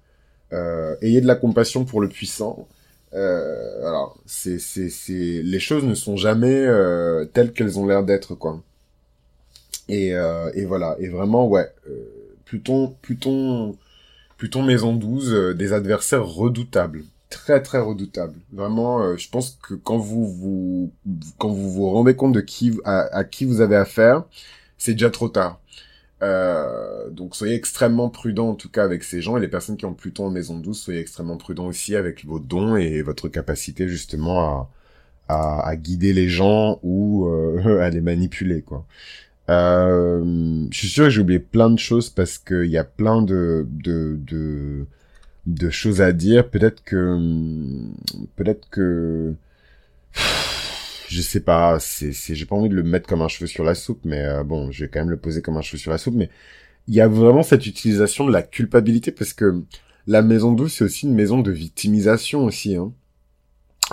ayez 0.53 1.21
de 1.21 1.27
la 1.27 1.37
compassion 1.37 1.85
pour 1.85 2.01
le 2.01 2.09
puissant. 2.09 2.68
Euh, 3.14 3.87
alors, 3.89 4.16
c'est, 4.27 4.59
c'est, 4.59 4.89
c'est, 4.91 5.43
les 5.43 5.61
choses 5.61 5.85
ne 5.85 5.95
sont 5.95 6.16
jamais 6.16 6.55
euh, 6.55 7.25
telles 7.25 7.53
qu'elles 7.53 7.79
ont 7.79 7.87
l'air 7.87 8.05
d'être, 8.05 8.35
quoi. 8.35 8.62
Et, 9.89 10.14
euh, 10.14 10.51
et 10.55 10.64
voilà. 10.64 10.97
Et 11.01 11.09
vraiment, 11.09 11.49
ouais. 11.49 11.73
Euh, 11.89 12.05
Pluton, 12.45 12.95
Pluton, 13.03 13.77
Pluton 14.37 14.62
Maison 14.62 14.95
12, 14.95 15.33
euh, 15.33 15.55
des 15.55 15.73
adversaires 15.73 16.27
redoutables, 16.27 17.05
très 17.31 17.62
très 17.62 17.79
redoutables. 17.81 18.39
Vraiment, 18.53 19.01
euh, 19.03 19.16
je 19.16 19.29
pense 19.31 19.59
que 19.62 19.75
quand 19.75 19.99
vous 19.99 20.27
vous 20.27 20.93
quand 21.39 21.49
vous 21.49 21.71
vous 21.71 21.91
rendez 21.91 22.16
compte 22.16 22.33
de 22.33 22.41
qui 22.41 22.77
à 22.85 23.25
qui 23.25 23.45
vous 23.45 23.61
avez 23.61 23.77
affaire, 23.77 24.25
c'est 24.79 24.93
déjà 24.93 25.11
trop 25.11 25.29
tard. 25.29 25.59
Euh, 26.23 27.09
donc 27.11 27.35
soyez 27.35 27.55
extrêmement 27.55 28.11
prudent 28.11 28.51
en 28.51 28.55
tout 28.55 28.68
cas 28.68 28.85
avec 28.85 29.05
ces 29.05 29.23
gens 29.23 29.39
et 29.39 29.41
les 29.41 29.49
personnes 29.49 29.79
qui 29.79 29.87
ont 29.87 29.95
Pluton 29.95 30.27
en 30.27 30.31
maison 30.31 30.59
douce, 30.59 30.83
soyez 30.83 31.01
extrêmement 31.01 31.39
prudent 31.39 31.66
aussi 31.66 31.97
avec 31.97 32.27
vos 32.27 32.39
dons 32.39 32.77
et 32.77 33.01
votre 33.01 33.29
capacité 33.29 33.89
justement 33.89 34.68
à, 35.29 35.68
à, 35.68 35.77
guider 35.77 36.12
les 36.12 36.29
gens 36.29 36.79
ou 36.83 37.27
euh, 37.29 37.81
à 37.83 37.89
les 37.91 38.03
manipuler 38.03 38.62
quoi. 38.62 38.85
Euh, 39.49 40.66
je 40.71 40.79
suis 40.79 40.89
sûr 40.89 41.05
que 41.05 41.11
j'ai 41.11 41.21
oublié 41.23 41.41
plein 41.41 41.71
de 41.71 41.79
choses 41.79 42.11
parce 42.11 42.39
qu'il 42.39 42.66
y 42.66 42.79
a 42.79 42.85
plein 42.85 43.23
de, 43.23 43.66
de, 43.71 44.16
de, 44.21 44.87
de 45.47 45.71
choses 45.71 46.01
à 46.03 46.12
dire. 46.12 46.49
Peut-être 46.49 46.85
que 46.85 47.18
peut-être 48.37 48.68
que 48.71 49.35
je 51.11 51.22
sais 51.22 51.40
pas, 51.40 51.80
c'est, 51.80 52.12
j'ai 52.12 52.46
pas 52.46 52.54
envie 52.54 52.68
de 52.68 52.74
le 52.76 52.84
mettre 52.84 53.08
comme 53.08 53.20
un 53.20 53.28
cheveu 53.28 53.48
sur 53.48 53.64
la 53.64 53.74
soupe, 53.74 54.00
mais 54.04 54.24
euh, 54.24 54.44
bon, 54.44 54.70
je 54.70 54.84
vais 54.84 54.90
quand 54.90 55.00
même 55.00 55.11
le 55.11 55.18
poser 55.18 55.42
comme 55.42 55.56
un 55.56 55.62
cheveu 55.62 55.78
sur 55.78 55.90
la 55.90 55.98
soupe, 55.98 56.14
mais 56.14 56.30
il 56.86 56.94
y 56.94 57.00
a 57.00 57.08
vraiment 57.08 57.42
cette 57.42 57.66
utilisation 57.66 58.24
de 58.26 58.32
la 58.32 58.42
culpabilité 58.42 59.11
parce 59.11 59.32
que 59.32 59.62
la 60.06 60.22
maison 60.22 60.52
douce, 60.52 60.74
c'est 60.74 60.84
aussi 60.84 61.06
une 61.06 61.14
maison 61.14 61.40
de 61.40 61.50
victimisation 61.50 62.44
aussi, 62.44 62.76
hein. 62.76 62.92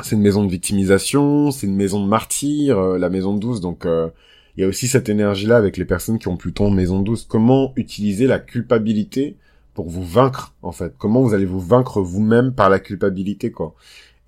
C'est 0.03 0.15
une 0.15 0.21
maison 0.21 0.45
de 0.45 0.51
victimisation, 0.51 1.49
c'est 1.49 1.65
une 1.65 1.75
maison 1.75 2.03
de 2.03 2.07
martyr, 2.07 2.77
euh, 2.77 2.99
la 2.99 3.09
maison 3.09 3.33
douce, 3.35 3.61
donc 3.61 3.87
euh, 3.87 4.09
il 4.55 4.61
y 4.61 4.63
a 4.63 4.67
aussi 4.67 4.87
cette 4.87 5.09
énergie-là 5.09 5.57
avec 5.57 5.75
les 5.75 5.85
personnes 5.85 6.19
qui 6.19 6.27
ont 6.27 6.37
plutôt 6.37 6.69
maison 6.69 6.99
douce. 7.01 7.25
Comment 7.27 7.73
utiliser 7.75 8.27
la 8.27 8.37
culpabilité 8.37 9.37
pour 9.73 9.89
vous 9.89 10.05
vaincre, 10.05 10.53
en 10.61 10.71
fait? 10.71 10.93
Comment 10.99 11.23
vous 11.23 11.33
allez 11.33 11.45
vous 11.45 11.59
vaincre 11.59 11.99
vous-même 11.99 12.53
par 12.53 12.69
la 12.69 12.77
culpabilité, 12.77 13.51
quoi? 13.51 13.73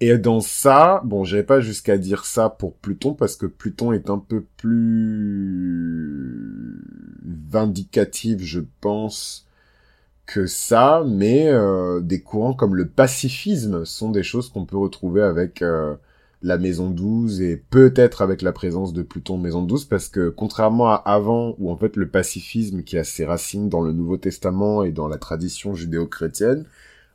Et 0.01 0.17
dans 0.17 0.39
ça, 0.39 1.01
bon, 1.03 1.23
j'irai 1.25 1.43
pas 1.43 1.59
jusqu'à 1.59 1.97
dire 1.97 2.25
ça 2.25 2.49
pour 2.49 2.75
Pluton 2.75 3.13
parce 3.13 3.35
que 3.35 3.45
Pluton 3.45 3.91
est 3.91 4.09
un 4.09 4.17
peu 4.17 4.45
plus 4.57 5.99
vindicatif, 7.23 8.41
je 8.41 8.61
pense, 8.81 9.45
que 10.25 10.45
ça, 10.47 11.03
mais 11.07 11.47
euh, 11.49 11.99
des 12.01 12.21
courants 12.21 12.53
comme 12.53 12.75
le 12.75 12.87
pacifisme 12.87 13.83
sont 13.83 14.11
des 14.11 14.23
choses 14.23 14.49
qu'on 14.49 14.65
peut 14.65 14.77
retrouver 14.77 15.21
avec 15.21 15.61
euh, 15.61 15.95
la 16.41 16.57
maison 16.57 16.89
12 16.89 17.41
et 17.41 17.57
peut-être 17.57 18.21
avec 18.21 18.41
la 18.41 18.53
présence 18.53 18.93
de 18.93 19.01
Pluton 19.01 19.37
maison 19.37 19.63
12 19.63 19.85
parce 19.85 20.07
que 20.07 20.29
contrairement 20.29 20.89
à 20.89 20.95
avant 20.95 21.55
où 21.59 21.69
en 21.71 21.75
fait 21.75 21.97
le 21.97 22.07
pacifisme 22.07 22.83
qui 22.83 22.97
a 22.97 23.03
ses 23.03 23.25
racines 23.25 23.69
dans 23.69 23.81
le 23.81 23.91
Nouveau 23.91 24.17
Testament 24.17 24.83
et 24.83 24.91
dans 24.91 25.07
la 25.07 25.17
tradition 25.17 25.73
judéo-chrétienne, 25.73 26.65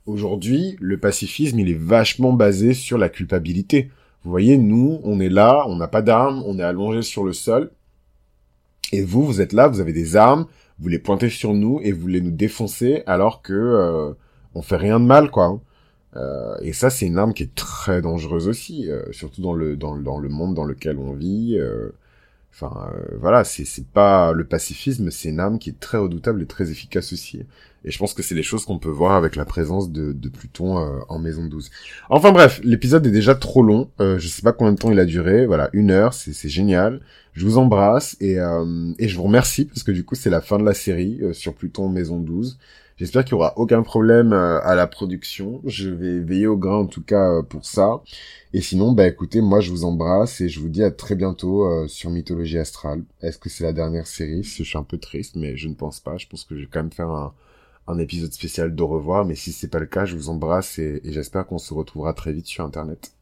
Aujourd'hui, 0.07 0.77
le 0.81 0.99
pacifisme, 0.99 1.59
il 1.61 1.71
est 1.71 1.79
vachement 1.79 2.35
basé 2.35 2.75
sur 2.75 2.99
la 2.99 3.09
culpabilité. 3.09 3.91
Vous 4.23 4.31
voyez, 4.31 4.59
nous, 4.59 5.01
on 5.03 5.19
est 5.19 5.31
là, 5.31 5.65
on 5.67 5.77
n'a 5.77 5.89
pas 5.89 6.03
d'armes, 6.03 6.43
on 6.47 6.59
est 6.59 6.63
allongé 6.63 7.01
sur 7.01 7.25
le 7.25 7.33
sol. 7.33 7.71
Et 8.93 9.03
vous, 9.03 9.25
vous 9.25 9.41
êtes 9.41 9.55
là, 9.55 9.67
vous 9.67 9.81
avez 9.81 9.95
des 9.95 10.17
armes, 10.17 10.47
vous 10.79 10.89
les 10.89 10.99
pointez 10.99 11.31
sur 11.31 11.55
nous 11.55 11.81
et 11.83 11.93
vous 11.93 12.03
voulez 12.03 12.21
nous 12.21 12.31
défoncer 12.31 13.03
alors 13.07 13.41
que 13.41 13.55
euh, 13.55 14.13
on 14.55 14.61
fait 14.61 14.77
rien 14.77 15.01
de 15.01 15.07
mal, 15.07 15.31
quoi. 15.31 15.59
Euh, 16.17 16.57
et 16.61 16.75
ça, 16.75 16.91
c'est 16.91 17.07
une 17.07 17.19
arme 17.19 17.33
qui 17.33 17.43
est 17.43 17.55
très 17.55 18.03
dangereuse 18.03 18.47
aussi, 18.47 18.91
euh, 18.91 19.11
surtout 19.11 19.41
dans 19.41 19.55
le, 19.55 19.77
dans, 19.77 19.97
dans, 19.97 20.19
le 20.19 20.29
monde 20.29 20.55
dans 20.55 20.65
lequel 20.65 20.99
on 20.99 21.15
vit. 21.15 21.57
Euh, 21.59 21.91
Enfin, 22.55 22.89
euh, 22.95 23.17
voilà, 23.21 23.43
c'est 23.45 23.87
pas 23.89 24.33
le 24.33 24.45
pacifisme, 24.45 25.11
c'est 25.11 25.31
une 25.31 25.41
arme 25.41 25.59
qui 25.59 25.71
est 25.71 25.81
très 25.81 25.99
redoutable 25.99 26.41
et 26.43 26.47
très 26.47 26.71
efficace 26.71 27.13
aussi. 27.13 27.43
Et 27.85 27.91
je 27.91 27.99
pense 27.99 28.15
que 28.15 28.23
c'est 28.23 28.35
des 28.35 28.43
choses 28.43 28.65
qu'on 28.65 28.79
peut 28.79 28.89
voir 28.89 29.13
avec 29.13 29.37
la 29.37 29.45
présence 29.45 29.91
de, 29.91 30.29
Pluton 30.29 30.79
euh, 30.79 31.01
en 31.09 31.19
maison 31.19 31.45
12. 31.45 31.71
Enfin 32.09 32.33
bref, 32.33 32.61
l'épisode 32.65 33.07
est 33.07 33.11
déjà 33.11 33.35
trop 33.35 33.63
long. 33.63 33.91
Euh, 34.01 34.19
je 34.19 34.27
sais 34.27 34.43
pas 34.43 34.53
combien 34.53 34.73
de 34.73 34.79
temps 34.79 34.91
il 34.91 34.99
a 34.99 35.05
duré. 35.05 35.47
Voilà, 35.47 35.69
une 35.75 35.91
heure, 35.91 36.15
c'est 36.15 36.49
génial. 36.49 37.01
Je 37.35 37.45
vous 37.45 37.59
embrasse 37.59 38.17
et 38.21 38.39
euh, 38.39 38.93
et 38.99 39.09
je 39.09 39.17
vous 39.17 39.25
remercie 39.25 39.67
parce 39.67 39.83
que 39.83 39.93
du 39.93 40.05
coup 40.05 40.15
c'est 40.15 40.31
la 40.31 40.41
fin 40.41 40.59
de 40.59 40.65
la 40.65 40.73
série 40.73 41.21
sur 41.33 41.55
Pluton 41.55 41.89
maison 41.89 42.19
12. 42.19 42.59
J'espère 42.97 43.25
qu'il 43.25 43.33
y 43.33 43.35
aura 43.35 43.55
aucun 43.59 43.83
problème 43.83 44.33
à 44.33 44.75
la 44.75 44.87
production. 44.87 45.61
Je 45.65 45.91
vais 45.91 46.21
veiller 46.21 46.47
au 46.47 46.57
grain 46.57 46.79
en 46.79 46.87
tout 46.87 47.03
cas 47.03 47.43
pour 47.43 47.65
ça. 47.65 48.03
Et 48.53 48.61
sinon, 48.61 48.93
bah 48.93 49.07
écoutez, 49.09 49.41
moi 49.41 49.61
je 49.61 49.71
vous 49.71 49.85
embrasse 49.85 50.41
et 50.41 50.49
je 50.49 50.61
vous 50.61 50.69
dis 50.69 50.85
à 50.85 50.93
très 50.93 51.17
bientôt 51.17 51.67
euh, 51.67 51.89
sur 51.89 52.11
Mythologie 52.11 52.59
Astrale. 52.59 53.03
Est-ce 53.21 53.39
que 53.39 53.49
c'est 53.49 53.65
la 53.65 53.73
dernière 53.73 54.07
série? 54.07 54.45
Je 54.45 54.63
suis 54.63 54.79
un 54.79 54.85
peu 54.85 54.99
triste, 54.99 55.35
mais 55.35 55.57
je 55.57 55.67
ne 55.69 55.75
pense 55.75 55.99
pas. 55.99 56.17
Je 56.19 56.29
pense 56.29 56.45
que 56.45 56.55
je 56.55 56.61
vais 56.63 56.69
quand 56.73 56.81
même 56.81 56.93
faire 56.93 57.11
un, 57.11 57.35
un 57.89 57.99
épisode 57.99 58.33
spécial 58.33 58.75
de 58.75 58.83
revoir. 58.85 59.25
Mais 59.25 59.35
si 59.35 59.51
c'est 59.53 59.69
pas 59.69 59.81
le 59.81 59.87
cas, 59.87 60.05
je 60.05 60.15
vous 60.15 60.29
embrasse 60.29 60.79
et 60.79 61.01
j'espère 61.05 61.47
qu'on 61.47 61.59
se 61.59 61.75
retrouvera 61.75 62.15
très 62.15 62.33
vite 62.33 62.47
sur 62.47 62.65
Internet. 62.65 63.13